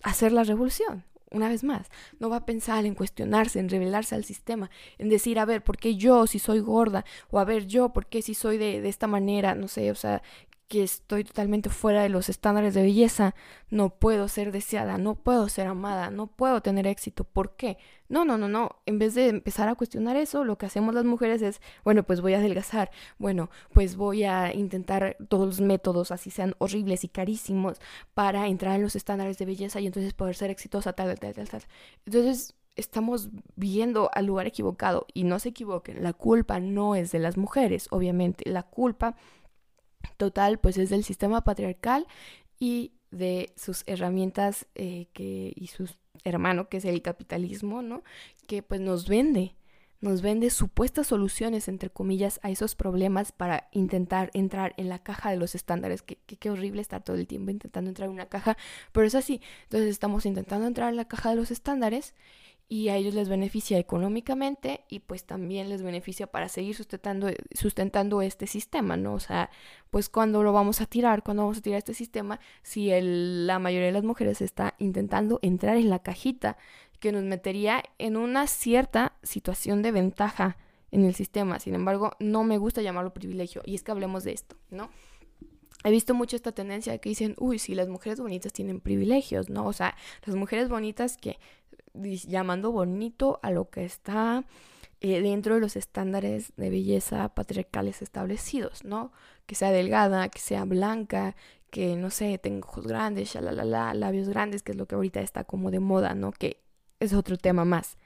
hacer 0.02 0.32
la 0.32 0.44
revolución, 0.44 1.06
una 1.32 1.50
vez 1.50 1.64
más, 1.64 1.90
no 2.20 2.30
va 2.30 2.38
a 2.38 2.46
pensar 2.46 2.86
en 2.86 2.96
cuestionarse, 2.96 3.60
en 3.60 3.70
rebelarse 3.70 4.16
al 4.16 4.24
sistema, 4.24 4.70
en 4.98 5.10
decir, 5.10 5.40
a 5.40 5.46
ver, 5.46 5.64
¿por 5.64 5.78
qué 5.78 5.96
yo 5.96 6.28
si 6.28 6.40
soy 6.40 6.60
gorda? 6.60 7.06
O 7.30 7.40
a 7.40 7.46
ver, 7.46 7.68
yo, 7.68 7.90
¿por 7.94 8.08
qué 8.08 8.22
si 8.22 8.34
soy 8.34 8.58
de, 8.58 8.82
de 8.82 8.90
esta 8.90 9.08
manera? 9.08 9.56
No 9.56 9.68
sé, 9.68 9.92
o 9.92 9.96
sea, 9.96 10.22
que 10.68 10.84
estoy 10.84 11.24
totalmente 11.24 11.70
fuera 11.70 12.02
de 12.02 12.10
los 12.10 12.28
estándares 12.28 12.74
de 12.74 12.82
belleza, 12.82 13.36
no 13.70 13.90
puedo 13.90 14.28
ser 14.28 14.52
deseada, 14.52 14.98
no 14.98 15.16
puedo 15.16 15.48
ser 15.48 15.68
amada, 15.68 16.10
no 16.10 16.28
puedo 16.28 16.62
tener 16.62 16.88
éxito. 16.88 17.24
¿Por 17.24 17.56
qué? 17.56 17.78
No, 18.10 18.26
no, 18.26 18.38
no, 18.38 18.48
no. 18.48 18.82
En 18.86 18.98
vez 18.98 19.14
de 19.14 19.28
empezar 19.30 19.70
a 19.70 19.76
cuestionar 19.76 20.16
eso, 20.16 20.44
lo 20.44 20.58
que 20.58 20.66
hacemos 20.66 20.96
las 20.96 21.06
mujeres 21.06 21.42
es, 21.44 21.62
bueno, 21.84 22.04
pues 22.04 22.22
voy 22.22 22.34
a 22.34 22.38
adelgazar, 22.38 22.90
bueno, 23.20 23.50
pues 23.74 23.96
voy 23.96 24.24
a 24.24 24.54
intentar 24.54 25.18
todos 25.30 25.46
los 25.48 25.62
métodos, 25.62 26.12
así 26.12 26.32
sean 26.32 26.56
horribles 26.58 27.04
y 27.04 27.10
carísimos, 27.10 27.80
para 28.16 28.48
entrar 28.48 28.76
en 28.76 28.82
los 28.82 28.96
estándares 28.96 29.38
de 29.38 29.46
belleza 29.46 29.80
y 29.80 29.88
entonces 29.88 30.14
poder 30.14 30.36
ser 30.36 30.50
exitosa, 30.50 30.94
tal, 30.94 31.18
tal, 31.20 31.34
tal, 31.34 31.48
tal. 31.48 31.64
Entonces, 32.06 32.56
estamos 32.76 33.30
viendo 33.56 34.10
al 34.14 34.26
lugar 34.26 34.48
equivocado 34.48 35.06
y 35.14 35.24
no 35.24 35.40
se 35.40 35.50
equivoquen, 35.50 36.04
la 36.04 36.14
culpa 36.14 36.60
no 36.60 36.96
es 36.96 37.12
de 37.12 37.20
las 37.20 37.38
mujeres, 37.38 37.88
obviamente, 37.92 38.50
la 38.50 38.64
culpa 38.64 39.16
total 40.18 40.60
pues 40.60 40.78
es 40.78 40.90
del 40.90 41.04
sistema 41.04 41.44
patriarcal 41.44 42.08
y 42.60 42.94
de 43.12 43.54
sus 43.56 43.84
herramientas 43.88 44.68
eh, 44.76 45.08
que, 45.14 45.54
y 45.56 45.68
su 45.68 45.90
hermano 46.24 46.70
que 46.70 46.78
es 46.78 46.86
el 46.86 47.02
capitalismo, 47.02 47.82
¿no? 47.82 48.04
Que 48.48 48.64
pues 48.64 48.82
nos 48.82 49.08
vende, 49.08 49.56
nos 50.02 50.22
vende 50.22 50.50
supuestas 50.50 51.08
soluciones, 51.08 51.68
entre 51.68 51.90
comillas, 51.90 52.40
a 52.44 52.50
esos 52.50 52.76
problemas 52.76 53.32
para 53.32 53.70
intentar 53.72 54.32
entrar 54.34 54.74
en 54.78 54.90
la 54.90 55.00
caja 55.00 55.32
de 55.32 55.38
los 55.38 55.56
estándares. 55.56 56.02
Que, 56.02 56.18
qué 56.18 56.50
horrible 56.50 56.82
estar 56.82 57.04
todo 57.04 57.16
el 57.16 57.28
tiempo 57.28 57.52
intentando 57.52 57.90
entrar 57.90 58.08
en 58.08 58.14
una 58.14 58.28
caja, 58.28 58.58
pero 58.92 59.08
es 59.08 59.16
así. 59.16 59.42
Entonces 59.64 59.90
estamos 59.90 60.26
intentando 60.26 60.68
entrar 60.68 60.90
en 60.90 60.98
la 60.98 61.08
caja 61.08 61.30
de 61.30 61.36
los 61.38 61.52
estándares 61.52 62.14
y 62.68 62.90
a 62.90 62.96
ellos 62.96 63.14
les 63.14 63.30
beneficia 63.30 63.78
económicamente 63.78 64.86
y 64.90 65.00
pues 65.00 65.24
también 65.24 65.70
les 65.70 65.84
beneficia 65.84 66.28
para 66.28 66.50
seguir 66.50 66.76
sustentando, 66.76 67.30
sustentando 67.54 68.22
este 68.22 68.48
sistema, 68.48 68.98
¿no? 68.98 69.14
O 69.14 69.20
sea, 69.20 69.52
pues 69.92 70.10
cuando 70.10 70.42
lo 70.42 70.52
vamos 70.52 70.82
a 70.82 70.88
tirar, 70.88 71.24
cuando 71.24 71.44
vamos 71.44 71.60
a 71.60 71.62
tirar 71.62 71.78
este 71.78 71.94
sistema, 71.94 72.40
si 72.64 72.92
el, 72.92 73.46
la 73.46 73.60
mayoría 73.60 73.88
de 73.88 73.94
las 73.94 74.04
mujeres 74.04 74.42
está 74.42 74.74
intentando 74.80 75.40
entrar 75.44 75.78
en 75.78 75.90
la 75.90 76.00
cajita 76.00 76.58
que 77.00 77.12
nos 77.12 77.24
metería 77.24 77.84
en 78.00 78.18
una 78.18 78.48
cierta 78.48 79.14
situación 79.22 79.84
de 79.84 79.92
ventaja 79.92 80.58
en 80.92 81.06
el 81.06 81.14
sistema, 81.14 81.60
sin 81.60 81.76
embargo, 81.76 82.12
no 82.20 82.44
me 82.44 82.58
gusta 82.58 82.82
llamarlo 82.82 83.14
privilegio 83.14 83.62
y 83.66 83.76
es 83.76 83.84
que 83.84 83.92
hablemos 83.92 84.24
de 84.24 84.32
esto, 84.32 84.56
¿no? 84.72 84.90
he 85.86 85.92
visto 85.92 86.16
mucho 86.16 86.36
esta 86.36 86.52
tendencia 86.52 86.98
que 86.98 87.10
dicen, 87.10 87.36
uy, 87.38 87.60
si 87.60 87.76
las 87.76 87.88
mujeres 87.88 88.20
bonitas 88.20 88.52
tienen 88.52 88.82
privilegios, 88.82 89.52
¿no? 89.52 89.68
O 89.68 89.74
sea, 89.74 89.96
las 90.26 90.36
mujeres 90.36 90.68
bonitas 90.68 91.16
que, 91.16 91.38
llamando 92.02 92.72
bonito 92.72 93.40
a 93.44 93.52
lo 93.52 93.70
que 93.70 93.86
está 93.86 94.46
eh, 95.02 95.22
dentro 95.22 95.56
de 95.56 95.62
los 95.62 95.76
estándares 95.76 96.54
de 96.56 96.70
belleza 96.70 97.30
patriarcales 97.30 98.02
establecidos, 98.02 98.84
¿no? 98.84 99.12
Que 99.46 99.56
sea 99.56 99.72
delgada, 99.72 100.30
que 100.30 100.40
sea 100.40 100.66
blanca, 100.66 101.36
que 101.70 101.96
no 101.96 102.10
sé, 102.10 102.38
tenga 102.38 102.66
ojos 102.66 102.88
grandes, 102.88 103.36
la 103.36 103.94
labios 103.94 104.30
grandes, 104.30 104.64
que 104.64 104.72
es 104.72 104.78
lo 104.78 104.88
que 104.88 104.96
ahorita 104.96 105.20
está 105.20 105.44
como 105.44 105.72
de 105.72 105.80
moda, 105.80 106.16
¿no? 106.16 106.32
Que 106.32 106.64
es 107.00 107.14
otro 107.14 107.38
tema 107.38 107.66
más. 107.66 107.98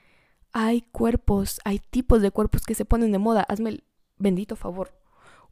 Hay 0.51 0.81
cuerpos, 0.81 1.61
hay 1.63 1.79
tipos 1.79 2.21
de 2.21 2.31
cuerpos 2.31 2.63
que 2.63 2.73
se 2.73 2.85
ponen 2.85 3.11
de 3.11 3.19
moda. 3.19 3.43
Hazme 3.47 3.69
el 3.69 3.83
bendito 4.17 4.55
favor. 4.55 4.91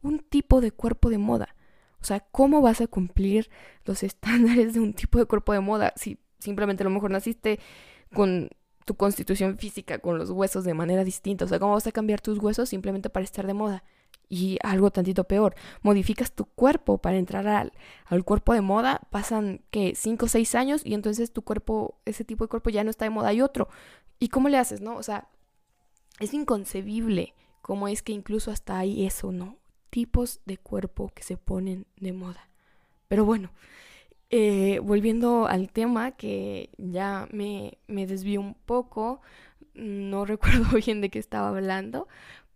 Un 0.02 0.18
tipo 0.18 0.60
de 0.60 0.72
cuerpo 0.72 1.10
de 1.10 1.18
moda. 1.18 1.54
O 2.00 2.04
sea, 2.04 2.20
¿cómo 2.20 2.60
vas 2.60 2.80
a 2.80 2.88
cumplir 2.88 3.50
los 3.84 4.02
estándares 4.02 4.74
de 4.74 4.80
un 4.80 4.94
tipo 4.94 5.18
de 5.18 5.26
cuerpo 5.26 5.52
de 5.52 5.60
moda 5.60 5.92
si 5.96 6.18
simplemente 6.38 6.82
a 6.82 6.84
lo 6.84 6.90
mejor 6.90 7.10
naciste 7.10 7.58
con 8.14 8.50
tu 8.84 8.94
constitución 8.94 9.58
física, 9.58 9.98
con 9.98 10.18
los 10.18 10.30
huesos 10.30 10.64
de 10.64 10.74
manera 10.74 11.04
distinta? 11.04 11.44
O 11.44 11.48
sea, 11.48 11.58
¿cómo 11.58 11.74
vas 11.74 11.86
a 11.86 11.92
cambiar 11.92 12.20
tus 12.20 12.38
huesos 12.38 12.68
simplemente 12.68 13.10
para 13.10 13.24
estar 13.24 13.46
de 13.46 13.54
moda? 13.54 13.84
Y 14.28 14.58
algo 14.62 14.90
tantito 14.90 15.24
peor, 15.24 15.54
modificas 15.82 16.32
tu 16.32 16.44
cuerpo 16.44 16.98
para 16.98 17.16
entrar 17.16 17.46
al, 17.46 17.72
al 18.04 18.24
cuerpo 18.24 18.52
de 18.52 18.60
moda, 18.60 19.00
pasan 19.10 19.62
que 19.70 19.94
5 19.94 20.26
o 20.26 20.28
6 20.28 20.54
años 20.54 20.82
y 20.84 20.94
entonces 20.94 21.32
tu 21.32 21.42
cuerpo, 21.42 21.98
ese 22.04 22.24
tipo 22.24 22.44
de 22.44 22.48
cuerpo 22.48 22.70
ya 22.70 22.84
no 22.84 22.90
está 22.90 23.04
de 23.04 23.10
moda, 23.10 23.28
hay 23.28 23.40
otro. 23.40 23.68
¿Y 24.18 24.28
cómo 24.28 24.48
le 24.48 24.58
haces, 24.58 24.80
no? 24.80 24.96
O 24.96 25.02
sea, 25.02 25.28
es 26.20 26.34
inconcebible 26.34 27.34
cómo 27.62 27.88
es 27.88 28.02
que 28.02 28.12
incluso 28.12 28.50
hasta 28.50 28.78
hay 28.78 29.06
eso, 29.06 29.32
¿no? 29.32 29.58
tipos 29.90 30.40
de 30.44 30.58
cuerpo 30.58 31.10
que 31.14 31.22
se 31.22 31.36
ponen 31.36 31.86
de 31.96 32.12
moda. 32.12 32.48
Pero 33.08 33.24
bueno, 33.24 33.50
eh, 34.30 34.80
volviendo 34.82 35.46
al 35.46 35.70
tema 35.70 36.12
que 36.12 36.70
ya 36.76 37.28
me, 37.32 37.78
me 37.86 38.06
desvió 38.06 38.40
un 38.40 38.54
poco, 38.54 39.20
no 39.74 40.24
recuerdo 40.26 40.76
bien 40.76 41.00
de 41.00 41.10
qué 41.10 41.18
estaba 41.18 41.48
hablando, 41.48 42.08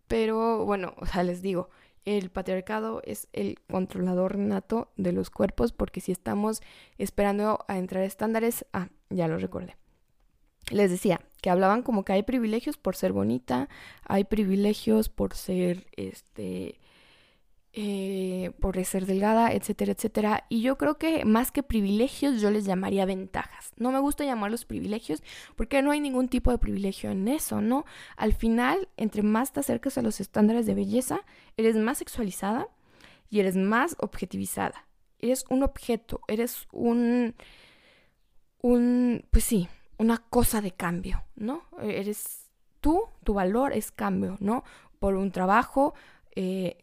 pero 0.08 0.64
bueno, 0.64 0.94
o 0.98 1.06
sea, 1.06 1.22
les 1.22 1.40
digo, 1.42 1.70
el 2.04 2.30
patriarcado 2.30 3.00
es 3.04 3.28
el 3.32 3.58
controlador 3.70 4.36
nato 4.36 4.90
de 4.96 5.12
los 5.12 5.30
cuerpos 5.30 5.72
porque 5.72 6.00
si 6.00 6.12
estamos 6.12 6.60
esperando 6.98 7.64
a 7.68 7.78
entrar 7.78 8.02
a 8.02 8.06
estándares, 8.06 8.66
ah, 8.72 8.88
ya 9.08 9.28
lo 9.28 9.38
recordé. 9.38 9.76
Les 10.70 10.90
decía 10.90 11.20
que 11.40 11.50
hablaban 11.50 11.82
como 11.82 12.04
que 12.04 12.12
hay 12.12 12.22
privilegios 12.22 12.76
por 12.76 12.96
ser 12.96 13.12
bonita, 13.12 13.68
hay 14.04 14.24
privilegios 14.24 15.08
por 15.08 15.34
ser 15.34 15.86
este 15.96 16.80
eh, 17.74 18.52
por 18.60 18.82
ser 18.84 19.06
delgada, 19.06 19.52
etcétera, 19.52 19.92
etcétera. 19.92 20.44
Y 20.50 20.60
yo 20.60 20.76
creo 20.76 20.98
que 20.98 21.24
más 21.24 21.52
que 21.52 21.62
privilegios, 21.62 22.40
yo 22.40 22.50
les 22.50 22.66
llamaría 22.66 23.06
ventajas. 23.06 23.72
No 23.76 23.90
me 23.90 23.98
gusta 23.98 24.24
llamarlos 24.24 24.66
privilegios 24.66 25.22
porque 25.56 25.80
no 25.80 25.90
hay 25.90 26.00
ningún 26.00 26.28
tipo 26.28 26.50
de 26.50 26.58
privilegio 26.58 27.10
en 27.10 27.28
eso, 27.28 27.62
¿no? 27.62 27.86
Al 28.16 28.34
final, 28.34 28.88
entre 28.98 29.22
más 29.22 29.52
te 29.52 29.60
acercas 29.60 29.96
a 29.96 30.02
los 30.02 30.20
estándares 30.20 30.66
de 30.66 30.74
belleza, 30.74 31.20
eres 31.56 31.76
más 31.76 31.98
sexualizada 31.98 32.68
y 33.30 33.40
eres 33.40 33.56
más 33.56 33.96
objetivizada. 34.00 34.86
Eres 35.18 35.46
un 35.48 35.62
objeto, 35.62 36.20
eres 36.28 36.66
un, 36.72 37.34
un, 38.60 39.24
pues 39.30 39.44
sí, 39.44 39.68
una 39.96 40.18
cosa 40.18 40.60
de 40.60 40.72
cambio, 40.72 41.24
¿no? 41.36 41.62
Eres 41.80 42.50
tú, 42.80 43.04
tu 43.24 43.32
valor 43.32 43.72
es 43.72 43.92
cambio, 43.92 44.36
¿no? 44.40 44.64
Por 44.98 45.14
un 45.14 45.30
trabajo, 45.30 45.94
eh, 46.34 46.81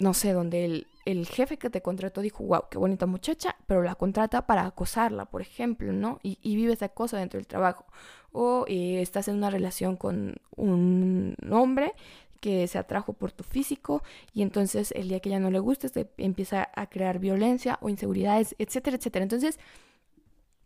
no 0.00 0.14
sé, 0.14 0.32
donde 0.32 0.64
el, 0.64 0.86
el, 1.04 1.26
jefe 1.26 1.56
que 1.56 1.70
te 1.70 1.82
contrató 1.82 2.20
dijo, 2.20 2.44
wow, 2.44 2.62
qué 2.70 2.78
bonita 2.78 3.06
muchacha, 3.06 3.56
pero 3.66 3.82
la 3.82 3.94
contrata 3.94 4.46
para 4.46 4.66
acosarla, 4.66 5.26
por 5.26 5.40
ejemplo, 5.40 5.92
¿no? 5.92 6.18
Y, 6.22 6.38
y 6.42 6.56
vive 6.56 6.72
esa 6.72 6.88
cosa 6.88 7.18
dentro 7.18 7.38
del 7.38 7.46
trabajo. 7.46 7.86
O 8.32 8.64
eh, 8.66 9.00
estás 9.00 9.28
en 9.28 9.36
una 9.36 9.50
relación 9.50 9.96
con 9.96 10.36
un 10.56 11.36
hombre 11.50 11.94
que 12.40 12.66
se 12.66 12.78
atrajo 12.78 13.14
por 13.14 13.32
tu 13.32 13.42
físico 13.42 14.02
y 14.34 14.42
entonces 14.42 14.92
el 14.92 15.08
día 15.08 15.20
que 15.20 15.30
ya 15.30 15.38
no 15.38 15.50
le 15.50 15.60
gusta 15.60 15.88
te 15.88 16.10
empieza 16.18 16.68
a 16.74 16.90
crear 16.90 17.18
violencia 17.18 17.78
o 17.80 17.88
inseguridades, 17.88 18.54
etcétera, 18.58 18.98
etcétera. 18.98 19.22
Entonces, 19.22 19.58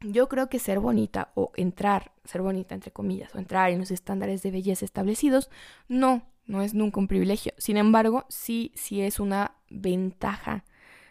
yo 0.01 0.29
creo 0.29 0.49
que 0.49 0.59
ser 0.59 0.81
bonita 0.81 1.31
o 1.35 1.53
entrar, 1.55 2.12
ser 2.24 2.43
bonita 2.43 2.74
entre 2.74 2.91
comillas, 2.91 3.35
o 3.35 3.39
entrar 3.39 3.70
en 3.70 3.79
los 3.79 3.91
estándares 3.91 4.43
de 4.43 4.51
belleza 4.51 4.85
establecidos, 4.85 5.51
no 5.87 6.22
no 6.49 6.62
es 6.62 6.74
nunca 6.74 6.99
un 6.99 7.07
privilegio. 7.07 7.53
Sin 7.59 7.76
embargo, 7.76 8.26
sí, 8.28 8.72
sí 8.74 9.01
es 9.01 9.20
una 9.20 9.55
ventaja 9.70 10.64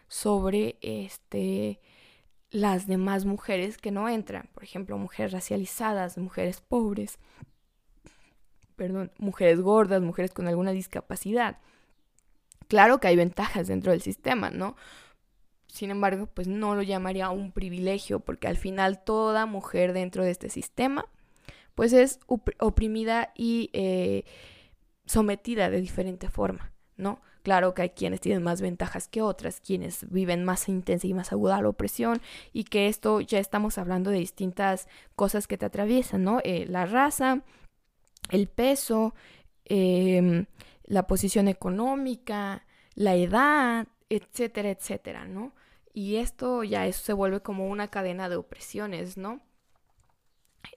sobre 0.08 0.76
este 0.82 1.80
las 2.50 2.86
demás 2.86 3.24
mujeres 3.24 3.78
que 3.78 3.90
no 3.90 4.08
entran. 4.08 4.48
Por 4.52 4.64
ejemplo, 4.64 4.98
mujeres 4.98 5.32
racializadas, 5.32 6.18
mujeres 6.18 6.60
pobres, 6.60 7.18
perdón, 8.76 9.12
mujeres 9.18 9.60
gordas, 9.60 10.02
mujeres 10.02 10.32
con 10.32 10.48
alguna 10.48 10.72
discapacidad. 10.72 11.58
Claro 12.66 12.98
que 12.98 13.08
hay 13.08 13.16
ventajas 13.16 13.68
dentro 13.68 13.92
del 13.92 14.02
sistema, 14.02 14.50
¿no? 14.50 14.76
Sin 15.68 15.90
embargo, 15.90 16.26
pues 16.26 16.48
no 16.48 16.74
lo 16.74 16.82
llamaría 16.82 17.30
un 17.30 17.52
privilegio, 17.52 18.20
porque 18.20 18.48
al 18.48 18.56
final 18.56 19.04
toda 19.04 19.46
mujer 19.46 19.92
dentro 19.92 20.24
de 20.24 20.30
este 20.30 20.48
sistema, 20.48 21.06
pues 21.74 21.92
es 21.92 22.18
oprimida 22.58 23.32
y 23.36 23.70
eh, 23.72 24.24
sometida 25.08 25.70
de 25.70 25.80
diferente 25.80 26.28
forma, 26.28 26.72
¿no? 26.96 27.20
Claro 27.42 27.72
que 27.72 27.82
hay 27.82 27.90
quienes 27.90 28.20
tienen 28.20 28.42
más 28.42 28.60
ventajas 28.60 29.08
que 29.08 29.22
otras, 29.22 29.60
quienes 29.60 30.08
viven 30.10 30.44
más 30.44 30.68
intensa 30.68 31.06
y 31.06 31.14
más 31.14 31.32
aguda 31.32 31.62
la 31.62 31.70
opresión 31.70 32.20
y 32.52 32.64
que 32.64 32.88
esto 32.88 33.20
ya 33.20 33.38
estamos 33.38 33.78
hablando 33.78 34.10
de 34.10 34.18
distintas 34.18 34.86
cosas 35.16 35.46
que 35.46 35.56
te 35.56 35.64
atraviesan, 35.64 36.24
¿no? 36.24 36.40
Eh, 36.44 36.66
la 36.68 36.84
raza, 36.84 37.42
el 38.30 38.48
peso, 38.48 39.14
em, 39.64 40.44
la 40.84 41.06
posición 41.06 41.48
económica, 41.48 42.66
la 42.94 43.14
edad, 43.14 43.88
etcétera, 44.10 44.70
etcétera, 44.70 45.24
¿no? 45.26 45.54
Y 45.94 46.16
esto 46.16 46.64
ya 46.64 46.86
eso 46.86 47.02
se 47.02 47.12
vuelve 47.14 47.40
como 47.40 47.68
una 47.68 47.88
cadena 47.88 48.28
de 48.28 48.36
opresiones, 48.36 49.16
¿no? 49.16 49.40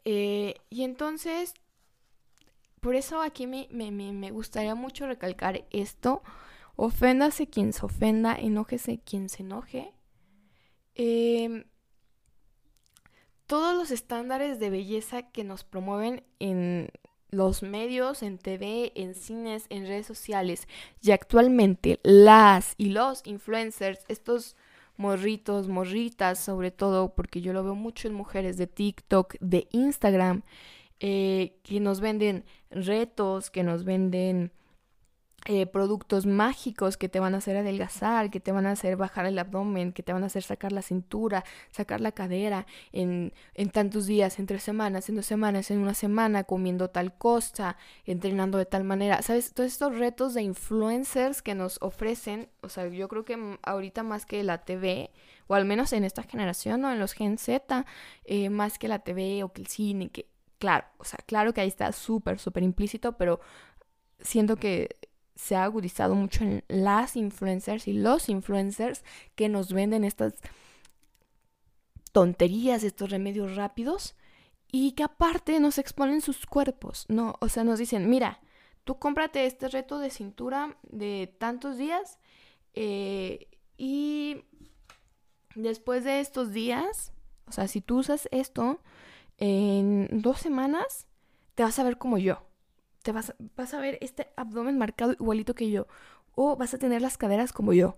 Eh, 0.06 0.56
y 0.70 0.84
entonces 0.84 1.54
por 2.82 2.96
eso 2.96 3.22
aquí 3.22 3.48
me, 3.48 3.68
me, 3.72 4.32
gustaría 4.32 4.76
mucho 4.76 5.06
recalcar 5.06 5.66
esto. 5.70 6.24
Oféndase 6.76 7.48
quien 7.48 7.74
se 7.74 7.86
ofenda, 7.86 8.36
enójese 8.36 9.00
quien 9.00 9.30
se 9.30 9.44
enoje. 9.44 9.94
Em, 10.96 11.66
todos 13.46 13.76
los 13.76 13.92
estándares 13.92 14.60
de 14.60 14.72
belleza 14.72 15.30
que 15.32 15.44
nos 15.44 15.64
promueven 15.64 16.24
en 16.40 16.90
los 17.30 17.62
medios, 17.62 18.24
en 18.24 18.40
TV, 18.40 18.92
en 18.96 19.14
cines, 19.14 19.68
en 19.70 19.86
redes 19.86 20.08
sociales 20.08 20.68
y 21.02 21.12
actualmente 21.12 22.00
las 22.04 22.74
y 22.78 22.90
los 22.90 23.22
influencers, 23.26 24.00
estos 24.08 24.56
morritos, 24.98 25.68
morritas 25.68 26.40
sobre 26.40 26.72
todo, 26.72 27.14
porque 27.14 27.42
yo 27.42 27.54
lo 27.54 27.64
veo 27.64 27.76
mucho 27.76 28.08
en 28.08 28.16
mujeres 28.16 28.58
de 28.58 28.68
TikTok, 28.68 29.36
de 29.40 29.68
Instagram, 29.72 30.44
eh, 31.02 31.58
que 31.64 31.80
nos 31.80 31.99
venden 31.99 32.45
retos, 32.70 33.49
que 33.49 33.64
nos 33.64 33.84
venden 33.84 34.52
eh, 35.45 35.66
productos 35.66 36.28
mágicos 36.28 36.97
que 36.97 37.10
te 37.10 37.20
van 37.20 37.34
a 37.34 37.39
hacer 37.39 37.58
adelgazar, 37.58 38.30
que 38.30 38.39
te 38.39 38.52
van 38.52 38.68
a 38.68 38.72
hacer 38.74 38.95
bajar 38.95 39.26
el 39.26 39.39
abdomen, 39.39 39.91
que 39.93 40.04
te 40.04 40.14
van 40.14 40.22
a 40.22 40.28
hacer 40.28 40.43
sacar 40.43 40.72
la 40.72 40.84
cintura, 40.84 41.43
sacar 41.72 41.99
la 42.02 42.12
cadera 42.12 42.68
en, 42.91 43.34
en 43.56 43.72
tantos 43.72 44.06
días, 44.06 44.38
en 44.38 44.45
tres 44.45 44.62
semanas, 44.62 45.10
en 45.10 45.16
dos 45.16 45.26
semanas, 45.26 45.72
en 45.72 45.80
una 45.80 45.95
semana, 45.95 46.43
comiendo 46.43 46.91
tal 46.91 47.18
cosa, 47.18 47.76
entrenando 48.06 48.60
de 48.60 48.68
tal 48.68 48.84
manera. 48.84 49.24
¿Sabes? 49.24 49.52
Todos 49.56 49.72
estos 49.72 49.97
retos 49.97 50.36
de 50.36 50.43
influencers 50.43 51.41
que 51.41 51.56
nos 51.56 51.80
ofrecen, 51.82 52.47
o 52.62 52.70
sea, 52.70 52.88
yo 52.89 53.08
creo 53.08 53.26
que 53.26 53.58
ahorita 53.64 54.04
más 54.04 54.28
que 54.28 54.43
la 54.43 54.60
TV, 54.60 55.10
o 55.47 55.56
al 55.56 55.66
menos 55.66 55.91
en 55.93 56.04
esta 56.04 56.22
generación, 56.22 56.86
o 56.86 56.91
en 56.91 56.99
los 56.99 57.14
Gen 57.14 57.39
Z, 57.39 57.88
eh, 58.26 58.52
más 58.52 58.78
que 58.78 58.88
la 58.88 58.99
TV 58.99 59.43
o 59.43 59.52
que 59.52 59.62
el 59.62 59.68
cine, 59.68 60.10
que 60.10 60.31
Claro, 60.62 60.86
o 60.99 61.05
sea, 61.05 61.18
claro 61.26 61.55
que 61.55 61.62
ahí 61.62 61.68
está 61.68 61.91
súper, 61.91 62.38
súper 62.38 62.62
implícito, 62.62 63.18
pero 63.18 63.39
siento 64.20 64.57
que 64.57 64.95
se 65.34 65.55
ha 65.55 65.64
agudizado 65.64 66.14
mucho 66.14 66.43
en 66.43 66.64
las 66.68 67.16
influencers 67.16 67.88
y 67.88 67.93
los 67.93 68.30
influencers 68.30 69.03
que 69.34 69.49
nos 69.49 69.74
venden 69.74 70.03
estas 70.03 70.36
tonterías, 72.12 72.84
estos 72.84 73.09
remedios 73.09 73.55
rápidos 73.55 74.16
y 74.72 74.91
que 74.91 75.01
aparte 75.01 75.59
nos 75.59 75.80
exponen 75.80 76.22
sus 76.22 76.45
cuerpos, 76.45 77.07
¿no? 77.07 77.38
O 77.41 77.49
sea, 77.49 77.64
nos 77.64 77.80
dicen, 77.80 78.07
mira, 78.07 78.39
tú 78.84 78.99
cómprate 78.99 79.47
este 79.47 79.68
reto 79.68 79.97
de 79.97 80.12
cintura 80.12 80.78
de 80.84 81.34
tantos 81.39 81.80
días 81.80 82.20
eh, 82.76 83.47
y 83.80 84.43
después 85.55 86.03
de 86.03 86.20
estos 86.20 86.51
días, 86.51 87.14
o 87.47 87.51
sea, 87.51 87.68
si 87.68 87.82
tú 87.82 87.97
usas 87.97 88.30
esto, 88.32 88.80
en 89.42 90.08
dos 90.22 90.39
semanas 90.39 91.08
te 91.56 91.64
vas 91.64 91.78
a 91.80 91.84
ver 91.84 91.98
como 91.98 92.18
yo. 92.18 92.44
Te 93.04 93.12
vas, 93.12 93.34
vas 93.58 93.74
a 93.74 93.80
ver 93.82 93.98
este 94.02 94.28
abdomen 94.38 94.78
marcado 94.78 95.14
igualito 95.14 95.56
que 95.56 95.72
yo. 95.72 95.88
O 96.36 96.56
vas 96.56 96.74
a 96.74 96.78
tener 96.78 97.02
las 97.02 97.18
caderas 97.18 97.52
como 97.52 97.74
yo. 97.74 97.98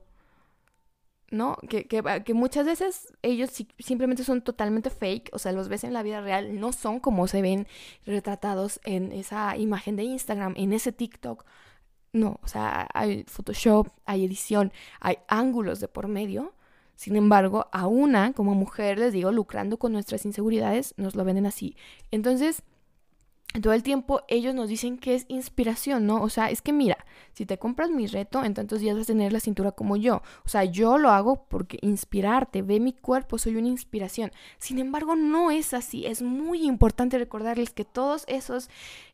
¿no? 1.31 1.57
Que, 1.67 1.87
que, 1.87 2.33
muchas 2.33 2.65
veces 2.65 3.13
ellos 3.23 3.49
simplemente 3.79 4.23
son 4.23 4.41
totalmente 4.43 4.89
fake, 4.91 5.31
o 5.33 5.39
sea, 5.39 5.51
los 5.51 5.67
ves 5.67 5.83
en 5.83 5.91
la 5.93 6.03
vida 6.03 6.21
real, 6.21 6.59
no 6.59 6.71
son 6.73 6.99
como 6.99 7.27
se 7.27 7.41
ven 7.41 7.67
retratados 8.05 8.79
en 8.83 9.11
esa 9.11 9.57
imagen 9.57 9.95
de 9.95 10.03
Instagram, 10.03 10.53
en 10.57 10.73
ese 10.73 10.91
TikTok. 10.91 11.43
No, 12.13 12.39
o 12.43 12.47
sea, 12.47 12.87
hay 12.93 13.23
Photoshop, 13.23 13.87
hay 14.05 14.25
edición, 14.25 14.71
hay 14.99 15.17
ángulos 15.27 15.79
de 15.79 15.87
por 15.87 16.07
medio. 16.07 16.53
Sin 16.95 17.15
embargo, 17.15 17.67
a 17.71 17.87
una, 17.87 18.33
como 18.33 18.55
mujer, 18.55 18.97
les 18.99 19.13
digo, 19.13 19.31
lucrando 19.31 19.77
con 19.77 19.93
nuestras 19.93 20.25
inseguridades, 20.25 20.93
nos 20.97 21.15
lo 21.15 21.25
venden 21.25 21.45
así. 21.45 21.75
Entonces, 22.11 22.63
todo 23.61 23.73
el 23.73 23.83
tiempo 23.83 24.21
ellos 24.27 24.55
nos 24.55 24.67
dicen 24.67 24.97
que 24.97 25.13
es 25.13 25.25
inspiración, 25.27 26.07
¿no? 26.07 26.21
O 26.21 26.29
sea, 26.29 26.49
es 26.49 26.61
que 26.61 26.73
mira, 26.73 27.05
si 27.33 27.45
te 27.45 27.59
compras 27.59 27.91
mi 27.91 28.07
reto, 28.07 28.43
en 28.43 28.53
tantos 28.53 28.79
días 28.79 28.95
vas 28.95 29.03
a 29.03 29.07
tener 29.07 29.31
la 29.31 29.39
cintura 29.39 29.71
como 29.71 29.95
yo. 29.95 30.23
O 30.43 30.49
sea, 30.49 30.63
yo 30.63 30.97
lo 30.97 31.09
hago 31.09 31.45
porque 31.49 31.77
inspirarte, 31.81 32.63
ve 32.63 32.79
mi 32.79 32.93
cuerpo, 32.93 33.37
soy 33.37 33.55
una 33.55 33.67
inspiración. 33.67 34.31
Sin 34.57 34.79
embargo, 34.79 35.15
no 35.15 35.51
es 35.51 35.73
así. 35.73 36.05
Es 36.05 36.21
muy 36.21 36.65
importante 36.65 37.17
recordarles 37.17 37.69
que 37.71 37.85
todos 37.85 38.25
esos 38.27 38.69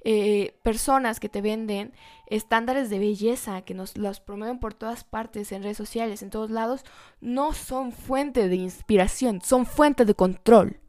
eh, 0.05 0.55
personas 0.63 1.19
que 1.19 1.29
te 1.29 1.41
venden 1.41 1.93
estándares 2.27 2.89
de 2.89 2.99
belleza, 2.99 3.61
que 3.61 3.73
nos 3.73 3.97
los 3.97 4.19
promueven 4.19 4.59
por 4.59 4.73
todas 4.73 5.03
partes, 5.03 5.51
en 5.51 5.63
redes 5.63 5.77
sociales, 5.77 6.21
en 6.21 6.29
todos 6.29 6.49
lados, 6.49 6.85
no 7.19 7.53
son 7.53 7.91
fuente 7.91 8.47
de 8.47 8.55
inspiración, 8.55 9.41
son 9.41 9.65
fuente 9.65 10.05
de 10.05 10.13
control. 10.13 10.79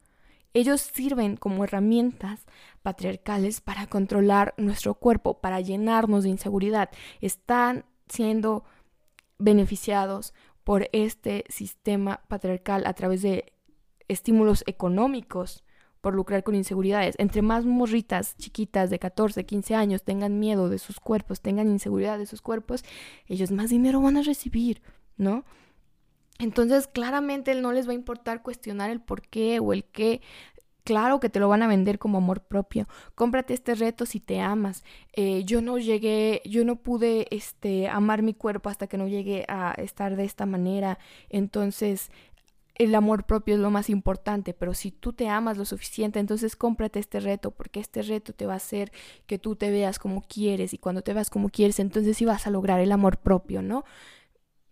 Ellos 0.53 0.81
sirven 0.81 1.37
como 1.37 1.65
herramientas 1.65 2.47
patriarcales 2.83 3.61
para 3.61 3.87
controlar 3.87 4.55
nuestro 4.57 4.95
cuerpo, 4.95 5.41
para 5.41 5.61
llenarnos 5.61 6.25
de 6.25 6.31
inseguridad. 6.31 6.91
Están 7.21 7.85
siendo 8.09 8.65
beneficiados 9.39 10.35
por 10.65 10.89
este 10.93 11.45
sistema 11.49 12.21
patriarcal 12.29 12.87
a 12.87 12.95
través 12.95 13.23
de 13.23 13.53
estímulos 14.09 14.65
económicos 14.67 15.65
por 16.01 16.15
lucrar 16.15 16.43
con 16.43 16.55
inseguridades. 16.55 17.15
Entre 17.19 17.43
más 17.43 17.65
morritas 17.65 18.37
chiquitas 18.37 18.91
de 18.91 18.99
14, 18.99 19.45
15 19.45 19.75
años 19.75 20.03
tengan 20.03 20.39
miedo 20.39 20.69
de 20.69 20.79
sus 20.79 20.99
cuerpos, 21.01 21.41
tengan 21.41 21.69
inseguridad 21.69 22.19
de 22.19 22.27
sus 22.27 22.43
cuerpos, 22.43 22.85
ellos 23.27 23.51
más 23.51 23.71
dinero 23.71 24.01
van 24.01 24.17
a 24.17 24.23
recibir, 24.23 24.83
¿no? 25.17 25.45
Entonces, 26.41 26.87
claramente 26.87 27.55
no 27.55 27.73
les 27.73 27.87
va 27.87 27.93
a 27.93 27.95
importar 27.95 28.43
cuestionar 28.43 28.91
el 28.91 29.01
por 29.01 29.23
qué 29.23 29.61
o 29.61 29.73
el 29.73 29.85
qué. 29.85 30.23
Claro 30.85 31.21
que 31.21 31.29
te 31.29 31.39
lo 31.39 31.49
van 31.49 31.63
a 31.63 31.69
vender 31.69 31.99
como 31.99 32.19
amor 32.19 32.41
propio. 32.43 32.89
Cómprate 33.15 33.55
este 33.55 33.75
reto 33.75 34.07
si 34.07 34.19
te 34.19 34.41
amas. 34.41 34.83
Eh, 35.13 35.45
yo 35.45 35.61
no 35.61 35.79
llegué, 35.79 36.41
yo 36.47 36.65
no 36.65 36.77
pude 36.77 37.27
este, 37.31 37.89
amar 37.89 38.23
mi 38.23 38.35
cuerpo 38.35 38.71
hasta 38.71 38.87
que 38.87 38.97
no 38.97 39.07
llegué 39.07 39.45
a 39.49 39.73
estar 39.73 40.17
de 40.17 40.25
esta 40.25 40.47
manera. 40.47 40.99
Entonces, 41.29 42.11
el 42.77 42.95
amor 42.95 43.25
propio 43.25 43.55
es 43.57 43.61
lo 43.61 43.71
más 43.71 43.91
importante, 43.91 44.55
pero 44.55 44.73
si 44.73 44.91
tú 44.91 45.13
te 45.13 45.29
amas 45.29 45.59
lo 45.59 45.67
suficiente, 45.67 46.19
entonces 46.19 46.57
cómprate 46.57 46.99
este 46.99 47.21
reto, 47.21 47.51
porque 47.51 47.79
este 47.79 48.01
reto 48.01 48.33
te 48.33 48.47
va 48.47 48.55
a 48.55 48.57
hacer 48.57 48.91
que 49.27 49.39
tú 49.39 49.55
te 49.55 49.71
veas 49.71 49.99
como 49.99 50.23
quieres 50.23 50.73
y 50.73 50.79
cuando 50.79 51.03
te 51.03 51.13
veas 51.13 51.29
como 51.29 51.51
quieres, 51.51 51.79
entonces 51.79 52.17
sí 52.17 52.25
vas 52.25 52.47
a 52.47 52.51
lograr 52.51 52.81
el 52.81 52.93
amor 52.93 53.19
propio, 53.19 53.61
¿no? 53.61 53.85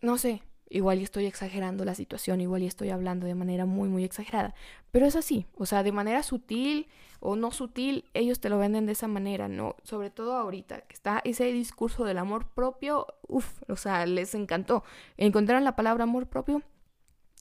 No 0.00 0.16
sé, 0.16 0.42
Igual 0.70 1.00
y 1.00 1.02
estoy 1.02 1.26
exagerando 1.26 1.84
la 1.84 1.94
situación, 1.94 2.40
igual 2.40 2.62
y 2.62 2.66
estoy 2.66 2.90
hablando 2.90 3.26
de 3.26 3.34
manera 3.34 3.64
muy, 3.64 3.88
muy 3.88 4.04
exagerada. 4.04 4.54
Pero 4.90 5.06
es 5.06 5.16
así, 5.16 5.46
o 5.56 5.66
sea, 5.66 5.82
de 5.82 5.92
manera 5.92 6.22
sutil 6.22 6.88
o 7.20 7.36
no 7.36 7.50
sutil, 7.50 8.04
ellos 8.14 8.40
te 8.40 8.48
lo 8.48 8.58
venden 8.58 8.86
de 8.86 8.92
esa 8.92 9.08
manera, 9.08 9.48
¿no? 9.48 9.76
Sobre 9.82 10.10
todo 10.10 10.34
ahorita, 10.36 10.82
que 10.82 10.94
está 10.94 11.20
ese 11.24 11.52
discurso 11.52 12.04
del 12.04 12.18
amor 12.18 12.46
propio, 12.48 13.06
uff, 13.26 13.62
o 13.68 13.76
sea, 13.76 14.06
les 14.06 14.34
encantó. 14.34 14.84
Encontraron 15.16 15.64
la 15.64 15.74
palabra 15.74 16.04
amor 16.04 16.26
propio 16.26 16.62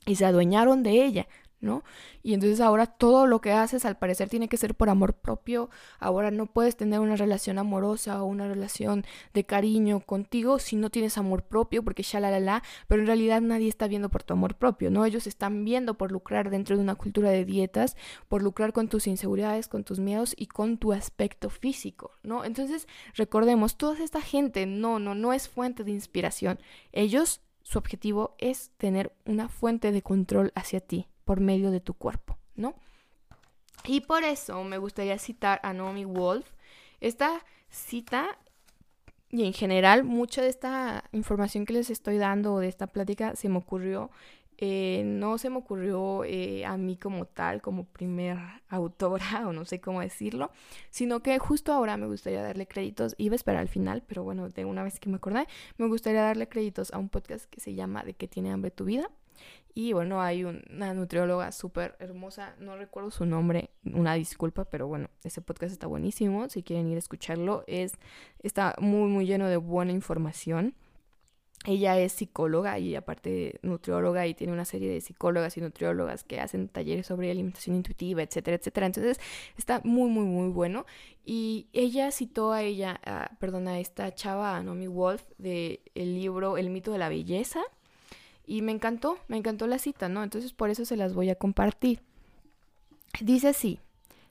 y 0.06 0.16
se 0.16 0.26
adueñaron 0.26 0.84
de 0.84 1.06
ella. 1.06 1.28
¿No? 1.60 1.84
Y 2.22 2.34
entonces 2.34 2.62
ahora 2.62 2.86
todo 2.86 3.26
lo 3.26 3.42
que 3.42 3.52
haces 3.52 3.86
al 3.86 3.98
parecer 3.98 4.30
tiene 4.30 4.48
que 4.48 4.58
ser 4.58 4.76
por 4.76 4.90
amor 4.90 5.14
propio, 5.14 5.70
ahora 6.00 6.30
no 6.30 6.46
puedes 6.46 6.78
tener 6.78 7.00
una 7.00 7.16
relación 7.16 7.58
amorosa 7.58 8.22
o 8.22 8.26
una 8.26 8.48
relación 8.48 9.06
de 9.34 9.46
cariño 9.46 10.00
contigo 10.02 10.60
si 10.60 10.76
no 10.76 10.90
tienes 10.90 11.18
amor 11.18 11.44
propio, 11.44 11.84
porque 11.84 12.04
ya 12.04 12.20
la 12.20 12.32
la 12.32 12.40
la, 12.40 12.64
pero 12.88 13.02
en 13.02 13.08
realidad 13.08 13.42
nadie 13.42 13.70
está 13.70 13.88
viendo 13.88 14.10
por 14.10 14.24
tu 14.24 14.34
amor 14.34 14.56
propio, 14.56 14.92
¿no? 14.92 15.06
Ellos 15.06 15.26
están 15.28 15.66
viendo 15.66 15.96
por 15.96 16.12
lucrar 16.12 16.50
dentro 16.50 16.76
de 16.76 16.84
una 16.84 16.96
cultura 16.96 17.30
de 17.30 17.46
dietas, 17.46 17.96
por 18.28 18.44
lucrar 18.44 18.74
con 18.74 18.88
tus 18.88 19.08
inseguridades, 19.08 19.68
con 19.68 19.84
tus 19.84 20.00
miedos 20.00 20.34
y 20.38 20.48
con 20.48 20.78
tu 20.78 20.94
aspecto 20.94 21.50
físico, 21.50 22.12
¿no? 22.24 22.46
Entonces, 22.46 22.88
recordemos, 23.16 23.78
toda 23.78 24.04
esta 24.04 24.22
gente 24.22 24.66
no, 24.66 25.00
no, 25.00 25.16
no 25.16 25.34
es 25.34 25.50
fuente 25.50 25.84
de 25.84 25.92
inspiración. 25.92 26.60
Ellos, 26.92 27.42
su 27.64 27.80
objetivo 27.80 28.36
es 28.38 28.72
tener 28.78 29.14
una 29.26 29.50
fuente 29.50 29.92
de 29.92 30.02
control 30.02 30.52
hacia 30.56 30.80
ti 30.80 31.08
por 31.28 31.42
medio 31.42 31.72
de 31.72 31.82
tu 31.82 31.94
cuerpo, 31.94 32.38
¿no? 32.56 32.74
Y 33.84 34.00
por 34.02 34.24
eso 34.24 34.64
me 34.64 34.78
gustaría 34.78 35.20
citar 35.20 35.60
a 35.62 35.74
Naomi 35.74 36.06
Wolf. 36.06 36.48
Esta 37.02 37.44
cita 37.70 38.40
y 39.30 39.44
en 39.44 39.52
general 39.52 40.06
mucha 40.06 40.42
de 40.42 40.48
esta 40.48 41.04
información 41.12 41.66
que 41.66 41.74
les 41.74 41.90
estoy 41.90 42.18
dando 42.18 42.54
o 42.54 42.60
de 42.60 42.70
esta 42.70 42.88
plática 42.88 43.36
se 43.36 43.50
me 43.50 43.58
ocurrió, 43.58 44.10
eh, 44.58 45.04
no 45.06 45.38
se 45.38 45.50
me 45.50 45.58
ocurrió 45.58 46.24
eh, 46.24 46.66
a 46.66 46.78
mí 46.78 46.96
como 46.96 47.26
tal, 47.26 47.62
como 47.62 47.84
primer 47.84 48.38
autora 48.70 49.46
o 49.48 49.52
no 49.52 49.66
sé 49.66 49.82
cómo 49.82 50.00
decirlo, 50.00 50.50
sino 50.90 51.20
que 51.20 51.38
justo 51.40 51.74
ahora 51.74 51.98
me 51.98 52.08
gustaría 52.08 52.42
darle 52.42 52.68
créditos, 52.68 53.16
iba 53.18 53.34
a 53.34 53.36
esperar 53.36 53.60
al 53.60 53.68
final, 53.68 54.02
pero 54.08 54.24
bueno, 54.24 54.48
de 54.48 54.64
una 54.64 54.86
vez 54.86 54.98
que 54.98 55.10
me 55.10 55.18
acordé, 55.18 55.46
me 55.78 55.88
gustaría 55.90 56.22
darle 56.22 56.48
créditos 56.48 56.94
a 56.94 57.00
un 57.00 57.10
podcast 57.10 57.50
que 57.50 57.60
se 57.60 57.76
llama 57.76 58.04
De 58.04 58.14
qué 58.14 58.30
tiene 58.30 58.50
hambre 58.52 58.72
tu 58.72 58.86
vida. 58.86 59.12
Y 59.80 59.94
bueno, 59.94 60.20
hay 60.24 60.44
una 60.44 60.96
nutrióloga 60.96 61.52
súper 61.52 61.96
hermosa, 62.00 62.56
no 62.60 62.76
recuerdo 62.76 63.12
su 63.12 63.28
nombre, 63.28 63.70
una 63.86 64.16
disculpa, 64.16 64.66
pero 64.66 64.88
bueno, 64.88 65.08
ese 65.24 65.40
podcast 65.40 65.72
está 65.72 65.86
buenísimo, 65.86 66.50
si 66.50 66.64
quieren 66.64 66.88
ir 66.88 66.96
a 66.96 66.98
escucharlo, 66.98 67.64
es, 67.68 67.94
está 68.42 68.74
muy, 68.80 69.08
muy 69.08 69.28
lleno 69.28 69.48
de 69.48 69.58
buena 69.58 69.92
información. 69.92 70.74
Ella 71.66 72.00
es 72.00 72.14
psicóloga 72.14 72.80
y 72.80 72.96
aparte 72.96 73.60
nutrióloga 73.62 74.26
y 74.26 74.34
tiene 74.34 74.54
una 74.54 74.66
serie 74.66 74.90
de 74.90 75.00
psicólogas 75.00 75.58
y 75.58 75.62
nutriólogas 75.62 76.24
que 76.24 76.40
hacen 76.40 76.70
talleres 76.70 77.06
sobre 77.06 77.30
alimentación 77.30 77.76
intuitiva, 77.76 78.24
etcétera, 78.24 78.58
etcétera. 78.58 78.88
Entonces 78.88 79.20
está 79.58 79.82
muy, 79.84 80.10
muy, 80.10 80.26
muy 80.26 80.50
bueno. 80.50 80.88
Y 81.24 81.68
ella 81.74 82.10
citó 82.10 82.52
a 82.52 82.64
ella, 82.64 83.00
perdón, 83.40 83.68
a 83.68 83.80
esta 83.80 84.12
chava, 84.16 84.56
a 84.56 84.64
Naomi 84.64 84.88
Wolf, 84.88 85.24
del 85.38 85.82
el 85.94 86.16
libro 86.16 86.58
El 86.58 86.72
mito 86.72 86.92
de 86.92 86.98
la 86.98 87.10
belleza 87.10 87.62
y 88.48 88.62
me 88.62 88.72
encantó, 88.72 89.20
me 89.28 89.38
encantó 89.38 89.68
la 89.68 89.78
cita, 89.78 90.10
¿no? 90.10 90.24
Entonces 90.24 90.54
por 90.54 90.70
eso 90.70 90.86
se 90.86 90.96
las 90.96 91.14
voy 91.14 91.30
a 91.30 91.36
compartir. 91.36 92.02
Dice 93.22 93.50
así, 93.50 93.80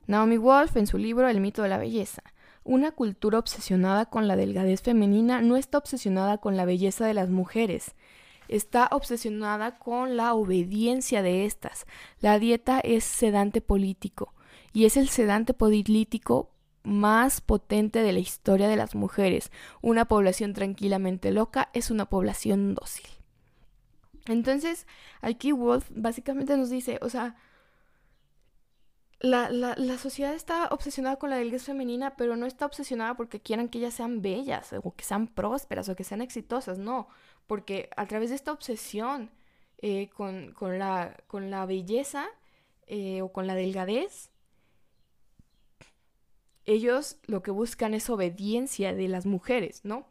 Naomi 0.06 0.38
Wolf 0.38 0.76
en 0.76 0.86
su 0.86 0.98
libro 0.98 1.28
El 1.28 1.40
mito 1.40 1.62
de 1.62 1.68
la 1.68 1.78
belleza. 1.78 2.22
Una 2.64 2.90
cultura 2.90 3.38
obsesionada 3.38 4.06
con 4.06 4.26
la 4.26 4.34
delgadez 4.34 4.82
femenina 4.82 5.42
no 5.42 5.56
está 5.56 5.78
obsesionada 5.78 6.38
con 6.38 6.56
la 6.56 6.64
belleza 6.64 7.06
de 7.06 7.14
las 7.14 7.28
mujeres, 7.30 7.94
está 8.48 8.88
obsesionada 8.90 9.78
con 9.78 10.16
la 10.16 10.34
obediencia 10.34 11.22
de 11.22 11.44
estas. 11.44 11.86
La 12.20 12.38
dieta 12.38 12.80
es 12.80 13.04
sedante 13.04 13.60
político 13.60 14.32
y 14.72 14.86
es 14.86 14.96
el 14.96 15.08
sedante 15.08 15.52
político 15.54 16.50
más 16.82 17.40
potente 17.40 18.02
de 18.02 18.12
la 18.12 18.20
historia 18.20 18.68
de 18.68 18.76
las 18.76 18.94
mujeres. 18.94 19.50
Una 19.82 20.06
población 20.06 20.54
tranquilamente 20.54 21.32
loca 21.32 21.68
es 21.74 21.90
una 21.90 22.06
población 22.06 22.74
dócil. 22.74 23.15
Entonces, 24.28 24.86
aquí 25.20 25.52
Wolf 25.52 25.90
básicamente 25.94 26.56
nos 26.56 26.70
dice, 26.70 26.98
o 27.02 27.08
sea, 27.08 27.36
la, 29.20 29.50
la, 29.50 29.98
sociedad 29.98 30.34
está 30.34 30.68
obsesionada 30.68 31.16
con 31.16 31.30
la 31.30 31.36
delgadez 31.36 31.64
femenina, 31.64 32.16
pero 32.16 32.36
no 32.36 32.46
está 32.46 32.66
obsesionada 32.66 33.16
porque 33.16 33.40
quieran 33.40 33.68
que 33.68 33.78
ellas 33.78 33.94
sean 33.94 34.20
bellas, 34.22 34.74
o 34.82 34.94
que 34.94 35.04
sean 35.04 35.26
prósperas, 35.28 35.88
o 35.88 35.96
que 35.96 36.04
sean 36.04 36.20
exitosas, 36.20 36.78
no, 36.78 37.08
porque 37.46 37.88
a 37.96 38.06
través 38.06 38.30
de 38.30 38.36
esta 38.36 38.52
obsesión 38.52 39.30
eh, 39.78 40.10
con, 40.10 40.52
con, 40.52 40.78
la, 40.78 41.16
con 41.26 41.50
la 41.50 41.66
belleza 41.66 42.26
eh, 42.86 43.22
o 43.22 43.32
con 43.32 43.46
la 43.46 43.54
delgadez, 43.54 44.30
ellos 46.66 47.18
lo 47.26 47.42
que 47.42 47.50
buscan 47.50 47.94
es 47.94 48.10
obediencia 48.10 48.94
de 48.94 49.08
las 49.08 49.24
mujeres, 49.24 49.84
¿no? 49.84 50.06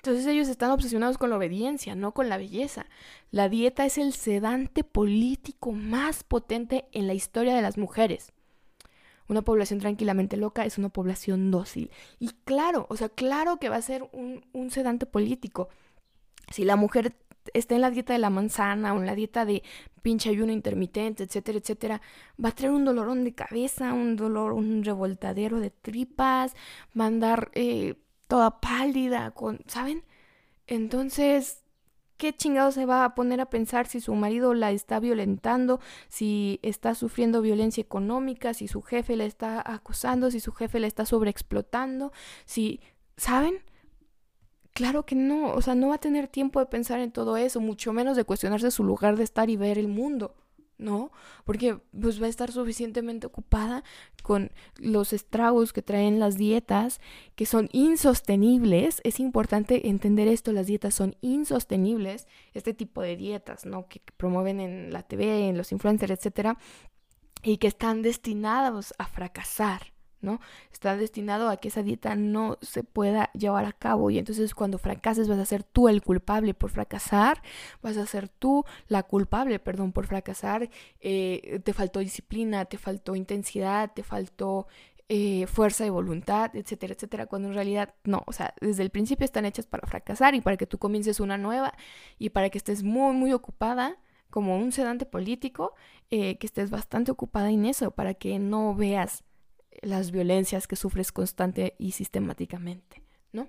Entonces 0.00 0.26
ellos 0.26 0.48
están 0.48 0.70
obsesionados 0.70 1.18
con 1.18 1.28
la 1.28 1.36
obediencia, 1.36 1.94
no 1.94 2.12
con 2.12 2.30
la 2.30 2.38
belleza. 2.38 2.86
La 3.30 3.50
dieta 3.50 3.84
es 3.84 3.98
el 3.98 4.14
sedante 4.14 4.82
político 4.82 5.72
más 5.72 6.24
potente 6.24 6.86
en 6.92 7.06
la 7.06 7.12
historia 7.12 7.54
de 7.54 7.60
las 7.60 7.76
mujeres. 7.76 8.32
Una 9.28 9.42
población 9.42 9.78
tranquilamente 9.78 10.38
loca 10.38 10.64
es 10.64 10.78
una 10.78 10.88
población 10.88 11.50
dócil. 11.50 11.90
Y 12.18 12.30
claro, 12.46 12.86
o 12.88 12.96
sea, 12.96 13.10
claro 13.10 13.58
que 13.58 13.68
va 13.68 13.76
a 13.76 13.82
ser 13.82 14.08
un, 14.12 14.42
un 14.54 14.70
sedante 14.70 15.04
político. 15.04 15.68
Si 16.50 16.64
la 16.64 16.76
mujer 16.76 17.14
está 17.52 17.74
en 17.74 17.82
la 17.82 17.90
dieta 17.90 18.14
de 18.14 18.20
la 18.20 18.30
manzana 18.30 18.94
o 18.94 19.00
en 19.00 19.06
la 19.06 19.14
dieta 19.14 19.44
de 19.44 19.62
pinche 20.00 20.30
ayuno 20.30 20.50
intermitente, 20.50 21.24
etcétera, 21.24 21.58
etcétera, 21.58 22.00
va 22.42 22.48
a 22.48 22.54
traer 22.54 22.72
un 22.72 22.86
dolorón 22.86 23.22
de 23.22 23.34
cabeza, 23.34 23.92
un 23.92 24.16
dolor, 24.16 24.52
un 24.52 24.82
revoltadero 24.82 25.60
de 25.60 25.68
tripas, 25.70 26.54
va 26.98 27.04
a 27.04 27.08
andar... 27.08 27.50
Eh, 27.52 27.96
toda 28.30 28.60
pálida, 28.60 29.32
con, 29.32 29.58
¿saben? 29.66 30.04
Entonces, 30.68 31.64
qué 32.16 32.32
chingado 32.32 32.70
se 32.70 32.86
va 32.86 33.04
a 33.04 33.16
poner 33.16 33.40
a 33.40 33.50
pensar 33.50 33.88
si 33.88 34.00
su 34.00 34.14
marido 34.14 34.54
la 34.54 34.70
está 34.70 35.00
violentando, 35.00 35.80
si 36.08 36.60
está 36.62 36.94
sufriendo 36.94 37.42
violencia 37.42 37.82
económica, 37.82 38.54
si 38.54 38.68
su 38.68 38.82
jefe 38.82 39.16
la 39.16 39.24
está 39.24 39.60
acosando, 39.66 40.30
si 40.30 40.38
su 40.38 40.52
jefe 40.52 40.78
la 40.78 40.86
está 40.86 41.06
sobreexplotando, 41.06 42.12
si, 42.44 42.80
¿saben? 43.16 43.64
Claro 44.74 45.04
que 45.04 45.16
no, 45.16 45.52
o 45.52 45.60
sea, 45.60 45.74
no 45.74 45.88
va 45.88 45.96
a 45.96 45.98
tener 45.98 46.28
tiempo 46.28 46.60
de 46.60 46.66
pensar 46.66 47.00
en 47.00 47.10
todo 47.10 47.36
eso, 47.36 47.60
mucho 47.60 47.92
menos 47.92 48.16
de 48.16 48.24
cuestionarse 48.24 48.70
su 48.70 48.84
lugar 48.84 49.16
de 49.16 49.24
estar 49.24 49.50
y 49.50 49.56
ver 49.56 49.76
el 49.76 49.88
mundo. 49.88 50.36
¿No? 50.80 51.12
Porque 51.44 51.78
pues 51.98 52.20
va 52.20 52.26
a 52.26 52.30
estar 52.30 52.50
suficientemente 52.50 53.26
ocupada 53.26 53.84
con 54.22 54.50
los 54.78 55.12
estragos 55.12 55.72
que 55.72 55.82
traen 55.82 56.18
las 56.18 56.36
dietas, 56.36 57.00
que 57.36 57.46
son 57.46 57.68
insostenibles. 57.72 59.00
Es 59.04 59.20
importante 59.20 59.88
entender 59.88 60.28
esto, 60.28 60.52
las 60.52 60.66
dietas 60.66 60.94
son 60.94 61.16
insostenibles, 61.20 62.26
este 62.54 62.74
tipo 62.74 63.02
de 63.02 63.16
dietas, 63.16 63.66
¿no? 63.66 63.86
Que 63.88 64.00
promueven 64.16 64.60
en 64.60 64.92
la 64.92 65.02
TV, 65.02 65.48
en 65.48 65.56
los 65.56 65.72
influencers, 65.72 66.12
etcétera, 66.12 66.58
y 67.42 67.58
que 67.58 67.68
están 67.68 68.02
destinados 68.02 68.94
a 68.98 69.06
fracasar. 69.06 69.92
¿No? 70.20 70.40
Está 70.72 70.96
destinado 70.96 71.48
a 71.48 71.56
que 71.56 71.68
esa 71.68 71.82
dieta 71.82 72.14
no 72.16 72.58
se 72.62 72.84
pueda 72.84 73.30
llevar 73.32 73.64
a 73.64 73.72
cabo 73.72 74.10
y 74.10 74.18
entonces 74.18 74.54
cuando 74.54 74.78
fracases 74.78 75.28
vas 75.28 75.38
a 75.38 75.46
ser 75.46 75.62
tú 75.62 75.88
el 75.88 76.02
culpable 76.02 76.54
por 76.54 76.70
fracasar, 76.70 77.42
vas 77.82 77.96
a 77.96 78.06
ser 78.06 78.28
tú 78.28 78.64
la 78.88 79.02
culpable, 79.02 79.58
perdón, 79.58 79.92
por 79.92 80.06
fracasar, 80.06 80.70
eh, 81.00 81.60
te 81.64 81.72
faltó 81.72 82.00
disciplina, 82.00 82.64
te 82.64 82.78
faltó 82.78 83.16
intensidad, 83.16 83.92
te 83.92 84.02
faltó 84.02 84.66
eh, 85.12 85.48
fuerza 85.48 85.82
de 85.82 85.90
voluntad, 85.90 86.54
etcétera, 86.54 86.94
etcétera, 86.94 87.26
cuando 87.26 87.48
en 87.48 87.54
realidad 87.54 87.94
no, 88.04 88.22
o 88.26 88.32
sea, 88.32 88.54
desde 88.60 88.84
el 88.84 88.90
principio 88.90 89.24
están 89.24 89.44
hechas 89.44 89.66
para 89.66 89.84
fracasar 89.88 90.36
y 90.36 90.40
para 90.40 90.56
que 90.56 90.66
tú 90.66 90.78
comiences 90.78 91.18
una 91.18 91.36
nueva 91.36 91.74
y 92.16 92.30
para 92.30 92.48
que 92.48 92.58
estés 92.58 92.84
muy, 92.84 93.12
muy 93.14 93.32
ocupada 93.32 93.98
como 94.30 94.56
un 94.56 94.70
sedante 94.70 95.06
político, 95.06 95.74
eh, 96.10 96.38
que 96.38 96.46
estés 96.46 96.70
bastante 96.70 97.10
ocupada 97.10 97.50
en 97.50 97.66
eso, 97.66 97.90
para 97.90 98.14
que 98.14 98.38
no 98.38 98.74
veas 98.76 99.24
las 99.82 100.10
violencias 100.10 100.66
que 100.66 100.76
sufres 100.76 101.12
constante 101.12 101.74
y 101.78 101.92
sistemáticamente, 101.92 103.02
¿no? 103.32 103.48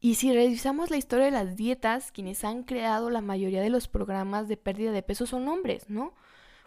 Y 0.00 0.16
si 0.16 0.32
revisamos 0.32 0.90
la 0.90 0.96
historia 0.96 1.26
de 1.26 1.30
las 1.30 1.56
dietas, 1.56 2.12
quienes 2.12 2.44
han 2.44 2.62
creado 2.62 3.10
la 3.10 3.20
mayoría 3.20 3.62
de 3.62 3.70
los 3.70 3.88
programas 3.88 4.48
de 4.48 4.56
pérdida 4.56 4.92
de 4.92 5.02
peso 5.02 5.26
son 5.26 5.48
hombres, 5.48 5.88
¿no? 5.88 6.14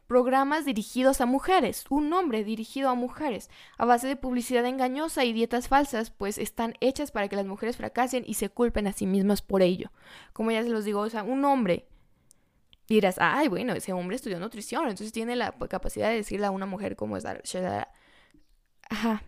Programas 0.07 0.65
dirigidos 0.65 1.22
a 1.22 1.28
mujeres, 1.28 1.86
un 1.89 2.09
nombre 2.09 2.43
dirigido 2.43 2.89
a 2.89 2.95
mujeres, 2.95 3.49
a 3.78 3.86
base 3.86 4.07
de 4.07 4.15
publicidad 4.15 4.65
engañosa 4.65 5.24
y 5.24 5.34
dietas 5.34 5.67
falsas, 5.67 6.09
pues 6.09 6.39
están 6.39 6.74
hechas 6.80 7.11
para 7.11 7.28
que 7.28 7.36
las 7.36 7.45
mujeres 7.45 7.78
fracasen 7.78 8.24
y 8.26 8.34
se 8.34 8.49
culpen 8.49 8.88
a 8.88 8.93
sí 8.93 9.05
mismas 9.05 9.43
por 9.43 9.61
ello. 9.61 9.91
Como 10.34 10.49
ya 10.49 10.63
se 10.63 10.70
los 10.70 10.84
digo, 10.84 11.01
o 11.01 11.09
sea, 11.09 11.22
un 11.22 11.45
hombre 11.45 11.88
dirás, 12.88 13.17
ay, 13.20 13.47
bueno, 13.47 13.74
ese 13.74 13.93
hombre 13.93 14.15
estudió 14.15 14.39
nutrición, 14.39 14.84
entonces 14.84 15.11
tiene 15.11 15.36
la 15.36 15.51
capacidad 15.70 16.09
de 16.09 16.15
decirle 16.15 16.47
a 16.47 16.51
una 16.51 16.65
mujer 16.65 16.95
cómo 16.95 17.17
es 17.17 17.26
Ajá. 18.89 19.23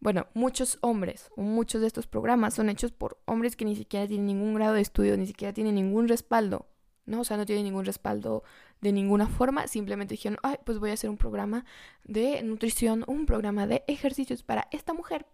Bueno, 0.00 0.26
muchos 0.34 0.78
hombres, 0.82 1.30
o 1.36 1.42
muchos 1.42 1.80
de 1.80 1.86
estos 1.86 2.06
programas 2.06 2.54
son 2.54 2.68
hechos 2.68 2.92
por 2.92 3.18
hombres 3.24 3.56
que 3.56 3.64
ni 3.64 3.76
siquiera 3.76 4.06
tienen 4.06 4.26
ningún 4.26 4.54
grado 4.54 4.74
de 4.74 4.82
estudio, 4.82 5.16
ni 5.16 5.26
siquiera 5.26 5.52
tienen 5.54 5.74
ningún 5.74 6.08
respaldo, 6.08 6.66
¿no? 7.06 7.20
O 7.20 7.24
sea, 7.24 7.36
no 7.36 7.46
tienen 7.46 7.64
ningún 7.64 7.84
respaldo 7.84 8.42
de 8.80 8.92
ninguna 8.92 9.26
forma, 9.26 9.66
simplemente 9.68 10.14
dijeron, 10.14 10.38
ay, 10.42 10.56
pues 10.64 10.78
voy 10.78 10.90
a 10.90 10.94
hacer 10.94 11.08
un 11.08 11.16
programa 11.16 11.64
de 12.04 12.42
nutrición, 12.42 13.04
un 13.06 13.26
programa 13.26 13.66
de 13.66 13.84
ejercicios 13.88 14.42
para 14.42 14.68
esta 14.70 14.92
mujer, 14.92 15.26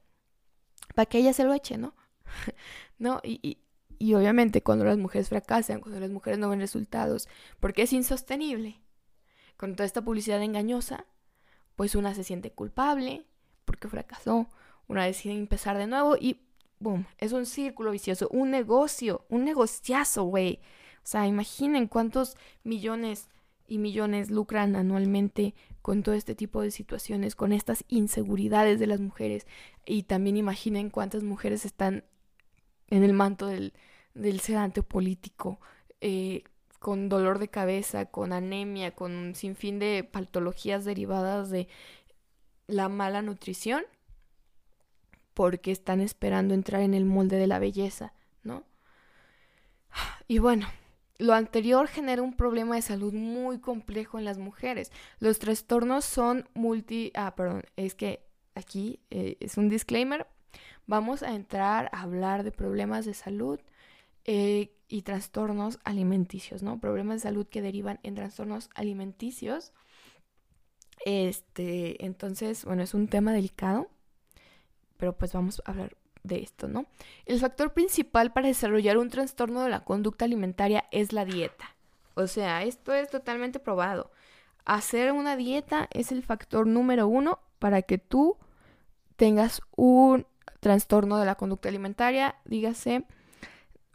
para 0.94 1.06
que 1.06 1.18
ella 1.18 1.32
se 1.32 1.44
lo 1.44 1.54
eche, 1.54 1.76
¿no? 1.76 1.94
¿No? 2.98 3.20
Y, 3.24 3.40
y, 3.42 3.58
y 3.98 4.14
obviamente 4.14 4.62
cuando 4.62 4.84
las 4.84 4.96
mujeres 4.96 5.28
fracasan, 5.28 5.80
cuando 5.80 6.00
las 6.00 6.10
mujeres 6.10 6.38
no 6.38 6.48
ven 6.48 6.60
resultados, 6.60 7.28
porque 7.58 7.82
es 7.82 7.92
insostenible, 7.92 8.80
con 9.56 9.74
toda 9.74 9.86
esta 9.86 10.02
publicidad 10.02 10.42
engañosa, 10.42 11.06
pues 11.76 11.94
una 11.94 12.14
se 12.14 12.24
siente 12.24 12.52
culpable, 12.52 13.26
porque 13.82 13.88
fracasó. 13.88 14.46
Una 14.88 15.04
decide 15.04 15.34
empezar 15.34 15.78
de 15.78 15.86
nuevo 15.86 16.16
y 16.16 16.40
boom, 16.78 17.06
es 17.18 17.32
un 17.32 17.46
círculo 17.46 17.90
vicioso, 17.92 18.28
un 18.30 18.50
negocio, 18.50 19.24
un 19.28 19.44
negociazo, 19.44 20.24
güey. 20.24 20.60
O 20.98 21.06
sea, 21.06 21.26
imaginen 21.26 21.86
cuántos 21.86 22.36
millones 22.64 23.28
y 23.66 23.78
millones 23.78 24.30
lucran 24.30 24.76
anualmente 24.76 25.54
con 25.80 26.02
todo 26.02 26.14
este 26.14 26.34
tipo 26.34 26.60
de 26.60 26.70
situaciones, 26.70 27.34
con 27.34 27.52
estas 27.52 27.84
inseguridades 27.88 28.78
de 28.78 28.86
las 28.86 29.00
mujeres. 29.00 29.46
Y 29.86 30.04
también 30.04 30.36
imaginen 30.36 30.90
cuántas 30.90 31.22
mujeres 31.22 31.64
están 31.64 32.04
en 32.88 33.02
el 33.04 33.12
manto 33.12 33.46
del, 33.46 33.72
sedante 34.40 34.82
político, 34.82 35.60
eh, 36.00 36.44
con 36.78 37.08
dolor 37.08 37.38
de 37.38 37.48
cabeza, 37.48 38.06
con 38.06 38.32
anemia, 38.32 38.90
con 38.94 39.12
un 39.12 39.34
sinfín 39.34 39.78
de 39.78 40.04
patologías 40.04 40.84
derivadas 40.84 41.48
de 41.48 41.68
la 42.66 42.88
mala 42.88 43.22
nutrición 43.22 43.84
porque 45.34 45.72
están 45.72 46.00
esperando 46.00 46.54
entrar 46.54 46.82
en 46.82 46.94
el 46.94 47.04
molde 47.04 47.36
de 47.36 47.46
la 47.46 47.58
belleza, 47.58 48.12
¿no? 48.42 48.64
Y 50.28 50.38
bueno, 50.38 50.66
lo 51.18 51.34
anterior 51.34 51.88
genera 51.88 52.22
un 52.22 52.34
problema 52.34 52.74
de 52.74 52.82
salud 52.82 53.12
muy 53.12 53.60
complejo 53.60 54.18
en 54.18 54.24
las 54.24 54.38
mujeres. 54.38 54.90
Los 55.20 55.38
trastornos 55.38 56.04
son 56.04 56.48
multi... 56.54 57.12
Ah, 57.14 57.34
perdón, 57.34 57.64
es 57.76 57.94
que 57.94 58.24
aquí 58.54 59.00
eh, 59.10 59.36
es 59.40 59.56
un 59.56 59.68
disclaimer. 59.68 60.26
Vamos 60.86 61.22
a 61.22 61.34
entrar 61.34 61.88
a 61.92 62.02
hablar 62.02 62.42
de 62.42 62.52
problemas 62.52 63.06
de 63.06 63.14
salud 63.14 63.60
eh, 64.24 64.74
y 64.88 65.02
trastornos 65.02 65.78
alimenticios, 65.84 66.62
¿no? 66.62 66.80
Problemas 66.80 67.16
de 67.16 67.28
salud 67.28 67.46
que 67.46 67.62
derivan 67.62 68.00
en 68.02 68.14
trastornos 68.14 68.68
alimenticios 68.74 69.72
este, 71.04 72.04
entonces, 72.04 72.64
bueno, 72.64 72.82
es 72.82 72.94
un 72.94 73.08
tema 73.08 73.32
delicado, 73.32 73.88
pero 74.96 75.16
pues 75.16 75.32
vamos 75.32 75.62
a 75.64 75.70
hablar 75.70 75.96
de 76.22 76.40
esto, 76.40 76.68
¿no? 76.68 76.86
El 77.26 77.40
factor 77.40 77.72
principal 77.72 78.32
para 78.32 78.48
desarrollar 78.48 78.98
un 78.98 79.10
trastorno 79.10 79.62
de 79.62 79.70
la 79.70 79.84
conducta 79.84 80.24
alimentaria 80.24 80.84
es 80.90 81.12
la 81.12 81.24
dieta. 81.24 81.74
O 82.14 82.26
sea, 82.26 82.62
esto 82.62 82.92
es 82.92 83.10
totalmente 83.10 83.58
probado. 83.58 84.10
Hacer 84.64 85.12
una 85.12 85.36
dieta 85.36 85.88
es 85.92 86.12
el 86.12 86.22
factor 86.22 86.66
número 86.66 87.08
uno 87.08 87.40
para 87.58 87.82
que 87.82 87.98
tú 87.98 88.36
tengas 89.16 89.60
un 89.76 90.26
trastorno 90.60 91.18
de 91.18 91.26
la 91.26 91.34
conducta 91.34 91.68
alimentaria, 91.68 92.36
dígase 92.44 93.04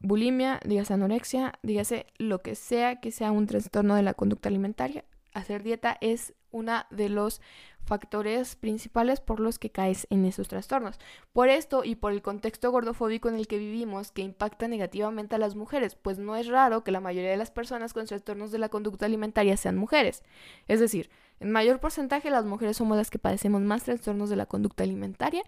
bulimia, 0.02 0.60
dígase 0.66 0.94
anorexia, 0.94 1.54
dígase 1.64 2.06
lo 2.18 2.42
que 2.42 2.56
sea 2.56 3.00
que 3.00 3.12
sea 3.12 3.32
un 3.32 3.48
trastorno 3.48 3.96
de 3.96 4.04
la 4.04 4.14
conducta 4.14 4.50
alimentaria. 4.50 5.06
Hacer 5.34 5.64
dieta 5.64 5.98
es 6.02 6.34
uno 6.52 6.86
de 6.90 7.10
los 7.10 7.42
factores 7.88 8.56
principales 8.56 9.22
por 9.22 9.40
los 9.40 9.58
que 9.58 9.72
caes 9.72 10.08
en 10.10 10.26
esos 10.26 10.48
trastornos. 10.50 11.00
Por 11.34 11.48
esto 11.50 11.84
y 11.84 11.96
por 11.96 12.12
el 12.12 12.22
contexto 12.22 12.70
gordofóbico 12.70 13.30
en 13.30 13.36
el 13.36 13.48
que 13.48 13.58
vivimos 13.58 14.12
que 14.12 14.22
impacta 14.22 14.68
negativamente 14.68 15.36
a 15.36 15.40
las 15.40 15.56
mujeres, 15.56 15.96
pues 15.96 16.20
no 16.20 16.36
es 16.36 16.48
raro 16.48 16.84
que 16.84 16.92
la 16.92 17.00
mayoría 17.00 17.32
de 17.32 17.38
las 17.38 17.50
personas 17.50 17.94
con 17.94 18.06
trastornos 18.06 18.52
de 18.52 18.60
la 18.60 18.70
conducta 18.70 19.06
alimentaria 19.06 19.56
sean 19.56 19.78
mujeres. 19.78 20.24
Es 20.68 20.80
decir, 20.80 21.10
en 21.40 21.52
mayor 21.52 21.80
porcentaje 21.80 22.30
las 22.30 22.46
mujeres 22.46 22.78
somos 22.78 22.98
las 22.98 23.10
que 23.10 23.20
padecemos 23.20 23.62
más 23.62 23.84
trastornos 23.84 24.30
de 24.30 24.36
la 24.36 24.48
conducta 24.48 24.84
alimentaria 24.84 25.44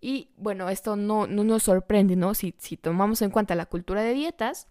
y 0.00 0.30
bueno, 0.36 0.68
esto 0.68 0.96
no, 0.96 1.26
no 1.26 1.44
nos 1.44 1.62
sorprende, 1.62 2.16
¿no? 2.16 2.34
Si 2.34 2.52
tomamos 2.76 3.22
en 3.22 3.30
cuenta 3.30 3.54
la 3.54 3.66
cultura 3.66 4.02
de 4.02 4.14
dietas, 4.14 4.68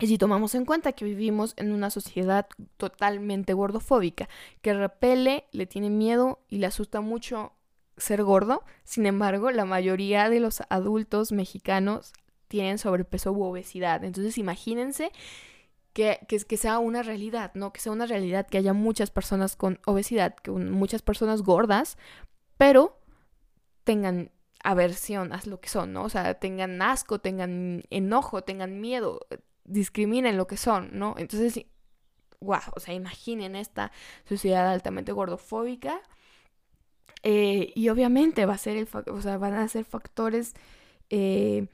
y 0.00 0.06
si 0.06 0.18
tomamos 0.18 0.54
en 0.54 0.64
cuenta 0.64 0.92
que 0.92 1.04
vivimos 1.04 1.52
en 1.56 1.72
una 1.72 1.90
sociedad 1.90 2.46
totalmente 2.78 3.52
gordofóbica, 3.52 4.28
que 4.62 4.72
repele, 4.72 5.44
le 5.52 5.66
tiene 5.66 5.90
miedo 5.90 6.40
y 6.48 6.58
le 6.58 6.66
asusta 6.66 7.02
mucho 7.02 7.52
ser 7.98 8.22
gordo, 8.22 8.64
sin 8.82 9.04
embargo, 9.04 9.50
la 9.50 9.66
mayoría 9.66 10.30
de 10.30 10.40
los 10.40 10.62
adultos 10.70 11.32
mexicanos 11.32 12.12
tienen 12.48 12.78
sobrepeso 12.78 13.32
u 13.32 13.44
obesidad. 13.44 14.02
Entonces, 14.02 14.38
imagínense 14.38 15.12
que, 15.92 16.26
que, 16.26 16.56
sea 16.56 16.78
una 16.78 17.02
realidad, 17.02 17.52
¿no? 17.54 17.72
Que 17.72 17.80
sea 17.80 17.92
una 17.92 18.06
realidad 18.06 18.46
que 18.46 18.58
haya 18.58 18.72
muchas 18.72 19.10
personas 19.10 19.54
con 19.54 19.80
obesidad, 19.84 20.34
que 20.34 20.50
muchas 20.50 21.02
personas 21.02 21.42
gordas, 21.42 21.98
pero 22.56 22.98
tengan 23.84 24.30
aversión 24.62 25.32
a 25.32 25.40
lo 25.44 25.60
que 25.60 25.68
son, 25.68 25.92
¿no? 25.92 26.04
O 26.04 26.08
sea, 26.08 26.34
tengan 26.34 26.80
asco, 26.80 27.18
tengan 27.18 27.82
enojo, 27.90 28.42
tengan 28.42 28.80
miedo, 28.80 29.20
discriminen 29.70 30.36
lo 30.36 30.46
que 30.46 30.56
son, 30.56 30.90
¿no? 30.92 31.14
Entonces, 31.18 31.64
wow, 32.40 32.60
o 32.74 32.80
sea, 32.80 32.94
imaginen 32.94 33.56
esta 33.56 33.92
sociedad 34.28 34.70
altamente 34.70 35.12
gordofóbica. 35.12 36.00
Eh, 37.22 37.72
y 37.74 37.90
obviamente 37.90 38.46
va 38.46 38.54
a 38.54 38.58
ser 38.58 38.88
o 39.08 39.20
sea, 39.20 39.36
van 39.36 39.52
a 39.52 39.68
ser 39.68 39.84
factores 39.84 40.54
eh, 41.10 41.66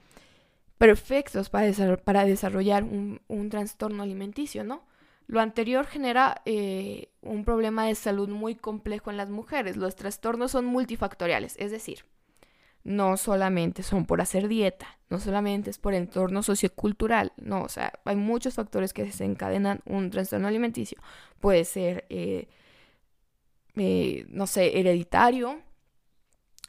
perfectos 0.78 1.50
para, 1.50 2.24
desarrollar 2.24 2.82
un, 2.84 3.20
un, 3.28 3.48
trastorno 3.50 4.02
alimenticio, 4.02 4.64
¿no? 4.64 4.82
Lo 5.28 5.40
anterior 5.40 5.86
genera 5.86 6.42
eh, 6.44 7.10
un 7.20 7.44
problema 7.44 7.86
de 7.86 7.94
salud 7.94 8.28
muy 8.28 8.54
complejo 8.54 9.10
en 9.10 9.16
las 9.16 9.30
mujeres. 9.30 9.76
Los 9.76 9.96
trastornos 9.96 10.52
son 10.52 10.66
multifactoriales, 10.66 11.56
es 11.58 11.70
decir, 11.70 12.04
no 12.86 13.16
solamente 13.16 13.82
son 13.82 14.06
por 14.06 14.20
hacer 14.20 14.46
dieta, 14.46 14.86
no 15.10 15.18
solamente 15.18 15.70
es 15.70 15.78
por 15.78 15.92
entorno 15.92 16.44
sociocultural, 16.44 17.32
no, 17.36 17.62
o 17.62 17.68
sea, 17.68 17.92
hay 18.04 18.14
muchos 18.14 18.54
factores 18.54 18.92
que 18.92 19.02
desencadenan 19.02 19.80
un 19.86 20.10
trastorno 20.10 20.46
alimenticio. 20.46 20.98
Puede 21.40 21.64
ser, 21.64 22.06
eh, 22.10 22.46
eh, 23.74 24.24
no 24.28 24.46
sé, 24.46 24.78
hereditario, 24.78 25.58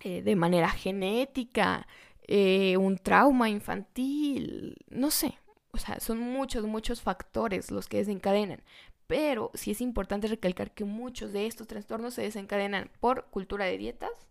eh, 0.03 0.23
de 0.23 0.35
manera 0.35 0.69
genética, 0.69 1.87
un 2.27 2.97
trauma 2.97 3.47
infantil, 3.47 4.75
no 4.89 5.11
sé, 5.11 5.37
o 5.71 5.77
sea, 5.77 5.99
son 5.99 6.19
muchos, 6.19 6.65
muchos 6.65 7.01
factores 7.01 7.69
los 7.71 7.87
que 7.87 7.97
desencadenan. 7.97 8.63
Pero 9.05 9.51
sí 9.53 9.71
es 9.71 9.81
importante 9.81 10.27
recalcar 10.27 10.71
que 10.73 10.83
muchos 10.83 11.31
de 11.31 11.45
estos 11.45 11.67
trastornos 11.67 12.15
se 12.15 12.23
desencadenan 12.23 12.89
por 12.99 13.27
cultura 13.29 13.65
de 13.65 13.77
dietas, 13.77 14.26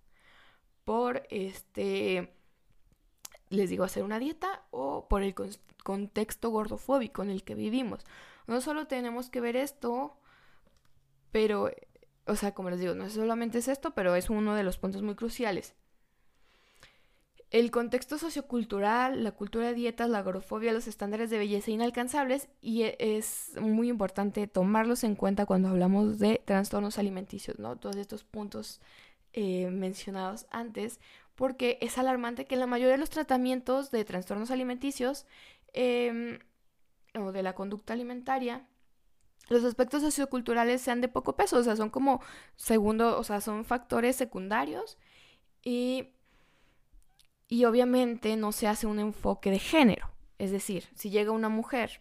por 0.86 1.24
este, 1.30 2.32
les 3.48 3.68
digo, 3.68 3.82
hacer 3.82 4.04
una 4.04 4.20
dieta 4.20 4.62
o 4.70 5.08
por 5.08 5.24
el 5.24 5.34
contexto 5.82 6.50
gordofóbico 6.50 7.24
en 7.24 7.30
el 7.30 7.42
que 7.42 7.56
vivimos. 7.56 8.04
No 8.46 8.60
solo 8.60 8.86
tenemos 8.86 9.28
que 9.28 9.40
ver 9.40 9.56
esto, 9.56 10.16
pero, 11.32 11.72
o 12.26 12.36
sea, 12.36 12.54
como 12.54 12.70
les 12.70 12.78
digo, 12.78 12.94
no 12.94 13.10
solamente 13.10 13.58
es 13.58 13.66
esto, 13.66 13.94
pero 13.94 14.14
es 14.14 14.30
uno 14.30 14.54
de 14.54 14.62
los 14.62 14.78
puntos 14.78 15.02
muy 15.02 15.16
cruciales. 15.16 15.74
El 17.50 17.72
contexto 17.72 18.16
sociocultural, 18.16 19.24
la 19.24 19.32
cultura 19.32 19.66
de 19.66 19.74
dietas, 19.74 20.08
la 20.08 20.18
agorofobia, 20.18 20.72
los 20.72 20.86
estándares 20.86 21.30
de 21.30 21.38
belleza 21.38 21.72
inalcanzables 21.72 22.48
y 22.60 22.82
e, 22.82 22.96
es 23.00 23.54
muy 23.60 23.88
importante 23.88 24.46
tomarlos 24.46 25.02
en 25.02 25.16
cuenta 25.16 25.46
cuando 25.46 25.68
hablamos 25.68 26.20
de 26.20 26.40
trastornos 26.44 26.98
alimenticios, 26.98 27.58
¿no? 27.58 27.76
Todos 27.76 27.96
estos 27.96 28.22
puntos 28.22 28.80
eh, 29.36 29.70
mencionados 29.70 30.46
antes, 30.50 30.98
porque 31.36 31.78
es 31.80 31.98
alarmante 31.98 32.46
que 32.46 32.56
la 32.56 32.66
mayoría 32.66 32.94
de 32.94 32.98
los 32.98 33.10
tratamientos 33.10 33.92
de 33.92 34.04
trastornos 34.04 34.50
alimenticios 34.50 35.26
em, 35.72 36.40
o 37.14 37.30
de 37.30 37.42
la 37.44 37.54
conducta 37.54 37.92
alimentaria 37.92 38.66
los 39.48 39.62
aspectos 39.62 40.02
socioculturales 40.02 40.80
sean 40.80 41.00
de 41.00 41.06
poco 41.06 41.36
peso, 41.36 41.58
o 41.58 41.62
sea, 41.62 41.76
son 41.76 41.88
como 41.88 42.20
segundo, 42.56 43.16
o 43.16 43.22
sea, 43.22 43.40
son 43.40 43.64
factores 43.64 44.16
secundarios 44.16 44.98
y 45.62 46.08
y 47.48 47.64
obviamente 47.64 48.36
no 48.36 48.52
se 48.52 48.66
hace 48.66 48.86
un 48.86 48.98
enfoque 48.98 49.50
de 49.50 49.58
género. 49.58 50.10
Es 50.38 50.50
decir, 50.50 50.84
si 50.94 51.10
llega 51.10 51.30
una 51.30 51.48
mujer 51.48 52.00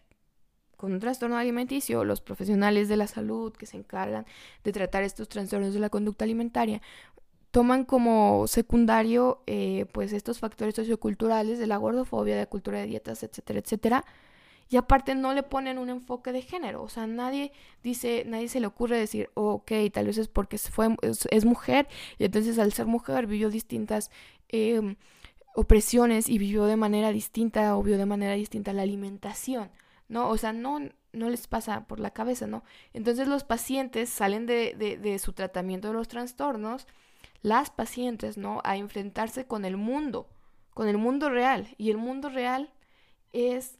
con 0.76 0.92
un 0.92 1.00
trastorno 1.00 1.38
alimenticio, 1.38 2.04
los 2.04 2.20
profesionales 2.20 2.88
de 2.88 2.96
la 2.96 3.06
salud 3.06 3.52
que 3.52 3.66
se 3.66 3.78
encargan 3.78 4.26
de 4.64 4.72
tratar 4.72 5.04
estos 5.04 5.28
trastornos 5.28 5.72
de 5.72 5.80
la 5.80 5.88
conducta 5.88 6.24
alimentaria 6.24 6.82
toman 7.56 7.86
como 7.86 8.46
secundario 8.48 9.42
eh, 9.46 9.86
pues 9.92 10.12
estos 10.12 10.40
factores 10.40 10.74
socioculturales 10.74 11.58
de 11.58 11.66
la 11.66 11.78
gordofobia, 11.78 12.34
de 12.34 12.42
la 12.42 12.50
cultura 12.50 12.80
de 12.80 12.86
dietas, 12.86 13.22
etcétera, 13.22 13.60
etcétera. 13.60 14.04
Y 14.68 14.76
aparte 14.76 15.14
no 15.14 15.32
le 15.32 15.42
ponen 15.42 15.78
un 15.78 15.88
enfoque 15.88 16.32
de 16.32 16.42
género, 16.42 16.82
o 16.82 16.90
sea, 16.90 17.06
nadie 17.06 17.52
dice, 17.82 18.24
nadie 18.26 18.48
se 18.48 18.60
le 18.60 18.66
ocurre 18.66 18.98
decir, 18.98 19.30
ok, 19.32 19.72
tal 19.90 20.04
vez 20.04 20.18
es 20.18 20.28
porque 20.28 20.58
fue, 20.58 20.94
es, 21.00 21.44
mujer 21.46 21.88
y 22.18 22.24
entonces 22.24 22.58
al 22.58 22.74
ser 22.74 22.84
mujer 22.84 23.26
vivió 23.26 23.48
distintas 23.48 24.10
em, 24.48 24.96
opresiones 25.54 26.28
y 26.28 26.36
vivió 26.36 26.66
de 26.66 26.76
manera 26.76 27.10
distinta 27.10 27.74
o 27.78 27.82
vio 27.82 27.96
de 27.96 28.04
manera 28.04 28.34
distinta 28.34 28.74
la 28.74 28.82
alimentación, 28.82 29.70
¿no? 30.08 30.28
O 30.28 30.36
sea, 30.36 30.52
no, 30.52 30.78
no 31.14 31.30
les 31.30 31.46
pasa 31.46 31.86
por 31.86 32.00
la 32.00 32.10
cabeza, 32.10 32.46
¿no? 32.46 32.64
Entonces 32.92 33.28
los 33.28 33.44
pacientes 33.44 34.10
salen 34.10 34.44
de, 34.44 34.74
de, 35.00 35.18
su 35.18 35.32
tratamiento 35.32 35.88
de 35.88 35.94
los 35.94 36.08
trastornos, 36.08 36.86
las 37.46 37.70
pacientes, 37.70 38.36
¿no? 38.36 38.60
A 38.64 38.76
enfrentarse 38.76 39.46
con 39.46 39.64
el 39.64 39.76
mundo, 39.76 40.28
con 40.74 40.88
el 40.88 40.98
mundo 40.98 41.30
real. 41.30 41.76
Y 41.78 41.90
el 41.90 41.96
mundo 41.96 42.28
real 42.28 42.72
es 43.32 43.78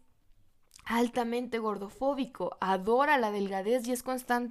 altamente 0.85 1.59
gordofóbico, 1.59 2.57
adora 2.61 3.19
la 3.19 3.33
delgadez 3.33 3.89
y 3.89 3.93
es 3.93 4.05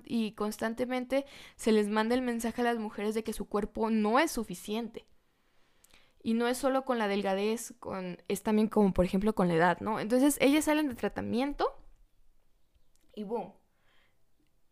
y 0.04 0.34
constantemente 0.34 1.26
se 1.56 1.72
les 1.72 1.88
manda 1.88 2.14
el 2.14 2.24
mensaje 2.24 2.60
a 2.60 2.66
las 2.66 2.78
mujeres 2.78 3.16
de 3.16 3.24
que 3.24 3.32
su 3.32 3.48
cuerpo 3.48 3.90
no 3.90 4.20
es 4.20 4.32
suficiente. 4.32 5.06
Y 6.22 6.34
no 6.34 6.50
es 6.50 6.58
solo 6.58 6.84
con 6.84 6.98
la 6.98 7.08
delgadez, 7.08 7.74
con, 7.80 8.18
es 8.28 8.44
también 8.44 8.68
como 8.68 8.94
por 8.94 9.06
ejemplo 9.06 9.34
con 9.34 9.48
la 9.48 9.54
edad, 9.54 9.80
¿no? 9.80 10.02
Entonces 10.02 10.38
ellas 10.42 10.66
salen 10.66 10.90
de 10.90 10.96
tratamiento 10.96 11.72
y 13.16 13.24
boom. 13.24 13.54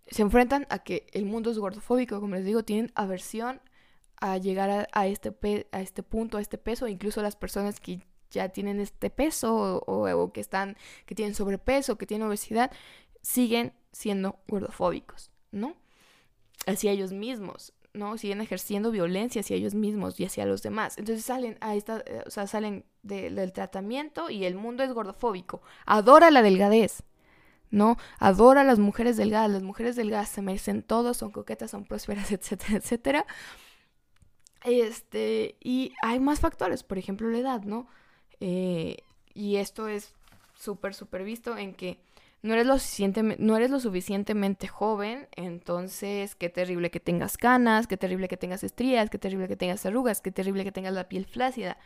Se 0.08 0.22
enfrentan 0.22 0.68
a 0.70 0.80
que 0.80 1.08
el 1.14 1.24
mundo 1.24 1.50
es 1.50 1.60
gordofóbico, 1.60 2.20
como 2.20 2.36
les 2.36 2.44
digo, 2.44 2.64
tienen 2.64 2.92
aversión 2.94 3.62
a 4.24 4.38
llegar 4.38 4.88
a, 4.90 5.08
este, 5.08 5.36
a 5.74 5.82
este 5.82 6.02
punto, 6.02 6.38
a 6.38 6.42
este 6.42 6.58
peso, 6.58 6.88
incluso 6.88 7.22
las 7.22 7.36
personas 7.36 7.82
que 7.82 8.00
ya 8.32 8.48
tienen 8.48 8.80
este 8.80 9.10
peso 9.10 9.84
o, 9.86 10.32
que 10.32 10.40
están, 10.40 10.78
que 11.06 11.14
tienen 11.14 11.36
sobrepeso, 11.36 11.98
que 11.98 12.06
tienen 12.06 12.26
obesidad, 12.26 12.72
siguen 13.22 13.74
siendo 13.92 14.40
gordofóbicos, 14.48 15.30
¿no? 15.52 15.76
Hacia 16.66 16.92
ellos 16.92 17.12
mismos. 17.12 17.74
¿no? 17.92 18.18
Siguen 18.18 18.42
ejerciendo 18.42 18.90
violencia 18.90 19.42
hacia 19.42 19.58
ellos 19.58 19.76
mismos 19.76 20.20
y 20.20 20.26
hacia 20.26 20.46
los 20.46 20.64
demás. 20.64 20.98
Entonces 20.98 21.26
salen 21.26 21.58
a 21.60 21.76
esta, 21.76 22.00
eh, 22.08 22.24
o 22.26 22.32
sea, 22.32 22.48
salen 22.48 22.86
del 23.04 23.52
tratamiento 23.52 24.32
y 24.32 24.46
el 24.46 24.56
mundo 24.56 24.84
es 24.84 24.94
gordofóbico. 24.94 25.62
Adora 25.86 26.32
la 26.32 26.42
delgadez, 26.42 27.04
¿no? 27.70 27.98
Adora 28.18 28.64
las 28.64 28.80
mujeres 28.80 29.16
delgadas. 29.16 29.52
Las 29.52 29.62
mujeres 29.62 29.96
delgadas 29.96 30.30
se 30.30 30.42
merecen 30.42 30.82
todo, 30.82 31.14
son 31.14 31.30
coquetas, 31.30 31.70
son 31.70 31.86
prósperas, 31.86 32.32
etcétera, 32.32 32.78
etcétera. 32.78 33.26
Este, 34.64 35.56
y 35.62 35.94
hay 36.02 36.20
más 36.20 36.40
factores, 36.40 36.84
por 36.84 36.98
ejemplo, 36.98 37.30
la 37.30 37.40
edad, 37.40 37.64
¿no? 37.64 37.88
Eh, 38.40 38.98
y 39.34 39.58
esto 39.58 39.88
es 39.88 40.14
súper, 40.56 40.94
súper 40.94 41.24
visto 41.24 41.58
en 41.58 41.74
que 41.74 42.00
no 42.42 42.54
eres, 42.54 42.66
lo 42.66 42.76
no 43.40 43.56
eres 43.58 43.72
lo 43.72 43.80
suficientemente 43.80 44.68
joven, 44.68 45.28
entonces 45.36 46.36
qué 46.36 46.50
terrible 46.50 46.92
que 46.92 47.00
tengas 47.00 47.38
canas, 47.38 47.88
qué 47.88 47.98
terrible 47.98 48.28
que 48.28 48.38
tengas 48.38 48.64
estrías, 48.64 49.10
qué 49.10 49.18
terrible 49.18 49.48
que 49.48 49.56
tengas 49.56 49.86
arrugas, 49.86 50.22
qué 50.22 50.32
terrible 50.32 50.66
que 50.66 50.72
tengas 50.74 50.94
la 50.94 51.08
piel 51.08 51.26
flácida. 51.26 51.78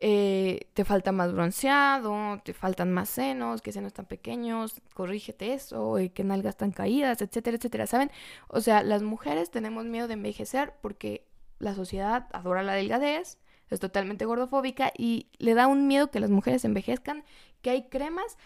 Eh, 0.00 0.68
te 0.74 0.84
falta 0.84 1.10
más 1.12 1.32
bronceado, 1.32 2.40
te 2.44 2.54
faltan 2.54 2.92
más 2.92 3.08
senos, 3.08 3.62
que 3.62 3.72
senos 3.72 3.92
tan 3.92 4.06
pequeños, 4.06 4.80
corrígete 4.94 5.54
eso, 5.54 5.98
eh, 5.98 6.10
que 6.10 6.22
nalgas 6.24 6.56
tan 6.56 6.70
caídas, 6.72 7.20
etcétera, 7.22 7.56
etcétera, 7.56 7.86
¿saben? 7.86 8.10
O 8.48 8.60
sea, 8.60 8.82
las 8.84 9.02
mujeres 9.02 9.50
tenemos 9.50 9.86
miedo 9.86 10.06
de 10.08 10.14
envejecer 10.14 10.74
porque 10.82 11.24
la 11.58 11.74
sociedad 11.74 12.28
adora 12.32 12.62
la 12.62 12.74
delgadez, 12.74 13.38
es 13.70 13.80
totalmente 13.80 14.24
gordofóbica 14.24 14.92
y 14.96 15.28
le 15.38 15.54
da 15.54 15.66
un 15.66 15.86
miedo 15.86 16.10
que 16.10 16.20
las 16.20 16.30
mujeres 16.30 16.64
envejezcan, 16.64 17.24
que 17.60 17.70
hay 17.70 17.88
cremas 17.88 18.38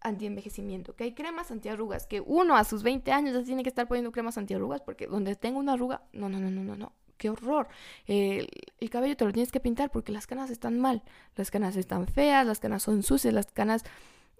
anti-envejecimiento, 0.00 0.94
que 0.94 1.04
hay 1.04 1.14
cremas 1.14 1.50
antiarrugas, 1.50 2.06
que 2.06 2.20
uno 2.20 2.56
a 2.56 2.64
sus 2.64 2.82
20 2.82 3.10
años 3.12 3.34
ya 3.34 3.44
tiene 3.44 3.62
que 3.62 3.68
estar 3.68 3.88
poniendo 3.88 4.12
cremas 4.12 4.38
antiarrugas 4.38 4.80
porque 4.80 5.06
donde 5.06 5.34
tengo 5.36 5.58
una 5.58 5.74
arruga, 5.74 6.02
no, 6.12 6.28
no, 6.28 6.40
no, 6.40 6.50
no, 6.50 6.62
no, 6.62 6.76
no, 6.76 6.92
qué 7.16 7.30
horror. 7.30 7.68
el 8.06 8.90
cabello 8.90 9.16
te 9.16 9.24
lo 9.24 9.32
tienes 9.32 9.52
que 9.52 9.60
pintar 9.60 9.90
porque 9.90 10.12
las 10.12 10.26
canas 10.26 10.50
están 10.50 10.78
mal, 10.78 11.02
las 11.36 11.50
canas 11.50 11.76
están 11.76 12.06
feas, 12.06 12.46
las 12.46 12.60
canas 12.60 12.82
son 12.82 13.02
sucias, 13.02 13.34
las 13.34 13.46
canas 13.46 13.84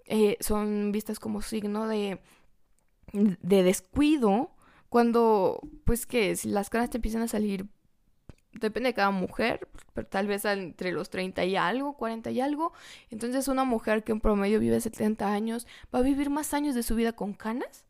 eh, 0.05 0.37
son 0.39 0.91
vistas 0.91 1.19
como 1.19 1.41
signo 1.41 1.87
de, 1.87 2.19
de 3.13 3.63
descuido, 3.63 4.51
cuando 4.89 5.59
pues 5.83 6.05
que 6.05 6.35
si 6.35 6.49
las 6.49 6.69
canas 6.69 6.89
te 6.89 6.97
empiezan 6.97 7.23
a 7.23 7.27
salir 7.27 7.67
depende 8.59 8.89
de 8.89 8.93
cada 8.93 9.11
mujer, 9.11 9.67
pero 9.93 10.07
tal 10.07 10.27
vez 10.27 10.45
entre 10.45 10.91
los 10.91 11.09
30 11.09 11.45
y 11.45 11.55
algo, 11.55 11.93
40 11.93 12.31
y 12.31 12.41
algo. 12.41 12.73
Entonces 13.09 13.47
una 13.47 13.63
mujer 13.63 14.03
que 14.03 14.11
en 14.11 14.21
promedio 14.21 14.59
vive 14.59 14.79
70 14.79 15.31
años 15.31 15.67
va 15.93 15.99
a 15.99 16.01
vivir 16.01 16.29
más 16.29 16.53
años 16.53 16.75
de 16.75 16.83
su 16.83 16.95
vida 16.95 17.13
con 17.13 17.33
canas 17.33 17.85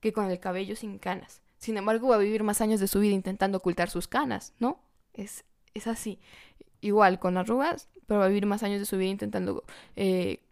que 0.00 0.12
con 0.12 0.30
el 0.30 0.40
cabello 0.40 0.76
sin 0.76 0.98
canas. 0.98 1.42
Sin 1.58 1.76
embargo, 1.76 2.08
va 2.08 2.16
a 2.16 2.18
vivir 2.18 2.42
más 2.42 2.60
años 2.60 2.80
de 2.80 2.88
su 2.88 3.00
vida 3.00 3.14
intentando 3.14 3.58
ocultar 3.58 3.90
sus 3.90 4.08
canas, 4.08 4.54
¿no? 4.58 4.80
Es, 5.14 5.44
es 5.74 5.86
así. 5.86 6.20
Igual 6.80 7.18
con 7.18 7.38
arrugas, 7.38 7.88
pero 8.06 8.20
va 8.20 8.26
a 8.26 8.28
vivir 8.28 8.46
más 8.46 8.62
años 8.62 8.78
de 8.78 8.86
su 8.86 8.98
vida 8.98 9.10
intentando 9.10 9.64
eh, 9.96 10.45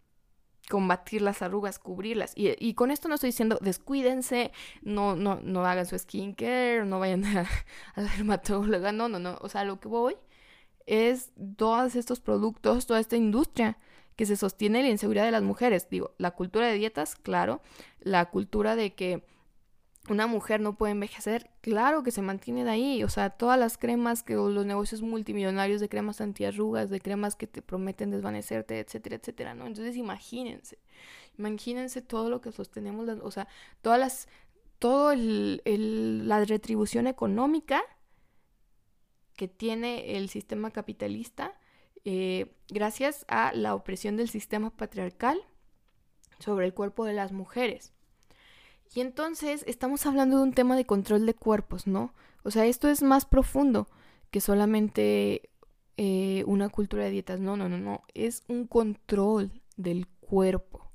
combatir 0.69 1.21
las 1.21 1.41
arrugas, 1.41 1.79
cubrirlas. 1.79 2.33
Y, 2.35 2.73
con 2.73 2.91
esto 2.91 3.07
no 3.07 3.15
estoy 3.15 3.29
diciendo 3.29 3.59
descuídense, 3.61 4.51
no, 4.81 5.15
no, 5.15 5.39
no 5.41 5.65
hagan 5.65 5.85
su 5.85 5.97
skincare, 5.97 6.85
no 6.85 6.99
vayan 6.99 7.25
a, 7.25 7.47
la 7.95 8.03
dermatóloga, 8.03 8.91
no, 8.91 9.09
no, 9.09 9.19
no. 9.19 9.37
O 9.41 9.49
sea, 9.49 9.63
lo 9.63 9.79
que 9.79 9.87
voy 9.87 10.15
es 10.85 11.31
todos 11.57 11.95
estos 11.95 12.19
productos, 12.19 12.85
toda 12.85 12.99
esta 12.99 13.15
industria 13.15 13.77
que 14.15 14.25
se 14.25 14.37
sostiene 14.37 14.81
la 14.81 14.89
inseguridad 14.89 15.25
de 15.25 15.31
las 15.31 15.43
mujeres. 15.43 15.89
Digo, 15.89 16.13
la 16.17 16.31
cultura 16.31 16.67
de 16.67 16.77
dietas, 16.77 17.15
claro, 17.15 17.61
la 17.99 18.25
cultura 18.25 18.75
de 18.75 18.93
que 18.93 19.25
una 20.09 20.27
mujer 20.27 20.61
no 20.61 20.77
puede 20.77 20.91
envejecer, 20.91 21.49
claro 21.61 22.03
que 22.03 22.11
se 22.11 22.21
mantiene 22.21 22.63
de 22.63 22.69
ahí, 22.69 23.03
o 23.03 23.09
sea, 23.09 23.31
todas 23.31 23.57
las 23.57 23.77
cremas 23.77 24.23
que 24.23 24.35
los 24.35 24.65
negocios 24.65 25.01
multimillonarios 25.01 25.81
de 25.81 25.89
cremas 25.89 26.21
antiarrugas, 26.21 26.89
de 26.89 26.99
cremas 26.99 27.35
que 27.35 27.47
te 27.47 27.61
prometen 27.61 28.11
desvanecerte, 28.11 28.79
etcétera, 28.79 29.15
etcétera, 29.15 29.55
¿no? 29.55 29.65
Entonces 29.65 29.95
imagínense, 29.95 30.77
imagínense 31.37 32.01
todo 32.01 32.29
lo 32.29 32.41
que 32.41 32.51
sostenemos, 32.51 33.09
o 33.09 33.31
sea, 33.31 33.47
todas 33.81 33.99
las, 33.99 34.27
todo 34.79 35.11
el, 35.11 36.27
la 36.27 36.43
retribución 36.45 37.07
económica 37.07 37.81
que 39.35 39.47
tiene 39.47 40.17
el 40.17 40.29
sistema 40.29 40.71
capitalista 40.71 41.53
eh, 42.05 42.55
gracias 42.69 43.25
a 43.27 43.51
la 43.53 43.73
opresión 43.73 44.15
del 44.17 44.29
sistema 44.29 44.69
patriarcal 44.69 45.39
sobre 46.39 46.67
el 46.67 46.73
cuerpo 46.73 47.05
de 47.05 47.13
las 47.13 47.31
mujeres. 47.31 47.94
Y 48.93 49.01
entonces 49.01 49.63
estamos 49.67 50.05
hablando 50.05 50.37
de 50.37 50.43
un 50.43 50.53
tema 50.53 50.75
de 50.75 50.85
control 50.85 51.25
de 51.25 51.33
cuerpos, 51.33 51.87
¿no? 51.87 52.13
O 52.43 52.51
sea, 52.51 52.65
esto 52.65 52.87
es 52.87 53.01
más 53.01 53.25
profundo 53.25 53.87
que 54.31 54.39
solamente 54.39 55.49
eh, 55.97 56.43
una 56.45 56.69
cultura 56.69 57.03
de 57.03 57.11
dietas. 57.11 57.39
No, 57.39 57.57
no, 57.57 57.69
no, 57.69 57.77
no. 57.77 58.03
Es 58.13 58.43
un 58.47 58.67
control 58.67 59.51
del 59.77 60.07
cuerpo. 60.19 60.91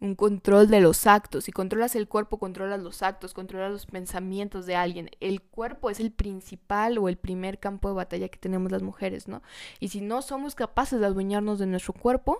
Un 0.00 0.14
control 0.14 0.68
de 0.68 0.80
los 0.80 1.06
actos. 1.06 1.44
Si 1.44 1.52
controlas 1.52 1.96
el 1.96 2.06
cuerpo, 2.06 2.38
controlas 2.38 2.80
los 2.80 3.02
actos, 3.02 3.34
controlas 3.34 3.72
los 3.72 3.86
pensamientos 3.86 4.64
de 4.66 4.76
alguien. 4.76 5.10
El 5.18 5.42
cuerpo 5.42 5.90
es 5.90 5.98
el 5.98 6.12
principal 6.12 6.98
o 6.98 7.08
el 7.08 7.16
primer 7.16 7.58
campo 7.58 7.88
de 7.88 7.94
batalla 7.94 8.28
que 8.28 8.38
tenemos 8.38 8.70
las 8.70 8.82
mujeres, 8.82 9.26
¿no? 9.26 9.42
Y 9.80 9.88
si 9.88 10.00
no 10.00 10.22
somos 10.22 10.54
capaces 10.54 11.00
de 11.00 11.06
adueñarnos 11.06 11.58
de 11.58 11.66
nuestro 11.66 11.94
cuerpo, 11.94 12.38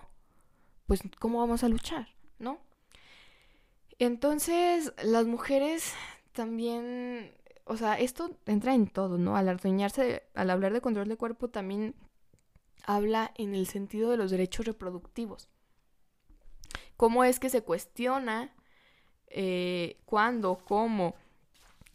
pues 0.87 1.01
¿cómo 1.19 1.41
vamos 1.41 1.65
a 1.65 1.69
luchar, 1.69 2.09
¿no? 2.39 2.59
Entonces, 3.99 4.93
las 5.03 5.27
mujeres 5.27 5.93
también, 6.33 7.33
o 7.65 7.77
sea, 7.77 7.99
esto 7.99 8.31
entra 8.47 8.75
en 8.75 8.87
todo, 8.87 9.19
¿no? 9.19 9.37
Al 9.37 9.49
adueñarse, 9.49 10.23
al 10.35 10.51
hablar 10.51 10.73
de 10.73 10.81
control 10.81 11.09
de 11.09 11.17
cuerpo, 11.17 11.49
también 11.49 11.95
habla 12.85 13.33
en 13.37 13.55
el 13.55 13.67
sentido 13.67 14.11
de 14.11 14.17
los 14.17 14.31
derechos 14.31 14.67
reproductivos. 14.67 15.49
¿Cómo 16.97 17.25
es 17.25 17.41
que 17.41 17.51
se 17.51 17.63
cuestiona 17.63 18.55
eh, 19.27 20.01
cuándo, 20.05 20.59
cómo 20.65 21.15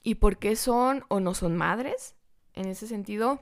y 0.02 0.16
por 0.16 0.38
qué 0.38 0.56
son 0.56 1.06
o 1.08 1.20
no 1.20 1.34
son 1.34 1.56
madres? 1.56 2.16
En 2.54 2.68
ese 2.68 2.88
sentido, 2.88 3.40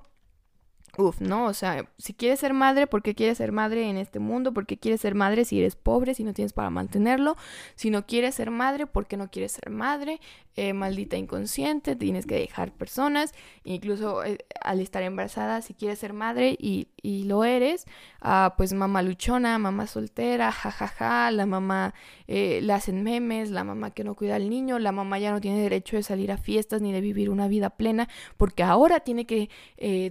Uf, 1.02 1.20
no, 1.20 1.46
o 1.46 1.54
sea, 1.56 1.90
si 1.98 2.14
quieres 2.14 2.40
ser 2.40 2.54
madre, 2.54 2.86
¿por 2.86 3.02
qué 3.02 3.16
quieres 3.16 3.40
ser 3.40 3.52
madre 3.52 3.90
en 3.90 3.98
este 3.98 4.20
mundo? 4.20 4.54
¿Por 4.54 4.68
qué 4.68 4.78
quieres 4.78 5.02
ser 5.02 5.16
madre 5.16 5.46
si 5.46 5.58
eres 5.60 5.76
pobre, 5.76 6.14
si 6.14 6.24
no 6.24 6.32
tienes 6.36 6.54
para 6.54 6.70
mantenerlo? 6.70 7.38
Si 7.74 7.90
no 7.90 8.06
quieres 8.06 8.36
ser 8.36 8.52
madre, 8.52 8.86
¿por 8.86 9.08
qué 9.08 9.18
no 9.18 9.32
quieres 9.32 9.54
ser 9.54 9.72
madre? 9.72 10.20
Eh, 10.56 10.74
maldita 10.74 11.18
inconsciente, 11.18 11.96
tienes 11.96 12.28
que 12.28 12.36
dejar 12.36 12.72
personas, 12.72 13.34
incluso 13.64 14.24
eh, 14.24 14.38
al 14.62 14.80
estar 14.80 15.02
embarazada, 15.02 15.64
si 15.64 15.74
quieres 15.74 15.98
ser 15.98 16.14
madre 16.14 16.56
y, 16.60 16.90
y 17.02 17.24
lo 17.24 17.44
eres, 17.44 17.86
ah, 18.22 18.56
pues 18.58 18.74
mamá 18.74 19.02
luchona, 19.02 19.58
mamá 19.58 19.88
soltera, 19.88 20.52
jajaja, 20.52 20.88
ja, 20.88 21.10
ja, 21.26 21.32
la 21.32 21.46
mamá 21.46 21.94
eh, 22.28 22.60
le 22.62 22.74
hacen 22.74 23.04
memes, 23.04 23.52
la 23.52 23.64
mamá 23.64 23.92
que 23.92 24.04
no 24.04 24.16
cuida 24.16 24.36
al 24.36 24.50
niño, 24.50 24.80
la 24.80 24.92
mamá 24.92 25.20
ya 25.20 25.32
no 25.32 25.42
tiene 25.42 25.62
derecho 25.62 25.96
de 25.96 26.04
salir 26.04 26.32
a 26.32 26.38
fiestas 26.38 26.82
ni 26.82 26.92
de 26.92 27.02
vivir 27.02 27.30
una 27.30 27.48
vida 27.48 27.72
plena, 27.72 28.10
porque 28.38 28.64
ahora 28.64 29.02
tiene 29.02 29.26
que 29.26 29.50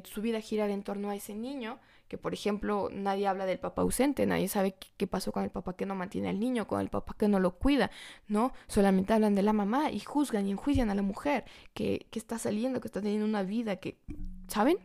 su 0.04 0.22
vida 0.22 0.40
girar 0.40 0.70
en 0.70 0.82
torno 0.82 1.10
a 1.10 1.16
ese 1.16 1.34
niño 1.34 1.78
que 2.10 2.18
por 2.18 2.34
ejemplo 2.34 2.88
nadie 2.92 3.28
habla 3.28 3.46
del 3.46 3.60
papá 3.60 3.82
ausente, 3.82 4.26
nadie 4.26 4.48
sabe 4.48 4.74
qué, 4.96 5.06
pasó 5.06 5.30
con 5.30 5.44
el 5.44 5.50
papá 5.50 5.76
que 5.76 5.86
no 5.86 5.94
mantiene 5.94 6.28
al 6.28 6.40
niño, 6.40 6.66
con 6.66 6.80
el 6.80 6.88
papá 6.88 7.14
que 7.16 7.28
no 7.28 7.38
lo 7.38 7.56
cuida, 7.56 7.92
¿no? 8.26 8.52
Solamente 8.66 9.12
hablan 9.12 9.36
de 9.36 9.44
la 9.44 9.52
mamá 9.52 9.92
y 9.92 10.00
juzgan 10.00 10.48
y 10.48 10.50
enjuician 10.50 10.90
a 10.90 10.96
la 10.96 11.02
mujer 11.02 11.44
que, 11.72 12.08
que 12.10 12.18
está 12.18 12.36
saliendo, 12.36 12.80
que 12.80 12.88
está 12.88 13.00
teniendo 13.00 13.26
una 13.26 13.44
vida 13.44 13.76
que, 13.76 14.00
¿saben? 14.48 14.78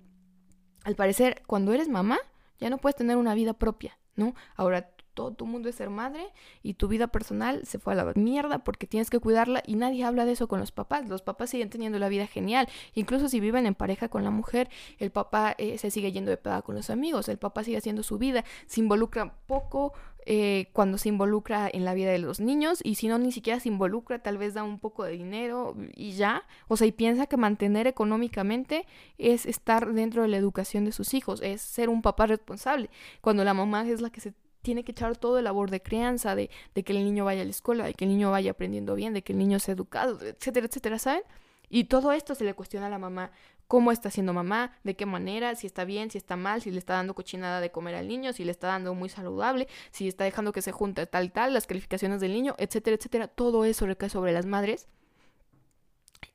Al 0.86 0.96
parecer, 0.96 1.42
cuando 1.48 1.74
eres 1.74 1.90
mamá, 1.90 2.20
ya 2.60 2.70
no 2.70 2.78
puedes 2.78 2.96
tener 2.96 3.18
una 3.18 3.34
vida 3.34 3.54
propia, 3.54 3.98
¿no? 4.16 4.36
Ahora 4.56 4.92
todo 5.16 5.32
tu 5.32 5.48
mundo 5.48 5.70
es 5.70 5.76
ser 5.76 5.90
madre 5.90 6.28
y 6.62 6.76
tu 6.76 6.88
vida 6.88 7.08
personal 7.08 7.66
se 7.66 7.80
fue 7.80 7.94
a 7.94 7.96
la 7.96 8.14
mierda 8.16 8.60
porque 8.60 8.86
tienes 8.86 9.10
que 9.10 9.20
cuidarla 9.20 9.64
y 9.66 9.76
nadie 9.76 10.04
habla 10.04 10.26
de 10.26 10.34
eso 10.34 10.48
con 10.48 10.60
los 10.60 10.72
papás. 10.72 11.10
Los 11.10 11.24
papás 11.24 11.50
siguen 11.50 11.70
teniendo 11.70 11.98
la 11.98 12.10
vida 12.10 12.28
genial. 12.28 12.68
Incluso 12.94 13.30
si 13.30 13.40
viven 13.40 13.66
en 13.66 13.74
pareja 13.74 14.10
con 14.10 14.24
la 14.24 14.32
mujer, 14.32 14.70
el 15.00 15.10
papá 15.10 15.56
eh, 15.58 15.78
se 15.80 15.90
sigue 15.90 16.12
yendo 16.12 16.30
de 16.30 16.38
peda 16.38 16.62
con 16.62 16.76
los 16.76 16.92
amigos, 16.92 17.30
el 17.30 17.40
papá 17.40 17.64
sigue 17.64 17.78
haciendo 17.78 18.04
su 18.04 18.20
vida, 18.20 18.44
se 18.68 18.82
involucra 18.82 19.34
poco 19.48 19.94
eh, 20.28 20.70
cuando 20.74 20.98
se 20.98 21.10
involucra 21.10 21.70
en 21.72 21.86
la 21.86 21.94
vida 21.94 22.12
de 22.12 22.18
los 22.18 22.40
niños 22.40 22.80
y 22.84 22.96
si 22.96 23.08
no 23.08 23.20
ni 23.20 23.32
siquiera 23.32 23.60
se 23.60 23.70
involucra, 23.70 24.20
tal 24.20 24.40
vez 24.40 24.56
da 24.56 24.64
un 24.64 24.80
poco 24.80 25.04
de 25.04 25.12
dinero 25.12 25.76
y 25.96 26.14
ya. 26.14 26.44
O 26.68 26.78
sea, 26.78 26.88
y 26.88 26.92
piensa 26.92 27.28
que 27.28 27.38
mantener 27.38 27.86
económicamente 27.86 28.88
es 29.20 29.46
estar 29.46 29.94
dentro 29.94 30.24
de 30.24 30.28
la 30.28 30.38
educación 30.38 30.84
de 30.86 30.92
sus 30.92 31.14
hijos, 31.14 31.42
es 31.44 31.62
ser 31.62 31.90
un 31.90 32.02
papá 32.02 32.26
responsable, 32.26 32.90
cuando 33.22 33.44
la 33.44 33.54
mamá 33.54 33.88
es 33.88 34.02
la 34.02 34.10
que 34.10 34.22
se 34.22 34.34
tiene 34.66 34.84
que 34.84 34.92
echar 34.92 35.16
todo 35.16 35.38
el 35.38 35.46
labor 35.46 35.70
de 35.70 35.82
crianza, 35.82 36.36
de, 36.36 36.50
de, 36.74 36.84
que 36.84 36.92
el 36.92 37.04
niño 37.06 37.24
vaya 37.24 37.44
a 37.44 37.46
la 37.46 37.52
escuela, 37.52 37.86
de 37.86 37.94
que 37.94 38.06
el 38.06 38.12
niño 38.12 38.32
vaya 38.32 38.52
aprendiendo 38.52 38.96
bien, 38.96 39.14
de 39.14 39.22
que 39.22 39.32
el 39.34 39.40
niño 39.40 39.60
sea 39.60 39.76
educado, 39.76 40.20
etcétera, 40.22 40.66
etcétera, 40.66 41.00
¿saben? 41.00 41.24
Y 41.70 41.86
todo 41.86 42.12
esto 42.12 42.36
se 42.36 42.44
le 42.44 42.54
cuestiona 42.56 42.88
a 42.88 42.90
la 42.90 42.98
mamá, 42.98 43.32
cómo 43.68 43.92
está 43.92 44.10
haciendo 44.10 44.34
mamá, 44.34 44.76
de 44.84 44.96
qué 44.96 45.06
manera, 45.06 45.56
si 45.56 45.68
está 45.68 45.86
bien, 45.86 46.10
si 46.10 46.18
está 46.18 46.36
mal, 46.36 46.62
si 46.62 46.72
le 46.72 46.80
está 46.80 46.96
dando 46.96 47.14
cochinada 47.14 47.62
de 47.62 47.72
comer 47.72 47.96
al 47.96 48.08
niño, 48.08 48.34
si 48.34 48.44
le 48.44 48.52
está 48.52 48.68
dando 48.68 48.94
muy 48.96 49.10
saludable, 49.10 49.68
si 49.92 50.08
está 50.08 50.24
dejando 50.24 50.52
que 50.52 50.62
se 50.64 50.72
junte 50.72 51.06
tal, 51.06 51.32
tal, 51.32 51.54
las 51.54 51.68
calificaciones 51.68 52.20
del 52.20 52.34
niño, 52.34 52.56
etcétera, 52.58 52.96
etcétera. 52.98 53.28
Todo 53.28 53.66
eso 53.66 53.86
recae 53.86 54.10
sobre 54.10 54.34
las 54.34 54.46
madres 54.46 54.88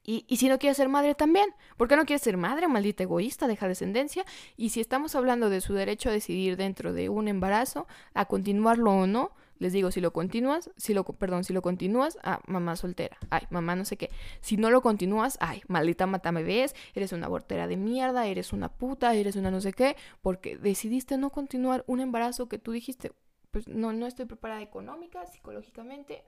y, 0.03 0.25
y, 0.29 0.37
si 0.37 0.49
no 0.49 0.59
quieres 0.59 0.77
ser 0.77 0.89
madre 0.89 1.15
también, 1.15 1.55
¿por 1.77 1.89
qué 1.89 1.97
no 1.97 2.05
quieres 2.05 2.23
ser 2.23 2.37
madre, 2.37 2.69
maldita 2.69 3.03
egoísta, 3.03 3.47
deja 3.47 3.69
descendencia? 3.69 4.25
Y 4.57 4.71
si 4.71 4.81
estamos 4.81 5.15
hablando 5.15 5.51
de 5.51 5.61
su 5.61 5.75
derecho 5.75 6.09
a 6.09 6.13
decidir 6.13 6.57
dentro 6.57 6.93
de 6.93 7.09
un 7.09 7.29
embarazo, 7.29 7.87
a 8.15 8.25
continuarlo 8.25 8.93
o 8.93 9.07
no, 9.07 9.33
les 9.61 9.75
digo, 9.75 9.91
si 9.91 10.01
lo 10.01 10.13
continúas, 10.13 10.71
si 10.79 10.95
lo, 10.95 11.05
perdón, 11.05 11.45
si 11.45 11.53
lo 11.53 11.61
continúas, 11.61 12.19
ah, 12.23 12.41
mamá 12.47 12.77
soltera, 12.77 13.19
ay, 13.29 13.43
mamá 13.51 13.77
no 13.77 13.85
sé 13.85 13.99
qué. 13.99 14.11
Si 14.41 14.57
no 14.57 14.71
lo 14.71 14.81
continúas, 14.81 15.37
ay, 15.41 15.63
maldita 15.69 16.07
mata 16.07 16.31
ves, 16.33 16.75
eres 16.95 17.13
una 17.13 17.27
abortera 17.27 17.67
de 17.67 17.77
mierda, 17.77 18.27
eres 18.27 18.55
una 18.55 18.71
puta, 18.71 19.15
eres 19.15 19.37
una 19.37 19.51
no 19.51 19.61
sé 19.61 19.75
qué, 19.75 19.97
porque 20.23 20.57
decidiste 20.57 21.19
no 21.19 21.29
continuar 21.29 21.85
un 21.87 22.01
embarazo 22.01 22.49
que 22.49 22.59
tú 22.59 22.73
dijiste, 22.73 23.13
pues 23.51 23.69
no, 23.69 23.93
no 23.93 24.07
estoy 24.07 24.25
preparada 24.25 24.63
económica, 24.63 25.27
psicológicamente, 25.27 26.25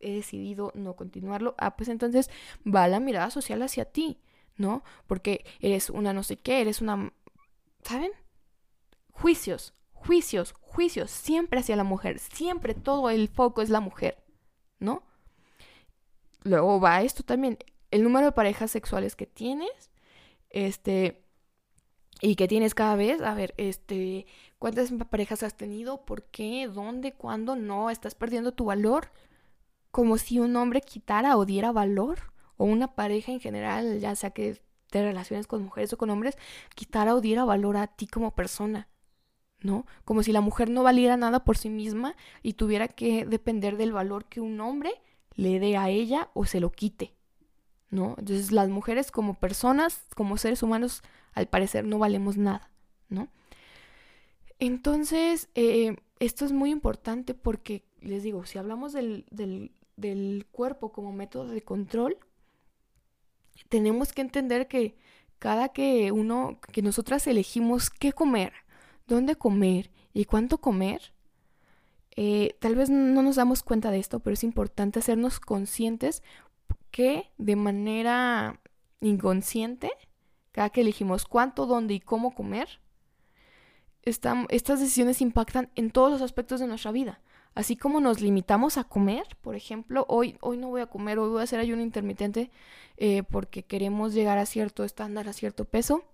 he 0.00 0.12
decidido 0.12 0.72
no 0.74 0.94
continuarlo, 0.94 1.54
ah, 1.58 1.76
pues 1.76 1.88
entonces 1.88 2.30
va 2.66 2.88
la 2.88 3.00
mirada 3.00 3.30
social 3.30 3.62
hacia 3.62 3.84
ti, 3.84 4.18
¿no? 4.56 4.82
Porque 5.06 5.44
eres 5.60 5.90
una 5.90 6.12
no 6.12 6.22
sé 6.22 6.36
qué, 6.36 6.60
eres 6.60 6.80
una... 6.80 7.12
¿Saben? 7.82 8.10
Juicios, 9.12 9.74
juicios, 9.92 10.54
juicios, 10.60 11.10
siempre 11.10 11.60
hacia 11.60 11.76
la 11.76 11.84
mujer, 11.84 12.18
siempre 12.18 12.74
todo 12.74 13.10
el 13.10 13.28
foco 13.28 13.62
es 13.62 13.70
la 13.70 13.80
mujer, 13.80 14.22
¿no? 14.78 15.02
Luego 16.42 16.80
va 16.80 17.02
esto 17.02 17.22
también, 17.22 17.58
el 17.90 18.02
número 18.02 18.26
de 18.26 18.32
parejas 18.32 18.70
sexuales 18.70 19.16
que 19.16 19.26
tienes, 19.26 19.90
este, 20.50 21.24
y 22.20 22.36
que 22.36 22.48
tienes 22.48 22.74
cada 22.74 22.96
vez, 22.96 23.20
a 23.20 23.34
ver, 23.34 23.54
este, 23.56 24.26
¿cuántas 24.58 24.90
parejas 25.10 25.42
has 25.42 25.56
tenido? 25.56 26.04
¿Por 26.04 26.24
qué? 26.24 26.68
¿Dónde? 26.72 27.12
¿Cuándo? 27.12 27.56
No, 27.56 27.90
estás 27.90 28.14
perdiendo 28.14 28.52
tu 28.52 28.66
valor 28.66 29.10
como 29.96 30.18
si 30.18 30.38
un 30.38 30.54
hombre 30.56 30.82
quitara 30.82 31.38
o 31.38 31.46
diera 31.46 31.72
valor, 31.72 32.18
o 32.58 32.66
una 32.66 32.94
pareja 32.94 33.32
en 33.32 33.40
general, 33.40 33.98
ya 33.98 34.14
sea 34.14 34.28
que 34.28 34.60
te 34.90 35.02
relaciones 35.02 35.46
con 35.46 35.62
mujeres 35.62 35.90
o 35.94 35.96
con 35.96 36.10
hombres, 36.10 36.36
quitara 36.74 37.14
o 37.14 37.22
diera 37.22 37.46
valor 37.46 37.78
a 37.78 37.86
ti 37.86 38.06
como 38.06 38.34
persona, 38.34 38.88
¿no? 39.62 39.86
Como 40.04 40.22
si 40.22 40.32
la 40.32 40.42
mujer 40.42 40.68
no 40.68 40.82
valiera 40.82 41.16
nada 41.16 41.44
por 41.44 41.56
sí 41.56 41.70
misma 41.70 42.14
y 42.42 42.52
tuviera 42.52 42.88
que 42.88 43.24
depender 43.24 43.78
del 43.78 43.92
valor 43.92 44.26
que 44.26 44.42
un 44.42 44.60
hombre 44.60 44.92
le 45.34 45.60
dé 45.60 45.78
a 45.78 45.88
ella 45.88 46.28
o 46.34 46.44
se 46.44 46.60
lo 46.60 46.72
quite, 46.72 47.14
¿no? 47.88 48.16
Entonces 48.18 48.52
las 48.52 48.68
mujeres 48.68 49.10
como 49.10 49.32
personas, 49.32 50.02
como 50.14 50.36
seres 50.36 50.62
humanos, 50.62 51.02
al 51.32 51.46
parecer 51.46 51.86
no 51.86 51.98
valemos 51.98 52.36
nada, 52.36 52.70
¿no? 53.08 53.28
Entonces, 54.58 55.48
eh, 55.54 55.96
esto 56.18 56.44
es 56.44 56.52
muy 56.52 56.70
importante 56.70 57.32
porque, 57.32 57.86
les 58.02 58.22
digo, 58.22 58.44
si 58.44 58.58
hablamos 58.58 58.92
del, 58.92 59.24
del 59.30 59.72
cuerpo 60.50 60.92
como 60.92 61.12
método 61.12 61.48
de 61.48 61.62
control, 61.62 62.18
tenemos 63.68 64.12
que 64.12 64.22
entender 64.22 64.68
que 64.68 64.96
cada 65.38 65.70
que 65.70 66.12
uno, 66.12 66.58
que 66.72 66.82
nosotras 66.82 67.26
elegimos 67.26 67.90
qué 67.90 68.12
comer, 68.12 68.52
dónde 69.06 69.36
comer 69.36 69.90
y 70.12 70.24
cuánto 70.24 70.58
comer, 70.58 71.12
eh, 72.16 72.56
tal 72.60 72.74
vez 72.74 72.88
no 72.88 73.22
nos 73.22 73.36
damos 73.36 73.62
cuenta 73.62 73.90
de 73.90 73.98
esto, 73.98 74.20
pero 74.20 74.34
es 74.34 74.44
importante 74.44 74.98
hacernos 74.98 75.40
conscientes 75.40 76.22
que 76.90 77.30
de 77.36 77.56
manera 77.56 78.60
inconsciente, 79.00 79.90
cada 80.52 80.70
que 80.70 80.80
elegimos 80.80 81.26
cuánto, 81.26 81.66
dónde 81.66 81.94
y 81.94 82.00
cómo 82.00 82.34
comer, 82.34 82.80
estas 84.02 84.80
decisiones 84.80 85.20
impactan 85.20 85.70
en 85.74 85.90
todos 85.90 86.12
los 86.12 86.22
aspectos 86.22 86.60
de 86.60 86.68
nuestra 86.68 86.92
vida. 86.92 87.20
Así 87.56 87.74
como 87.74 88.00
nos 88.00 88.20
limitamos 88.20 88.76
a 88.76 88.84
comer, 88.84 89.24
por 89.40 89.56
ejemplo, 89.56 90.04
hoy, 90.10 90.36
hoy 90.42 90.58
no 90.58 90.68
voy 90.68 90.82
a 90.82 90.86
comer, 90.88 91.18
hoy 91.18 91.30
voy 91.30 91.40
a 91.40 91.44
hacer 91.44 91.58
ayuno 91.58 91.80
intermitente 91.80 92.50
eh, 92.98 93.22
porque 93.22 93.62
queremos 93.62 94.12
llegar 94.12 94.36
a 94.36 94.44
cierto 94.44 94.84
estándar, 94.84 95.26
a 95.26 95.32
cierto 95.32 95.64
peso, 95.64 96.04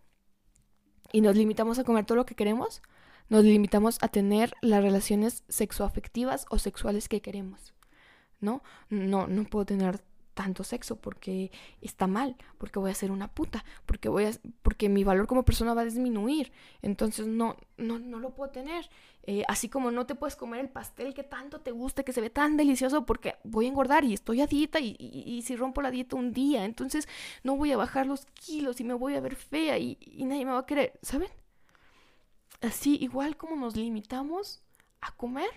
y 1.11 1.21
nos 1.21 1.35
limitamos 1.35 1.81
a 1.81 1.85
comer 1.85 2.05
todo 2.05 2.15
lo 2.15 2.27
que 2.27 2.37
queremos, 2.37 2.81
nos 3.29 3.43
limitamos 3.43 3.99
a 4.03 4.09
tener 4.09 4.55
las 4.61 4.85
relaciones 4.85 5.43
sexoafectivas 5.49 6.47
o 6.49 6.61
sexuales 6.61 7.09
que 7.09 7.21
queremos, 7.21 7.75
¿no? 8.39 8.63
No, 8.89 9.27
no 9.27 9.43
puedo 9.43 9.67
tener 9.67 10.01
tanto 10.35 10.65
sexo 10.65 10.97
porque 10.97 11.51
está 11.81 12.07
mal, 12.07 12.37
porque 12.59 12.79
voy 12.79 12.91
a 12.91 12.95
ser 12.95 13.11
una 13.11 13.29
puta, 13.29 13.65
porque 13.87 14.09
voy 14.09 14.25
a 14.25 14.31
porque 14.63 14.89
mi 14.89 15.05
valor 15.05 15.27
como 15.27 15.45
persona 15.45 15.75
va 15.75 15.83
a 15.83 15.85
disminuir. 15.85 16.53
Entonces 16.83 17.27
no 17.27 17.57
no 17.77 17.99
no 17.99 18.19
lo 18.19 18.35
puedo 18.35 18.51
tener. 18.51 18.89
Eh, 19.25 19.45
así 19.47 19.69
como 19.69 19.93
no 19.93 20.05
te 20.05 20.17
puedes 20.17 20.35
comer 20.35 20.61
el 20.61 20.69
pastel 20.69 21.15
que 21.15 21.23
tanto 21.23 21.61
te 21.61 21.71
gusta, 21.71 22.03
que 22.03 22.13
se 22.13 22.21
ve 22.21 22.29
tan 22.29 22.57
delicioso 22.57 23.07
porque 23.07 23.37
voy 23.45 23.67
a 23.67 23.69
engordar 23.69 24.05
y 24.05 24.15
estoy 24.15 24.41
a 24.41 24.49
dieta 24.49 24.81
y, 24.81 24.97
y, 24.99 25.43
si 25.43 25.55
rompo 25.55 25.81
la 25.81 25.93
dieta 25.93 26.17
un 26.17 26.33
día, 26.33 26.65
entonces 26.65 27.07
no 27.45 27.57
voy 27.57 27.71
a 27.71 27.77
bajar 27.77 28.07
los 28.07 28.27
kilos 28.27 28.81
y 28.81 28.85
me 28.85 28.95
voy 28.95 29.15
a 29.15 29.21
ver 29.21 29.37
fea 29.37 29.79
y, 29.79 29.97
y 30.01 30.25
nadie 30.25 30.45
me 30.45 30.51
va 30.51 30.59
a 30.59 30.67
querer, 30.67 30.99
¿saben? 31.03 31.29
Así 32.61 32.97
igual 33.01 33.37
como 33.37 33.55
nos 33.55 33.77
limitamos 33.77 34.63
a 35.01 35.13
comer, 35.13 35.51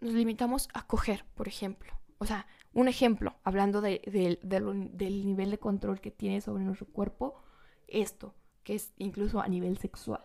nos 0.00 0.14
limitamos 0.14 0.68
a 0.72 0.86
coger, 0.86 1.24
por 1.34 1.48
ejemplo. 1.48 1.92
O 2.18 2.26
sea, 2.26 2.46
un 2.72 2.88
ejemplo, 2.88 3.34
hablando 3.42 3.80
de, 3.80 4.00
del 4.42 5.26
nivel 5.26 5.50
de 5.50 5.58
control 5.58 6.00
que 6.00 6.10
tiene 6.10 6.40
sobre 6.40 6.64
nuestro 6.64 6.86
cuerpo, 6.86 7.42
esto, 7.88 8.34
que 8.62 8.74
es 8.74 8.92
incluso 8.98 9.40
a 9.40 9.48
nivel 9.48 9.78
sexual. 9.78 10.22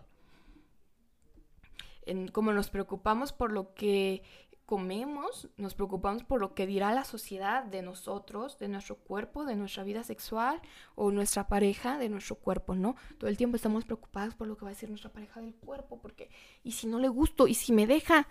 En, 2.06 2.28
como 2.28 2.54
nos 2.54 2.70
preocupamos 2.70 3.34
por 3.34 3.52
lo 3.52 3.74
que 3.74 4.22
comemos, 4.66 5.50
nos 5.58 5.76
preocupamos 5.76 6.24
por 6.24 6.40
lo 6.40 6.54
que 6.54 6.66
dirá 6.66 6.92
la 6.94 7.04
sociedad 7.04 7.64
de 7.64 7.82
nosotros, 7.82 8.58
de 8.58 8.68
nuestro 8.68 8.98
cuerpo, 8.98 9.46
de 9.46 9.56
nuestra 9.56 9.84
vida 9.84 10.04
sexual 10.04 10.62
o 10.96 11.12
nuestra 11.12 11.48
pareja, 11.48 11.98
de 11.98 12.10
nuestro 12.10 12.36
cuerpo, 12.36 12.76
¿no? 12.76 12.96
Todo 13.20 13.30
el 13.30 13.38
tiempo 13.38 13.58
estamos 13.58 13.86
preocupados 13.86 14.36
por 14.36 14.48
lo 14.48 14.58
que 14.58 14.66
va 14.66 14.70
a 14.70 14.74
decir 14.74 14.90
nuestra 14.90 15.12
pareja 15.12 15.40
del 15.42 15.54
cuerpo, 15.56 16.00
porque, 16.02 16.30
¿y 16.64 16.72
si 16.72 16.88
no 16.88 17.00
le 17.00 17.10
gusto? 17.10 17.48
¿Y 17.48 17.54
si 17.54 17.74
me 17.74 17.86
deja? 17.86 18.28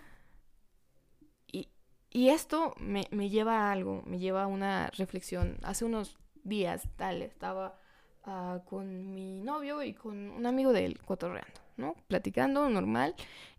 Y 2.17 2.29
esto 2.29 2.77
me, 2.79 3.03
lleva 3.29 3.63
a 3.63 3.73
algo, 3.73 4.05
me 4.07 4.21
lleva 4.21 4.45
a 4.45 4.47
una 4.47 4.87
reflexión. 4.97 5.59
Hace 5.65 5.85
unos 5.85 6.17
días, 6.45 6.89
tal, 6.95 7.23
estaba 7.23 7.77
ah, 8.23 8.61
con 8.67 9.13
mi 9.13 9.41
novio 9.41 9.83
y 9.83 9.95
con 9.95 10.31
un 10.31 10.47
amigo 10.47 10.73
de 10.73 10.85
él, 10.85 11.01
cotorreando, 11.05 11.61
¿no? 11.77 11.97
Platicando, 12.07 12.71
normal. 12.71 13.17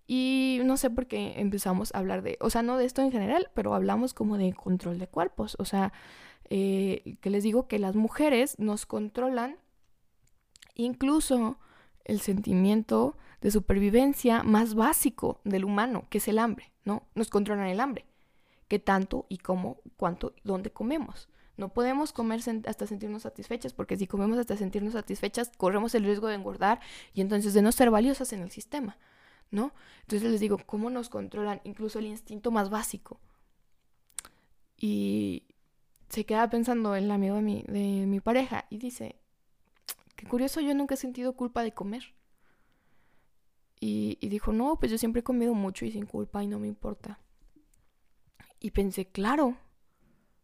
Y 0.08 0.62
no 0.64 0.78
sé 0.78 0.90
por 0.90 1.06
qué 1.06 1.34
empezamos 1.36 1.94
a 1.94 1.98
hablar 1.98 2.22
de, 2.22 2.38
o 2.40 2.50
sea, 2.50 2.62
no 2.62 2.78
de 2.78 2.86
esto 2.86 3.02
en 3.02 3.12
general, 3.12 3.52
pero 3.54 3.76
hablamos 3.76 4.14
como 4.14 4.38
de 4.38 4.54
control 4.54 5.00
de 5.00 5.08
cuerpos. 5.08 5.58
O 5.60 5.66
sea, 5.66 5.92
eh, 6.50 7.18
que 7.20 7.30
les 7.30 7.44
digo 7.44 7.68
que 7.68 7.78
las 7.78 7.98
mujeres 7.98 8.58
nos 8.58 8.86
controlan 8.86 9.58
incluso 10.76 11.60
el 12.06 12.22
sentimiento 12.22 13.18
de 13.42 13.52
supervivencia 13.52 14.44
más 14.44 14.76
básico 14.76 15.42
del 15.44 15.66
humano, 15.66 16.06
que 16.10 16.20
es 16.20 16.28
el 16.30 16.40
hambre, 16.40 16.72
¿no? 16.86 17.04
Nos 17.16 17.30
controlan 17.30 17.68
el 17.68 17.82
hambre 17.82 18.06
qué 18.68 18.80
tanto 18.80 19.26
y 19.30 19.38
cómo, 19.38 19.80
cuánto, 19.98 20.34
dónde 20.44 20.72
comemos. 20.72 21.30
No 21.58 21.70
podemos 21.70 22.12
comer 22.12 22.42
hasta 22.68 22.86
sentirnos 22.86 23.22
satisfechas, 23.22 23.74
porque 23.74 23.98
si 23.98 24.08
comemos 24.08 24.38
hasta 24.38 24.58
sentirnos 24.58 24.94
satisfechas, 24.94 25.52
corremos 25.58 25.96
el 25.96 26.04
riesgo 26.04 26.28
de 26.28 26.36
engordar 26.36 26.82
y 27.14 27.22
entonces 27.22 27.54
de 27.54 27.62
no 27.62 27.72
ser 27.72 27.92
valiosas 27.92 28.34
en 28.34 28.42
el 28.42 28.52
sistema, 28.52 28.98
¿no? 29.52 29.74
Entonces 30.02 30.30
les 30.30 30.42
digo, 30.42 30.58
¿cómo 30.66 30.90
nos 30.90 31.08
controlan 31.10 31.62
incluso 31.64 32.00
el 32.00 32.08
instinto 32.08 32.52
más 32.52 32.70
básico? 32.70 33.22
Y 34.78 35.44
se 36.10 36.26
queda 36.26 36.50
pensando 36.50 36.96
el 36.96 37.10
amigo 37.10 37.36
de 37.36 37.42
mi, 37.42 37.64
de 37.64 38.06
mi 38.06 38.20
pareja 38.20 38.66
y 38.70 38.78
dice, 38.78 39.16
qué 40.18 40.28
curioso, 40.28 40.60
yo 40.60 40.74
nunca 40.74 40.96
he 40.96 40.98
sentido 40.98 41.34
culpa 41.34 41.64
de 41.64 41.74
comer. 41.74 42.14
Y, 43.80 44.18
y 44.20 44.28
dijo, 44.28 44.52
no, 44.52 44.78
pues 44.78 44.92
yo 44.92 44.98
siempre 44.98 45.22
he 45.22 45.24
comido 45.24 45.54
mucho 45.54 45.86
y 45.86 45.92
sin 45.92 46.06
culpa 46.06 46.44
y 46.44 46.48
no 46.48 46.60
me 46.60 46.68
importa. 46.68 47.20
Y 48.66 48.72
pensé, 48.72 49.06
claro, 49.06 49.58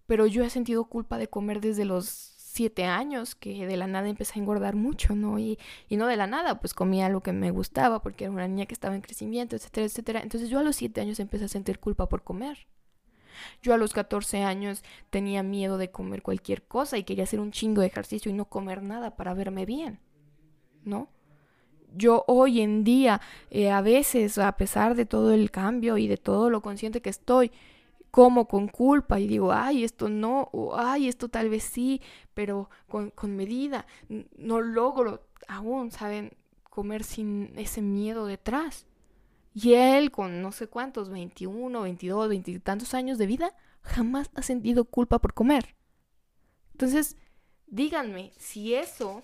pero 0.05 0.27
yo 0.27 0.43
he 0.43 0.51
sentido 0.51 0.85
culpa 0.85 1.17
de 1.17 1.27
comer 1.27 1.59
desde 1.59 1.85
los 1.85 2.05
siete 2.05 2.85
años, 2.85 3.33
que 3.33 3.65
de 3.65 3.77
la 3.77 3.87
nada 3.87 4.09
empecé 4.09 4.37
a 4.37 4.43
engordar 4.43 4.75
mucho, 4.75 5.15
¿no? 5.15 5.39
Y, 5.39 5.57
y 5.89 5.97
no 5.97 6.05
de 6.05 6.17
la 6.17 6.27
nada, 6.27 6.59
pues 6.59 6.75
comía 6.75 7.09
lo 7.09 7.23
que 7.23 7.33
me 7.33 7.49
gustaba, 7.49 8.03
porque 8.03 8.25
era 8.25 8.31
una 8.31 8.47
niña 8.47 8.67
que 8.67 8.75
estaba 8.75 8.93
en 8.93 9.01
crecimiento, 9.01 9.55
etcétera, 9.55 9.87
etcétera. 9.87 10.19
Entonces 10.21 10.49
yo 10.49 10.59
a 10.59 10.63
los 10.63 10.75
siete 10.75 11.01
años 11.01 11.19
empecé 11.19 11.45
a 11.45 11.47
sentir 11.47 11.79
culpa 11.79 12.07
por 12.09 12.21
comer. 12.21 12.67
Yo 13.63 13.73
a 13.73 13.77
los 13.77 13.91
14 13.91 14.43
años 14.43 14.83
tenía 15.09 15.41
miedo 15.41 15.79
de 15.79 15.89
comer 15.89 16.21
cualquier 16.21 16.61
cosa 16.61 16.99
y 16.99 17.03
quería 17.03 17.23
hacer 17.23 17.39
un 17.39 17.51
chingo 17.51 17.81
de 17.81 17.87
ejercicio 17.87 18.29
y 18.29 18.35
no 18.35 18.45
comer 18.45 18.83
nada 18.83 19.15
para 19.15 19.33
verme 19.33 19.65
bien, 19.65 19.99
¿no? 20.83 21.09
Yo 21.95 22.23
hoy 22.27 22.61
en 22.61 22.83
día, 22.83 23.19
eh, 23.49 23.71
a 23.71 23.81
veces, 23.81 24.37
a 24.37 24.51
pesar 24.57 24.93
de 24.93 25.07
todo 25.07 25.33
el 25.33 25.49
cambio 25.49 25.97
y 25.97 26.07
de 26.07 26.17
todo 26.17 26.51
lo 26.51 26.61
consciente 26.61 27.01
que 27.01 27.09
estoy, 27.09 27.51
como 28.11 28.47
con 28.47 28.67
culpa 28.67 29.19
y 29.19 29.27
digo, 29.27 29.53
ay, 29.53 29.83
esto 29.83 30.09
no, 30.09 30.49
o 30.51 30.77
ay, 30.77 31.07
esto 31.07 31.29
tal 31.29 31.49
vez 31.49 31.63
sí, 31.63 32.01
pero 32.33 32.69
con, 32.87 33.35
medida. 33.35 33.87
No 34.37 34.61
logro 34.61 35.25
aún, 35.47 35.91
¿saben? 35.91 36.33
Comer 36.69 37.03
sin 37.03 37.53
ese 37.55 37.81
miedo 37.81 38.25
detrás. 38.25 38.85
Y 39.53 39.73
él, 39.73 40.11
con 40.11 40.41
no 40.41 40.51
sé 40.51 40.67
cuántos, 40.67 41.09
21, 41.09 41.81
22, 41.81 42.29
20 42.29 42.51
y 42.51 42.59
tantos 42.59 42.93
años 42.93 43.17
de 43.17 43.27
vida, 43.27 43.55
jamás 43.81 44.29
ha 44.35 44.41
sentido 44.41 44.85
culpa 44.85 45.19
por 45.19 45.33
comer. 45.33 45.75
Entonces, 46.73 47.17
díganme 47.67 48.31
si 48.37 48.73
eso 48.73 49.23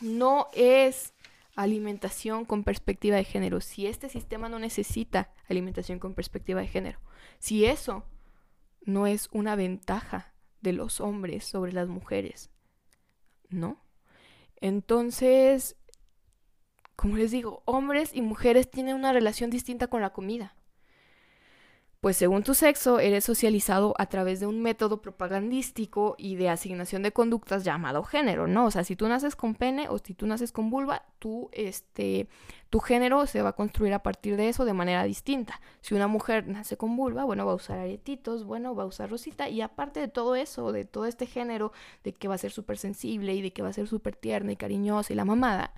no 0.00 0.48
es 0.54 1.11
alimentación 1.54 2.44
con 2.44 2.64
perspectiva 2.64 3.16
de 3.16 3.24
género, 3.24 3.60
si 3.60 3.86
este 3.86 4.08
sistema 4.08 4.48
no 4.48 4.58
necesita 4.58 5.32
alimentación 5.48 5.98
con 5.98 6.14
perspectiva 6.14 6.60
de 6.60 6.68
género, 6.68 6.98
si 7.38 7.64
eso 7.64 8.04
no 8.82 9.06
es 9.06 9.28
una 9.32 9.54
ventaja 9.56 10.34
de 10.60 10.72
los 10.72 11.00
hombres 11.00 11.44
sobre 11.44 11.72
las 11.72 11.88
mujeres, 11.88 12.50
¿no? 13.48 13.84
Entonces, 14.56 15.76
como 16.96 17.16
les 17.16 17.30
digo, 17.30 17.62
hombres 17.66 18.14
y 18.14 18.22
mujeres 18.22 18.70
tienen 18.70 18.94
una 18.94 19.12
relación 19.12 19.50
distinta 19.50 19.88
con 19.88 20.00
la 20.00 20.12
comida 20.12 20.56
pues 22.02 22.16
según 22.16 22.42
tu 22.42 22.52
sexo 22.52 22.98
eres 22.98 23.24
socializado 23.24 23.94
a 23.96 24.06
través 24.06 24.40
de 24.40 24.46
un 24.48 24.60
método 24.60 25.00
propagandístico 25.00 26.16
y 26.18 26.34
de 26.34 26.48
asignación 26.48 27.04
de 27.04 27.12
conductas 27.12 27.62
llamado 27.62 28.02
género, 28.02 28.48
¿no? 28.48 28.66
O 28.66 28.72
sea, 28.72 28.82
si 28.82 28.96
tú 28.96 29.06
naces 29.06 29.36
con 29.36 29.54
pene 29.54 29.88
o 29.88 29.98
si 29.98 30.12
tú 30.12 30.26
naces 30.26 30.50
con 30.50 30.68
vulva, 30.68 31.04
tú, 31.20 31.48
este, 31.52 32.26
tu 32.70 32.80
género 32.80 33.24
se 33.28 33.40
va 33.40 33.50
a 33.50 33.52
construir 33.52 33.94
a 33.94 34.02
partir 34.02 34.36
de 34.36 34.48
eso 34.48 34.64
de 34.64 34.72
manera 34.72 35.04
distinta. 35.04 35.60
Si 35.80 35.94
una 35.94 36.08
mujer 36.08 36.48
nace 36.48 36.76
con 36.76 36.96
vulva, 36.96 37.22
bueno, 37.22 37.46
va 37.46 37.52
a 37.52 37.54
usar 37.54 37.78
aretitos, 37.78 38.42
bueno, 38.42 38.74
va 38.74 38.82
a 38.82 38.86
usar 38.86 39.08
rosita 39.08 39.48
y 39.48 39.60
aparte 39.60 40.00
de 40.00 40.08
todo 40.08 40.34
eso, 40.34 40.72
de 40.72 40.84
todo 40.84 41.06
este 41.06 41.26
género, 41.26 41.70
de 42.02 42.14
que 42.14 42.26
va 42.26 42.34
a 42.34 42.38
ser 42.38 42.50
súper 42.50 42.78
sensible 42.78 43.32
y 43.32 43.42
de 43.42 43.52
que 43.52 43.62
va 43.62 43.68
a 43.68 43.72
ser 43.72 43.86
súper 43.86 44.16
tierna 44.16 44.50
y 44.50 44.56
cariñosa 44.56 45.12
y 45.12 45.16
la 45.16 45.24
mamada, 45.24 45.72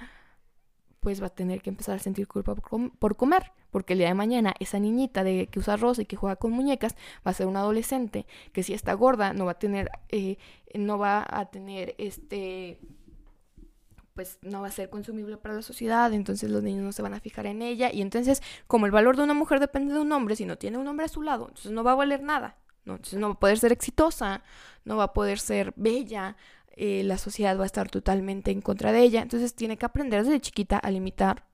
pues 1.04 1.22
va 1.22 1.26
a 1.26 1.30
tener 1.30 1.60
que 1.60 1.68
empezar 1.68 1.96
a 1.96 1.98
sentir 1.98 2.26
culpa 2.26 2.54
por, 2.54 3.16
comer, 3.16 3.52
porque 3.70 3.92
el 3.92 3.98
día 3.98 4.08
de 4.08 4.14
mañana 4.14 4.54
esa 4.58 4.78
niñita 4.78 5.22
de 5.22 5.48
que 5.48 5.58
usa 5.58 5.76
rosa 5.76 6.00
y 6.00 6.06
que 6.06 6.16
juega 6.16 6.36
con 6.36 6.50
muñecas 6.50 6.96
va 7.26 7.30
a 7.30 7.34
ser 7.34 7.46
una 7.46 7.60
adolescente 7.60 8.24
que 8.54 8.62
si 8.62 8.72
está 8.72 8.94
gorda 8.94 9.34
no 9.34 9.44
va 9.44 9.52
a 9.52 9.58
tener, 9.58 9.90
eh, 10.08 10.38
no 10.74 10.96
va 10.96 11.24
a 11.28 11.44
tener 11.50 11.94
este 11.98 12.80
pues 14.14 14.38
no 14.40 14.62
va 14.62 14.68
a 14.68 14.70
ser 14.70 14.88
consumible 14.88 15.36
para 15.36 15.54
la 15.54 15.60
sociedad, 15.60 16.10
entonces 16.14 16.50
los 16.50 16.62
niños 16.62 16.84
no 16.84 16.92
se 16.92 17.02
van 17.02 17.12
a 17.12 17.20
fijar 17.20 17.44
en 17.44 17.60
ella 17.60 17.92
y 17.92 18.00
entonces 18.00 18.42
como 18.66 18.86
el 18.86 18.92
valor 18.92 19.18
de 19.18 19.24
una 19.24 19.34
mujer 19.34 19.60
depende 19.60 19.92
de 19.92 20.00
un 20.00 20.10
hombre, 20.10 20.36
si 20.36 20.46
no 20.46 20.56
tiene 20.56 20.78
un 20.78 20.86
hombre 20.86 21.04
a 21.04 21.08
su 21.08 21.20
lado, 21.20 21.48
entonces 21.48 21.72
no 21.72 21.84
va 21.84 21.92
a 21.92 21.96
valer 21.96 22.22
nada, 22.22 22.56
¿no? 22.86 22.94
entonces 22.94 23.18
no 23.18 23.28
va 23.28 23.34
a 23.34 23.40
poder 23.40 23.58
ser 23.58 23.72
exitosa, 23.72 24.42
no 24.86 24.96
va 24.96 25.04
a 25.04 25.12
poder 25.12 25.38
ser 25.38 25.74
bella, 25.76 26.36
eh, 26.76 27.02
la 27.04 27.18
sociedad 27.18 27.58
va 27.58 27.62
a 27.62 27.66
estar 27.66 27.88
totalmente 27.90 28.50
en 28.50 28.60
contra 28.60 28.92
de 28.92 29.02
ella. 29.02 29.22
Entonces 29.22 29.54
tiene 29.54 29.76
que 29.76 29.86
aprender 29.86 30.24
desde 30.24 30.40
chiquita 30.40 30.78
a 30.78 30.90
limitar 30.90 31.46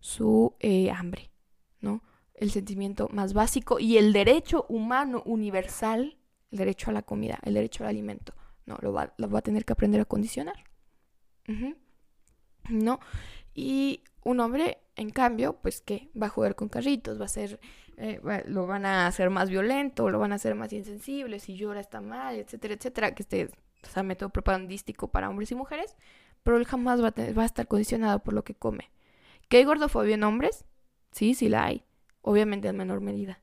su 0.00 0.56
eh, 0.60 0.90
hambre, 0.90 1.30
¿no? 1.80 2.02
El 2.34 2.50
sentimiento 2.50 3.08
más 3.12 3.32
básico 3.32 3.78
y 3.78 3.98
el 3.98 4.12
derecho 4.12 4.66
humano 4.68 5.22
universal, 5.26 6.18
el 6.50 6.58
derecho 6.58 6.90
a 6.90 6.94
la 6.94 7.02
comida, 7.02 7.38
el 7.42 7.54
derecho 7.54 7.84
al 7.84 7.90
alimento, 7.90 8.34
¿no? 8.66 8.76
Lo 8.80 8.92
va, 8.92 9.14
lo 9.18 9.28
va 9.28 9.40
a 9.40 9.42
tener 9.42 9.64
que 9.64 9.72
aprender 9.72 10.00
a 10.00 10.04
condicionar. 10.04 10.64
¿No? 12.68 13.00
Y 13.54 14.04
un 14.22 14.40
hombre, 14.40 14.78
en 14.94 15.10
cambio, 15.10 15.58
pues 15.60 15.80
que 15.80 16.10
va 16.20 16.26
a 16.26 16.30
jugar 16.30 16.54
con 16.54 16.68
carritos, 16.68 17.20
va 17.20 17.24
a 17.24 17.28
ser, 17.28 17.58
eh, 17.96 18.20
lo 18.46 18.66
van 18.66 18.86
a 18.86 19.06
hacer 19.06 19.30
más 19.30 19.50
violento, 19.50 20.08
lo 20.10 20.18
van 20.18 20.32
a 20.32 20.36
hacer 20.36 20.54
más 20.54 20.72
insensible, 20.72 21.40
si 21.40 21.56
llora 21.56 21.80
está 21.80 22.00
mal, 22.00 22.36
etcétera, 22.36 22.74
etcétera, 22.74 23.14
que 23.14 23.22
esté 23.22 23.50
o 23.86 23.90
sea, 23.90 24.02
método 24.02 24.30
propagandístico 24.30 25.08
para 25.08 25.28
hombres 25.30 25.50
y 25.50 25.54
mujeres, 25.54 25.96
pero 26.42 26.56
él 26.56 26.64
jamás 26.64 27.02
va 27.02 27.12
a, 27.16 27.44
estar 27.44 27.66
condicionado 27.66 28.20
por 28.20 28.34
lo 28.34 28.44
que 28.44 28.54
come. 28.54 28.90
¿Que 29.48 29.58
hay 29.58 29.64
gordofobia 29.64 30.14
en 30.14 30.24
hombres? 30.24 30.64
Sí, 31.12 31.34
sí 31.34 31.48
la 31.48 31.64
hay, 31.64 31.84
obviamente 32.22 32.68
en 32.68 32.76
menor 32.76 33.00
medida. 33.00 33.40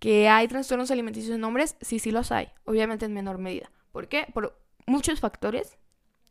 ¿Que 0.00 0.28
hay 0.28 0.48
trastornos 0.48 0.90
alimenticios 0.90 1.34
en 1.34 1.44
hombres? 1.44 1.76
Sí, 1.80 1.98
sí 1.98 2.10
los 2.10 2.32
hay, 2.32 2.48
obviamente 2.64 3.06
en 3.06 3.14
menor 3.14 3.38
medida. 3.38 3.70
¿Por 3.92 4.08
qué? 4.08 4.26
Por 4.32 4.58
muchos 4.86 5.20
factores, 5.20 5.78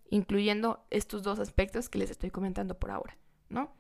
incluyendo 0.10 0.86
estos 0.92 1.24
dos 1.24 1.40
aspectos 1.40 1.90
que 1.90 1.98
les 1.98 2.12
estoy 2.12 2.30
comentando 2.30 2.78
por 2.78 2.92
ahora, 2.92 3.18
¿no? 3.50 3.74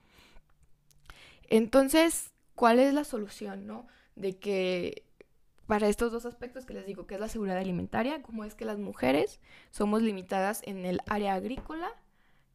Entonces, 1.48 2.34
¿cuál 2.56 2.80
es 2.80 2.94
la 2.94 3.04
solución, 3.04 3.68
no? 3.68 3.88
De 4.16 4.40
que 4.40 5.05
para 5.68 5.88
estos 5.88 6.12
dos 6.12 6.26
aspectos 6.26 6.66
que 6.66 6.74
les 6.74 6.86
digo, 6.86 7.08
que 7.08 7.16
es 7.16 7.20
la 7.20 7.30
seguridad 7.30 7.58
alimentaria, 7.58 8.22
como 8.22 8.44
es 8.44 8.54
que 8.56 8.66
las 8.66 8.78
mujeres 8.78 9.40
somos 9.72 10.02
limitadas 10.02 10.62
en 10.66 10.86
el 10.86 11.00
área 11.08 11.34
agrícola 11.34 11.90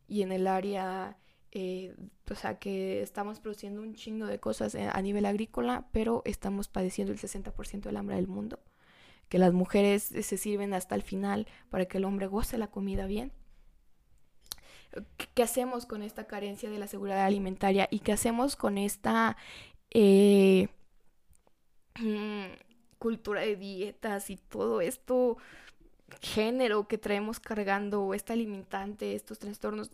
y 0.06 0.22
en 0.22 0.32
el 0.32 0.46
área, 0.46 1.18
eh, 1.50 1.94
o 2.30 2.34
sea, 2.34 2.58
que 2.58 3.02
estamos 3.02 3.40
produciendo 3.40 3.82
un 3.82 3.94
chingo 3.94 4.26
de 4.26 4.38
cosas 4.38 4.74
eh, 4.74 4.88
a 4.92 5.02
nivel 5.02 5.26
agrícola, 5.26 5.88
pero 5.92 6.22
estamos 6.24 6.68
padeciendo 6.68 7.12
el 7.12 7.18
60% 7.18 7.82
del 7.82 7.96
hambre 7.96 8.16
del 8.16 8.28
mundo. 8.28 8.60
Que 9.28 9.38
las 9.38 9.52
mujeres 9.52 10.02
se 10.02 10.36
sirven 10.36 10.74
hasta 10.74 10.94
el 10.94 11.02
final 11.02 11.46
para 11.68 11.86
que 11.86 11.98
el 11.98 12.04
hombre 12.04 12.26
goce 12.26 12.58
la 12.58 12.68
comida 12.68 13.06
bien. 13.06 13.32
¿Qué 15.34 15.42
hacemos 15.44 15.86
con 15.86 16.02
esta 16.02 16.26
carencia 16.26 16.68
de 16.68 16.78
la 16.78 16.88
seguridad 16.88 17.24
alimentaria 17.24 17.86
y 17.92 18.00
qué 18.00 18.10
hacemos 18.12 18.56
con 18.56 18.76
esta 18.76 19.36
eh, 19.90 20.68
mm, 22.00 22.69
cultura 23.00 23.40
de 23.40 23.56
dietas 23.56 24.30
y 24.30 24.36
todo 24.36 24.80
esto 24.80 25.38
género 26.20 26.86
que 26.86 26.98
traemos 26.98 27.40
cargando, 27.40 28.14
esta 28.14 28.36
limitante, 28.36 29.14
estos 29.14 29.38
trastornos? 29.40 29.90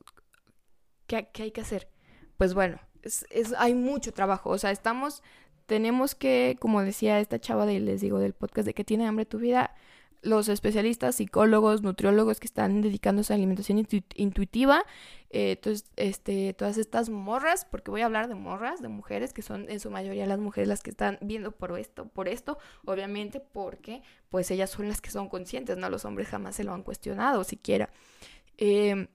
¿Qué, 1.06 1.28
hay 1.38 1.52
que 1.52 1.60
hacer? 1.60 1.88
Pues 2.36 2.52
bueno, 2.52 2.78
es, 3.02 3.24
hay 3.56 3.74
mucho 3.74 4.12
trabajo, 4.12 4.50
o 4.50 4.58
sea, 4.58 4.72
estamos, 4.72 5.22
tenemos 5.66 6.14
que, 6.14 6.56
como 6.60 6.82
decía 6.82 7.20
esta 7.20 7.38
chava 7.38 7.64
de, 7.64 7.80
les 7.80 8.00
digo, 8.00 8.18
del 8.18 8.34
podcast 8.34 8.66
de 8.66 8.74
que 8.74 8.84
tiene 8.84 9.06
hambre 9.06 9.24
tu 9.24 9.38
vida, 9.38 9.74
los 10.22 10.48
especialistas, 10.48 11.16
psicólogos, 11.16 11.82
nutriólogos 11.82 12.40
que 12.40 12.46
están 12.46 12.80
dedicándose 12.80 13.32
a 13.32 13.36
alimentación 13.36 13.78
intuitiva, 14.14 14.84
eh, 15.30 15.52
entonces, 15.52 15.84
este, 15.96 16.54
todas 16.54 16.78
estas 16.78 17.10
morras, 17.10 17.66
porque 17.70 17.90
voy 17.90 18.00
a 18.02 18.06
hablar 18.06 18.28
de 18.28 18.34
morras, 18.34 18.80
de 18.80 18.88
mujeres, 18.88 19.32
que 19.32 19.42
son 19.42 19.68
en 19.68 19.80
su 19.80 19.90
mayoría 19.90 20.24
las 20.26 20.38
mujeres 20.38 20.68
las 20.68 20.82
que 20.82 20.90
están 20.90 21.18
viendo 21.20 21.52
por 21.52 21.78
esto, 21.78 22.06
por 22.08 22.28
esto, 22.28 22.58
obviamente 22.84 23.40
porque 23.40 24.02
pues 24.30 24.50
ellas 24.50 24.70
son 24.70 24.88
las 24.88 25.00
que 25.00 25.10
son 25.10 25.28
conscientes, 25.28 25.76
¿no? 25.76 25.90
Los 25.90 26.04
hombres 26.04 26.28
jamás 26.28 26.56
se 26.56 26.64
lo 26.64 26.72
han 26.72 26.82
cuestionado 26.82 27.44
siquiera. 27.44 27.90
Em, 28.56 29.08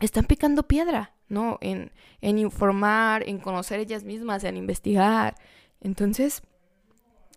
están 0.00 0.24
picando 0.26 0.64
piedra, 0.64 1.14
¿no? 1.28 1.58
En, 1.60 1.92
en 2.20 2.38
informar, 2.38 3.26
en 3.28 3.38
conocer 3.38 3.80
ellas 3.80 4.04
mismas, 4.04 4.44
en 4.44 4.56
investigar. 4.56 5.36
Entonces, 5.80 6.42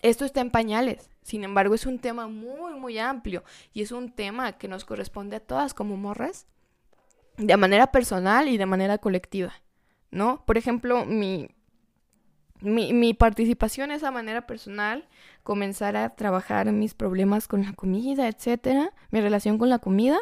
esto 0.04 0.26
está 0.26 0.42
en 0.42 0.52
pañales. 0.52 1.10
Sin 1.24 1.44
embargo, 1.44 1.74
es 1.74 1.86
un 1.86 1.98
tema 1.98 2.28
muy, 2.28 2.74
muy 2.74 3.00
amplio 3.00 3.44
y 3.74 3.82
es 3.82 3.92
un 3.92 4.12
tema 4.12 4.58
que 4.58 4.68
nos 4.68 4.86
corresponde 4.86 5.38
a 5.38 5.40
todas 5.40 5.74
como 5.74 5.98
morras 5.98 6.46
de 7.38 7.58
manera 7.58 7.88
personal 7.88 8.50
y 8.50 8.58
de 8.58 8.66
manera 8.66 8.98
colectiva, 9.00 9.54
¿no? 10.12 10.44
Por 10.46 10.58
ejemplo, 10.58 11.06
mi, 11.06 11.50
mi, 12.60 12.94
mi 12.94 13.14
participación 13.14 13.92
esa 13.92 14.12
manera 14.12 14.46
personal, 14.46 15.08
comenzar 15.42 15.96
a 15.96 16.10
trabajar 16.10 16.72
mis 16.72 16.94
problemas 16.94 17.48
con 17.48 17.64
la 17.64 17.74
comida, 17.74 18.28
etcétera, 18.28 18.94
mi 19.10 19.22
relación 19.22 19.58
con 19.58 19.70
la 19.70 19.80
comida. 19.80 20.20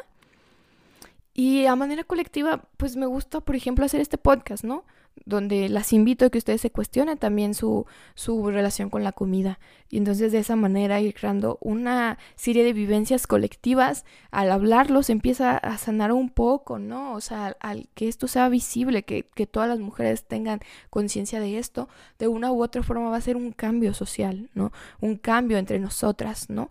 Y 1.34 1.66
a 1.66 1.76
manera 1.76 2.04
colectiva, 2.04 2.70
pues 2.78 2.96
me 2.96 3.08
gusta, 3.08 3.42
por 3.42 3.56
ejemplo, 3.56 3.84
hacer 3.84 4.02
este 4.02 4.18
podcast, 4.18 4.64
¿no? 4.64 4.86
Donde 5.26 5.70
las 5.70 5.94
invito 5.94 6.26
a 6.26 6.30
que 6.30 6.38
ustedes 6.38 6.62
se 6.62 6.72
cuestionen 6.72 7.18
también 7.18 7.54
su, 7.54 7.86
su 8.16 8.50
relación 8.50 8.90
con 8.90 9.04
la 9.04 9.12
comida. 9.12 9.60
Y 9.90 9.98
entonces 9.98 10.32
de 10.32 10.40
esa 10.40 10.56
manera 10.56 11.02
ir 11.02 11.14
creando 11.14 11.58
una 11.62 12.18
serie 12.36 12.64
de 12.64 12.74
vivencias 12.74 13.28
colectivas. 13.28 14.06
Al 14.32 14.52
hablarlos 14.52 15.10
empieza 15.10 15.58
a 15.58 15.78
sanar 15.78 16.12
un 16.12 16.30
poco, 16.30 16.80
¿no? 16.80 17.14
O 17.14 17.22
sea, 17.22 17.56
al, 17.60 17.90
que 17.94 18.08
esto 18.08 18.28
sea 18.28 18.50
visible, 18.50 19.04
que, 19.04 19.24
que 19.36 19.48
todas 19.48 19.68
las 19.70 19.80
mujeres 19.80 20.26
tengan 20.26 20.62
conciencia 20.90 21.40
de 21.40 21.58
esto, 21.58 21.90
de 22.20 22.28
una 22.28 22.52
u 22.52 22.64
otra 22.64 22.84
forma 22.84 23.10
va 23.10 23.18
a 23.18 23.22
ser 23.22 23.36
un 23.36 23.52
cambio 23.52 23.94
social, 23.94 24.50
¿no? 24.54 24.72
Un 25.00 25.18
cambio 25.18 25.58
entre 25.58 25.80
nosotras, 25.80 26.50
¿no? 26.50 26.70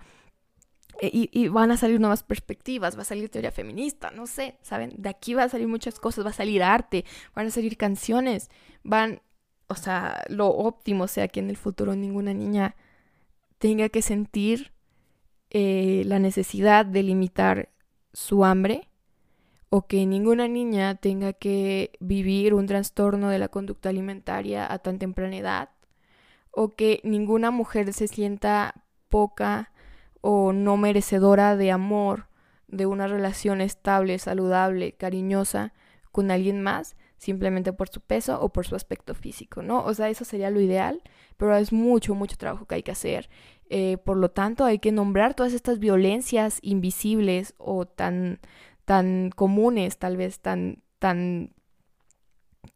Eh, 1.02 1.30
y, 1.32 1.48
van 1.48 1.70
a 1.70 1.78
salir 1.78 1.98
nuevas 1.98 2.22
perspectivas, 2.22 2.96
va 2.96 3.02
a 3.02 3.04
salir 3.06 3.30
teoría 3.30 3.50
feminista, 3.50 4.10
no 4.10 4.26
sé, 4.26 4.58
¿saben? 4.60 4.92
De 4.98 5.08
aquí 5.08 5.32
va 5.32 5.44
a 5.44 5.48
salir 5.48 5.66
muchas 5.66 5.98
cosas, 5.98 6.26
va 6.26 6.30
a 6.30 6.34
salir 6.34 6.62
arte, 6.62 7.06
van 7.34 7.46
a 7.46 7.50
salir 7.50 7.78
canciones, 7.78 8.50
van, 8.84 9.22
o 9.66 9.76
sea, 9.76 10.22
lo 10.28 10.48
óptimo 10.48 11.08
sea 11.08 11.28
que 11.28 11.40
en 11.40 11.48
el 11.48 11.56
futuro 11.56 11.96
ninguna 11.96 12.34
niña 12.34 12.76
tenga 13.58 13.88
que 13.88 14.02
sentir 14.02 14.72
eh, 15.50 16.02
la 16.06 16.18
necesidad 16.18 16.84
de 16.84 17.02
limitar 17.02 17.70
su 18.12 18.44
hambre 18.44 18.90
o 19.70 19.86
que 19.86 20.04
ninguna 20.04 20.48
niña 20.48 20.96
tenga 20.96 21.32
que 21.32 21.92
vivir 22.00 22.52
un 22.54 22.66
trastorno 22.66 23.30
de 23.30 23.38
la 23.38 23.48
conducta 23.48 23.88
alimentaria 23.88 24.70
a 24.70 24.78
tan 24.80 24.98
temprana 24.98 25.36
edad 25.36 25.70
o 26.50 26.70
que 26.70 27.00
ninguna 27.04 27.50
mujer 27.50 27.92
se 27.94 28.08
sienta 28.08 28.74
poca 29.08 29.69
o 30.20 30.52
no 30.52 30.76
merecedora 30.76 31.56
de 31.56 31.70
amor, 31.70 32.26
de 32.68 32.86
una 32.86 33.06
relación 33.06 33.60
estable, 33.60 34.18
saludable, 34.18 34.92
cariñosa 34.92 35.72
con 36.12 36.30
alguien 36.30 36.62
más, 36.62 36.96
simplemente 37.18 37.72
por 37.72 37.88
su 37.88 38.00
peso 38.00 38.40
o 38.40 38.48
por 38.48 38.66
su 38.66 38.74
aspecto 38.74 39.14
físico, 39.14 39.62
¿no? 39.62 39.84
O 39.84 39.92
sea, 39.94 40.08
eso 40.08 40.24
sería 40.24 40.50
lo 40.50 40.60
ideal, 40.60 41.02
pero 41.36 41.54
es 41.56 41.72
mucho, 41.72 42.14
mucho 42.14 42.36
trabajo 42.36 42.66
que 42.66 42.76
hay 42.76 42.82
que 42.82 42.92
hacer. 42.92 43.28
Eh, 43.68 43.98
por 43.98 44.16
lo 44.16 44.30
tanto, 44.30 44.64
hay 44.64 44.78
que 44.78 44.92
nombrar 44.92 45.34
todas 45.34 45.52
estas 45.52 45.78
violencias 45.78 46.58
invisibles 46.62 47.54
o 47.58 47.86
tan, 47.86 48.40
tan 48.84 49.30
comunes, 49.30 49.98
tal 49.98 50.16
vez 50.16 50.40
tan, 50.40 50.82
tan 50.98 51.52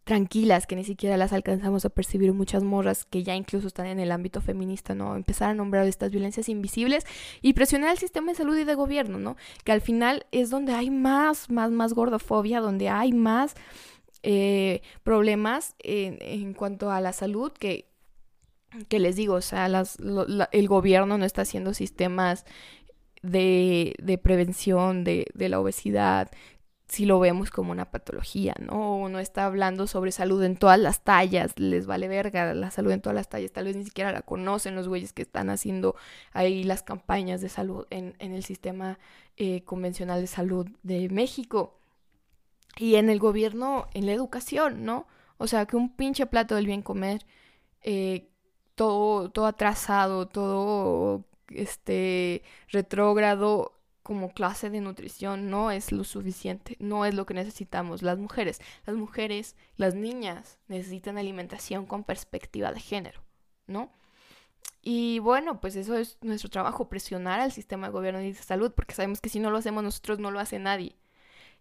tranquilas 0.05 0.67
que 0.67 0.77
ni 0.77 0.85
siquiera 0.85 1.17
las 1.17 1.33
alcanzamos 1.33 1.85
a 1.87 1.89
percibir 1.89 2.33
muchas 2.35 2.63
morras 2.63 3.07
que 3.07 3.23
ya 3.23 3.35
incluso 3.35 3.67
están 3.67 3.87
en 3.87 3.99
el 3.99 4.13
ámbito 4.13 4.43
feminista, 4.43 4.95
¿no? 4.95 5.17
Empezar 5.17 5.51
a 5.51 5.55
nombrar 5.55 5.87
estas 5.87 6.11
violencias 6.11 6.49
invisibles 6.51 7.05
y 7.41 7.55
presionar 7.55 7.91
al 7.91 7.99
sistema 7.99 8.31
de 8.31 8.37
salud 8.37 8.57
y 8.57 8.65
de 8.65 8.75
gobierno, 8.75 9.19
¿no? 9.19 9.37
Que 9.65 9.73
al 9.73 9.81
final 9.81 10.27
es 10.31 10.51
donde 10.51 10.75
hay 10.75 10.91
más, 10.91 11.51
más, 11.51 11.71
más 11.71 11.95
gordofobia, 11.95 12.61
donde 12.61 12.91
hay 12.91 13.13
más 13.13 13.55
eh, 14.23 14.83
problemas 15.03 15.75
en, 15.79 16.53
cuanto 16.53 16.91
a 16.91 17.01
la 17.01 17.15
salud 17.15 17.53
que, 17.53 17.89
que 18.89 18.99
les 18.99 19.17
digo, 19.17 19.35
o 19.35 19.41
sea, 19.41 19.69
las, 19.69 19.97
el 20.53 20.69
gobierno 20.69 21.17
no 21.17 21.25
está 21.25 21.43
haciendo 21.43 21.73
sistemas 21.73 22.45
de, 23.23 23.95
de 24.03 24.19
prevención 24.19 25.03
de, 25.03 25.27
de 25.33 25.49
la 25.49 25.61
obesidad, 25.61 26.31
si 26.89 27.07
lo 27.07 27.19
vemos 27.19 27.51
como 27.51 27.73
una 27.73 27.91
patología, 27.91 28.55
¿no? 28.61 28.97
Uno 28.97 29.19
está 29.19 29.47
hablando 29.47 29.87
sobre 29.87 30.13
salud 30.13 30.43
en 30.43 30.57
todas 30.57 30.79
las 30.79 31.03
tallas, 31.03 31.59
les 31.59 31.87
vale 31.87 32.09
verga 32.09 32.55
la 32.55 32.71
salud 32.71 32.93
en 32.93 33.01
todas 33.01 33.15
las 33.17 33.29
tallas, 33.29 33.53
tal 33.53 33.65
vez 33.65 33.77
ni 33.77 33.85
siquiera 33.85 34.13
la 34.13 34.23
conocen 34.23 34.75
los 34.75 34.89
güeyes 34.89 35.13
que 35.13 35.23
están 35.23 35.51
haciendo 35.51 35.97
ahí 36.33 36.63
las 36.63 36.83
campañas 36.83 37.41
de 37.41 37.49
salud 37.49 37.87
en, 37.91 38.15
en 38.19 38.35
el 38.35 38.45
sistema 38.45 38.99
eh, 39.37 39.63
convencional 39.65 40.21
de 40.21 40.27
salud 40.27 40.69
de 40.83 41.09
México. 41.09 41.79
Y 42.77 42.97
en 42.97 43.09
el 43.09 43.19
gobierno, 43.19 43.87
en 43.95 44.07
la 44.07 44.13
educación, 44.13 44.85
¿no? 44.85 45.07
O 45.39 45.47
sea, 45.47 45.67
que 45.67 45.77
un 45.77 45.95
pinche 45.95 46.27
plato 46.27 46.55
del 46.57 46.67
bien 46.67 46.83
comer, 46.83 47.25
eh, 47.83 48.29
todo, 48.75 49.31
todo 49.31 49.47
atrasado, 49.47 50.27
todo 50.27 51.25
este 51.49 52.43
retrógrado, 52.69 53.74
como 54.05 54.35
clase 54.35 54.69
de 54.69 54.83
nutrición 54.83 55.49
no 55.49 55.71
es 55.71 55.91
lo 55.91 56.05
suficiente, 56.05 56.77
no 56.79 57.07
es 57.07 57.15
lo 57.15 57.25
que 57.25 57.33
necesitamos 57.33 58.03
las 58.03 58.19
mujeres. 58.19 58.61
Las 58.85 58.97
mujeres, 58.97 59.57
las 59.79 59.95
niñas 59.95 60.59
necesitan 60.69 61.17
alimentación 61.17 61.87
con 61.87 62.05
perspectiva 62.05 62.71
de 62.71 62.81
género, 62.81 63.23
¿no? 63.67 63.91
Y 64.83 65.21
bueno, 65.21 65.59
pues 65.59 65.75
eso 65.75 65.97
es 65.97 66.19
nuestro 66.21 66.51
trabajo, 66.51 66.91
presionar 66.91 67.41
al 67.41 67.51
sistema 67.51 67.87
de 67.87 67.95
gobierno 67.95 68.21
y 68.21 68.33
de 68.33 68.43
salud, 68.43 68.73
porque 68.77 68.95
sabemos 68.95 69.23
que 69.23 69.31
si 69.31 69.41
no 69.41 69.51
lo 69.51 69.57
hacemos 69.57 69.83
nosotros, 69.83 70.19
no 70.19 70.31
lo 70.31 70.39
hace 70.39 70.59
nadie. 70.59 70.97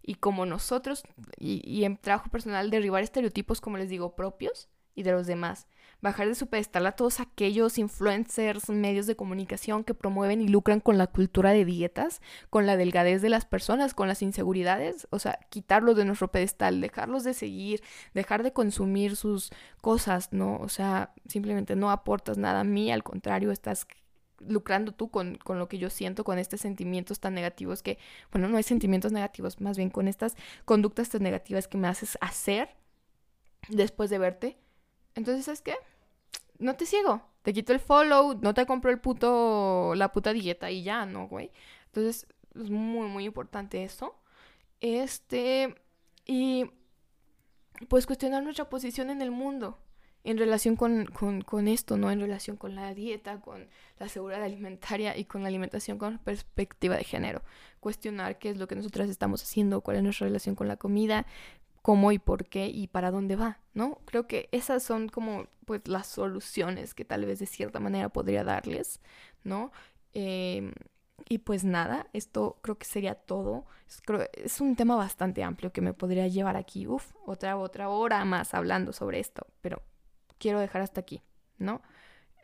Y 0.02 0.16
como 0.16 0.44
nosotros, 0.44 1.02
y, 1.38 1.62
y 1.66 1.86
en 1.86 1.96
trabajo 1.96 2.28
personal, 2.28 2.68
derribar 2.68 3.02
estereotipos, 3.02 3.62
como 3.62 3.78
les 3.78 3.88
digo, 3.88 4.14
propios 4.14 4.68
y 4.94 5.02
de 5.02 5.12
los 5.12 5.26
demás 5.26 5.66
bajar 6.04 6.28
de 6.28 6.34
su 6.34 6.48
pedestal 6.48 6.86
a 6.86 6.92
todos 6.92 7.18
aquellos 7.18 7.78
influencers, 7.78 8.68
medios 8.68 9.06
de 9.06 9.16
comunicación 9.16 9.84
que 9.84 9.94
promueven 9.94 10.42
y 10.42 10.48
lucran 10.48 10.80
con 10.80 10.98
la 10.98 11.06
cultura 11.06 11.52
de 11.52 11.64
dietas, 11.64 12.20
con 12.50 12.66
la 12.66 12.76
delgadez 12.76 13.22
de 13.22 13.30
las 13.30 13.46
personas, 13.46 13.94
con 13.94 14.06
las 14.06 14.20
inseguridades, 14.20 15.08
o 15.08 15.18
sea, 15.18 15.40
quitarlos 15.48 15.96
de 15.96 16.04
nuestro 16.04 16.30
pedestal, 16.30 16.82
dejarlos 16.82 17.24
de 17.24 17.32
seguir, 17.32 17.82
dejar 18.12 18.42
de 18.42 18.52
consumir 18.52 19.16
sus 19.16 19.50
cosas, 19.80 20.30
¿no? 20.30 20.58
O 20.58 20.68
sea, 20.68 21.14
simplemente 21.26 21.74
no 21.74 21.90
aportas 21.90 22.36
nada 22.36 22.60
a 22.60 22.64
mí, 22.64 22.92
al 22.92 23.02
contrario, 23.02 23.50
estás 23.50 23.86
lucrando 24.46 24.92
tú 24.92 25.10
con, 25.10 25.36
con, 25.36 25.58
lo 25.58 25.68
que 25.68 25.78
yo 25.78 25.88
siento, 25.88 26.22
con 26.22 26.38
estos 26.38 26.60
sentimientos 26.60 27.18
tan 27.18 27.32
negativos 27.32 27.82
que, 27.82 27.96
bueno, 28.30 28.48
no 28.48 28.58
hay 28.58 28.62
sentimientos 28.62 29.10
negativos, 29.10 29.58
más 29.62 29.78
bien 29.78 29.88
con 29.88 30.06
estas 30.06 30.36
conductas 30.66 31.08
tan 31.08 31.22
negativas 31.22 31.66
que 31.66 31.78
me 31.78 31.88
haces 31.88 32.18
hacer 32.20 32.76
después 33.70 34.10
de 34.10 34.18
verte. 34.18 34.58
Entonces, 35.14 35.46
¿sabes 35.46 35.62
qué? 35.62 35.76
No 36.58 36.76
te 36.76 36.86
sigo. 36.86 37.22
Te 37.42 37.52
quito 37.52 37.72
el 37.72 37.80
follow, 37.80 38.38
no 38.40 38.54
te 38.54 38.66
compro 38.66 38.90
el 38.90 39.00
puto, 39.00 39.94
la 39.96 40.12
puta 40.12 40.32
dieta 40.32 40.70
y 40.70 40.82
ya, 40.82 41.04
¿no, 41.06 41.28
güey? 41.28 41.50
Entonces, 41.86 42.26
es 42.54 42.70
muy, 42.70 43.06
muy 43.08 43.24
importante 43.24 43.84
eso. 43.84 44.16
Este, 44.80 45.74
y 46.24 46.70
pues 47.88 48.06
cuestionar 48.06 48.42
nuestra 48.42 48.68
posición 48.68 49.10
en 49.10 49.22
el 49.22 49.30
mundo. 49.30 49.78
en 50.26 50.38
relación 50.38 50.74
con, 50.76 51.04
con, 51.06 51.42
con, 51.42 51.68
esto, 51.68 51.98
¿no? 51.98 52.10
En 52.10 52.18
relación 52.18 52.56
con 52.56 52.74
la 52.74 52.94
dieta, 52.94 53.40
con 53.42 53.68
la 53.98 54.08
seguridad 54.08 54.42
alimentaria 54.42 55.16
y 55.18 55.26
con 55.26 55.42
la 55.42 55.48
alimentación 55.48 55.98
con 55.98 56.18
perspectiva 56.18 56.96
de 56.96 57.04
género. 57.04 57.42
Cuestionar 57.80 58.38
qué 58.38 58.48
es 58.48 58.56
lo 58.56 58.66
que 58.66 58.74
nosotras 58.74 59.10
estamos 59.10 59.42
haciendo, 59.42 59.82
cuál 59.82 59.98
es 59.98 60.02
nuestra 60.02 60.26
relación 60.26 60.54
con 60.54 60.66
la 60.66 60.78
comida, 60.78 61.26
cómo 61.84 62.12
y 62.12 62.18
por 62.18 62.46
qué 62.46 62.68
y 62.68 62.86
para 62.86 63.10
dónde 63.10 63.36
va, 63.36 63.58
¿no? 63.74 63.98
Creo 64.06 64.26
que 64.26 64.48
esas 64.52 64.82
son 64.82 65.10
como 65.10 65.48
pues 65.66 65.86
las 65.86 66.06
soluciones 66.06 66.94
que 66.94 67.04
tal 67.04 67.26
vez 67.26 67.40
de 67.40 67.44
cierta 67.46 67.78
manera 67.78 68.08
podría 68.08 68.42
darles, 68.42 69.02
¿no? 69.42 69.70
Eh, 70.14 70.72
y 71.28 71.38
pues 71.40 71.62
nada, 71.62 72.06
esto 72.14 72.56
creo 72.62 72.78
que 72.78 72.86
sería 72.86 73.14
todo. 73.14 73.66
Es 74.32 74.62
un 74.62 74.76
tema 74.76 74.96
bastante 74.96 75.42
amplio 75.42 75.74
que 75.74 75.82
me 75.82 75.92
podría 75.92 76.26
llevar 76.26 76.56
aquí, 76.56 76.86
uff, 76.86 77.12
otra, 77.26 77.58
otra 77.58 77.90
hora 77.90 78.24
más 78.24 78.54
hablando 78.54 78.94
sobre 78.94 79.20
esto, 79.20 79.46
pero 79.60 79.82
quiero 80.38 80.60
dejar 80.60 80.80
hasta 80.80 81.02
aquí, 81.02 81.20
¿no? 81.58 81.82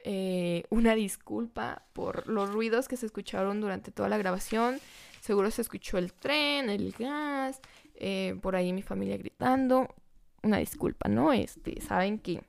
Eh, 0.04 0.64
una 0.68 0.94
disculpa 0.94 1.86
por 1.94 2.26
los 2.26 2.50
ruidos 2.50 2.88
que 2.88 2.98
se 2.98 3.06
escucharon 3.06 3.62
durante 3.62 3.90
toda 3.90 4.10
la 4.10 4.18
grabación. 4.18 4.80
Seguro 5.22 5.50
se 5.50 5.62
escuchó 5.62 5.96
el 5.96 6.12
tren, 6.12 6.68
el 6.68 6.92
gas, 6.92 7.60
eh, 8.00 8.36
por 8.40 8.56
ahí 8.56 8.72
mi 8.72 8.82
familia 8.82 9.16
gritando. 9.16 9.88
Una 10.42 10.58
disculpa, 10.58 11.08
¿no? 11.08 11.32
Este, 11.32 11.80
saben 11.80 12.18
que, 12.18 12.42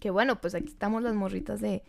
que 0.00 0.10
bueno, 0.10 0.40
pues 0.40 0.54
aquí 0.54 0.68
estamos 0.68 1.02
las 1.02 1.14
morritas 1.14 1.60
de, 1.60 1.82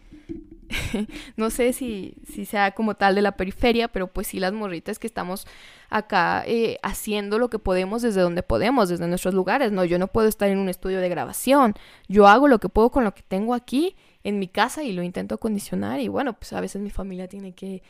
no 1.37 1.49
sé 1.49 1.73
si, 1.73 2.15
si 2.31 2.45
sea 2.45 2.71
como 2.71 2.95
tal 2.95 3.15
de 3.15 3.21
la 3.21 3.37
periferia, 3.37 3.87
pero 3.87 4.07
pues 4.07 4.27
sí 4.27 4.39
las 4.39 4.53
morritas 4.53 4.99
que 4.99 5.07
estamos 5.07 5.47
acá 5.89 6.43
eh, 6.45 6.77
haciendo 6.83 7.39
lo 7.39 7.49
que 7.49 7.59
podemos 7.59 8.01
desde 8.01 8.21
donde 8.21 8.43
podemos, 8.43 8.89
desde 8.89 9.07
nuestros 9.07 9.33
lugares. 9.33 9.71
No, 9.71 9.85
yo 9.85 9.99
no 9.99 10.07
puedo 10.07 10.27
estar 10.27 10.49
en 10.49 10.57
un 10.57 10.69
estudio 10.69 10.99
de 10.99 11.09
grabación. 11.09 11.73
Yo 12.07 12.27
hago 12.27 12.47
lo 12.47 12.59
que 12.59 12.69
puedo 12.69 12.91
con 12.91 13.03
lo 13.03 13.13
que 13.13 13.23
tengo 13.23 13.53
aquí 13.53 13.95
en 14.23 14.39
mi 14.39 14.47
casa 14.47 14.83
y 14.83 14.93
lo 14.93 15.03
intento 15.03 15.39
condicionar. 15.39 15.99
Y 15.99 16.07
bueno, 16.07 16.33
pues 16.33 16.53
a 16.53 16.61
veces 16.61 16.81
mi 16.81 16.89
familia 16.89 17.27
tiene 17.27 17.53
que 17.53 17.83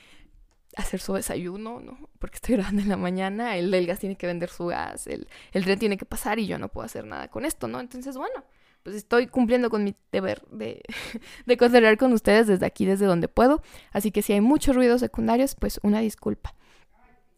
hacer 0.76 0.99
su 0.99 1.14
desayuno, 1.14 1.80
¿no? 1.80 1.97
Porque 2.19 2.35
estoy 2.35 2.56
grabando 2.56 2.81
en 2.81 2.89
la 2.89 2.97
mañana, 2.97 3.57
el 3.57 3.72
del 3.72 3.88
gas 3.88 3.99
tiene 3.99 4.15
que 4.15 4.27
vender 4.27 4.49
su 4.49 4.68
gas, 4.68 5.07
el, 5.07 5.27
el 5.52 5.64
tren 5.64 5.80
tiene 5.80 5.97
que 5.97 6.06
pasar 6.06 6.39
y 6.39 6.47
yo 6.47 6.57
no 6.57 6.69
puedo 6.69 6.85
hacer 6.85 7.06
nada 7.06 7.27
con 7.30 7.45
esto, 7.45 7.68
¿no? 7.68 7.80
Entonces, 7.80 8.18
bueno, 8.18 8.43
pues 8.84 8.95
estoy 8.95 9.27
cumpliendo 9.27 9.69
con 9.69 9.84
mi 9.84 9.95
deber 10.11 10.43
de, 10.52 10.84
de 11.45 11.57
considerar 11.57 11.97
con 11.97 12.14
ustedes 12.14 12.47
desde 12.47 12.65
aquí, 12.65 12.85
desde 12.85 13.06
donde 13.06 13.27
puedo. 13.27 13.61
Así 13.91 14.11
que 14.11 14.22
si 14.22 14.34
hay 14.34 14.41
muchos 14.41 14.76
ruidos 14.76 15.02
secundarios, 15.02 15.56
pues 15.56 15.80
una 15.81 16.02
disculpa. 16.02 16.53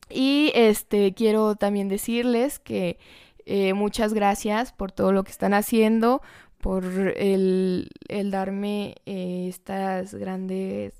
Y 0.10 0.52
este 0.56 1.14
quiero 1.14 1.56
también 1.56 1.90
decirles 1.90 2.60
que 2.60 2.98
eh, 3.46 3.74
muchas 3.74 4.14
gracias 4.14 4.74
por 4.74 4.92
todo 4.92 5.14
lo 5.14 5.24
que 5.24 5.32
están 5.32 5.54
haciendo, 5.54 6.22
por 6.60 6.84
el, 6.86 7.92
el 8.10 8.32
darme 8.32 8.96
eh, 9.06 9.48
estas 9.48 10.14
grandes 10.14 10.94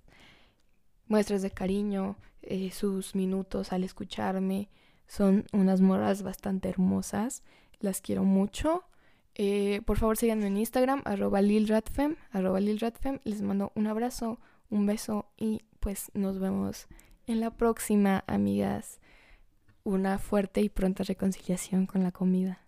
muestras 1.08 1.42
de 1.42 1.52
cariño, 1.52 2.16
eh, 2.48 2.72
sus 2.72 3.16
minutos 3.16 3.74
al 3.74 3.84
escucharme. 3.84 4.70
Son 5.08 5.46
unas 5.54 5.82
morras 5.82 6.24
bastante 6.24 6.70
hermosas. 6.70 7.44
Las 7.80 8.02
quiero 8.02 8.24
mucho. 8.24 8.84
Eh, 9.36 9.82
por 9.86 9.98
favor, 9.98 10.18
síganme 10.18 10.48
en 10.48 10.58
Instagram, 10.58 11.04
arroba 11.06 11.42
lilratfem, 11.42 12.16
arroba 12.32 12.60
lilratfem. 12.60 13.20
Les 13.24 13.42
mando 13.42 13.72
un 13.76 13.88
abrazo, 13.88 14.40
un 14.70 14.86
beso 14.86 15.32
y 15.38 15.62
pues 15.80 16.10
nos 16.14 16.40
vemos 16.40 16.88
en 17.28 17.40
la 17.40 17.52
próxima, 17.52 18.24
amigas. 18.28 19.00
Una 19.84 20.18
fuerte 20.18 20.62
y 20.62 20.70
pronta 20.70 21.04
reconciliación 21.04 21.86
con 21.86 22.04
la 22.04 22.12
comida. 22.12 22.67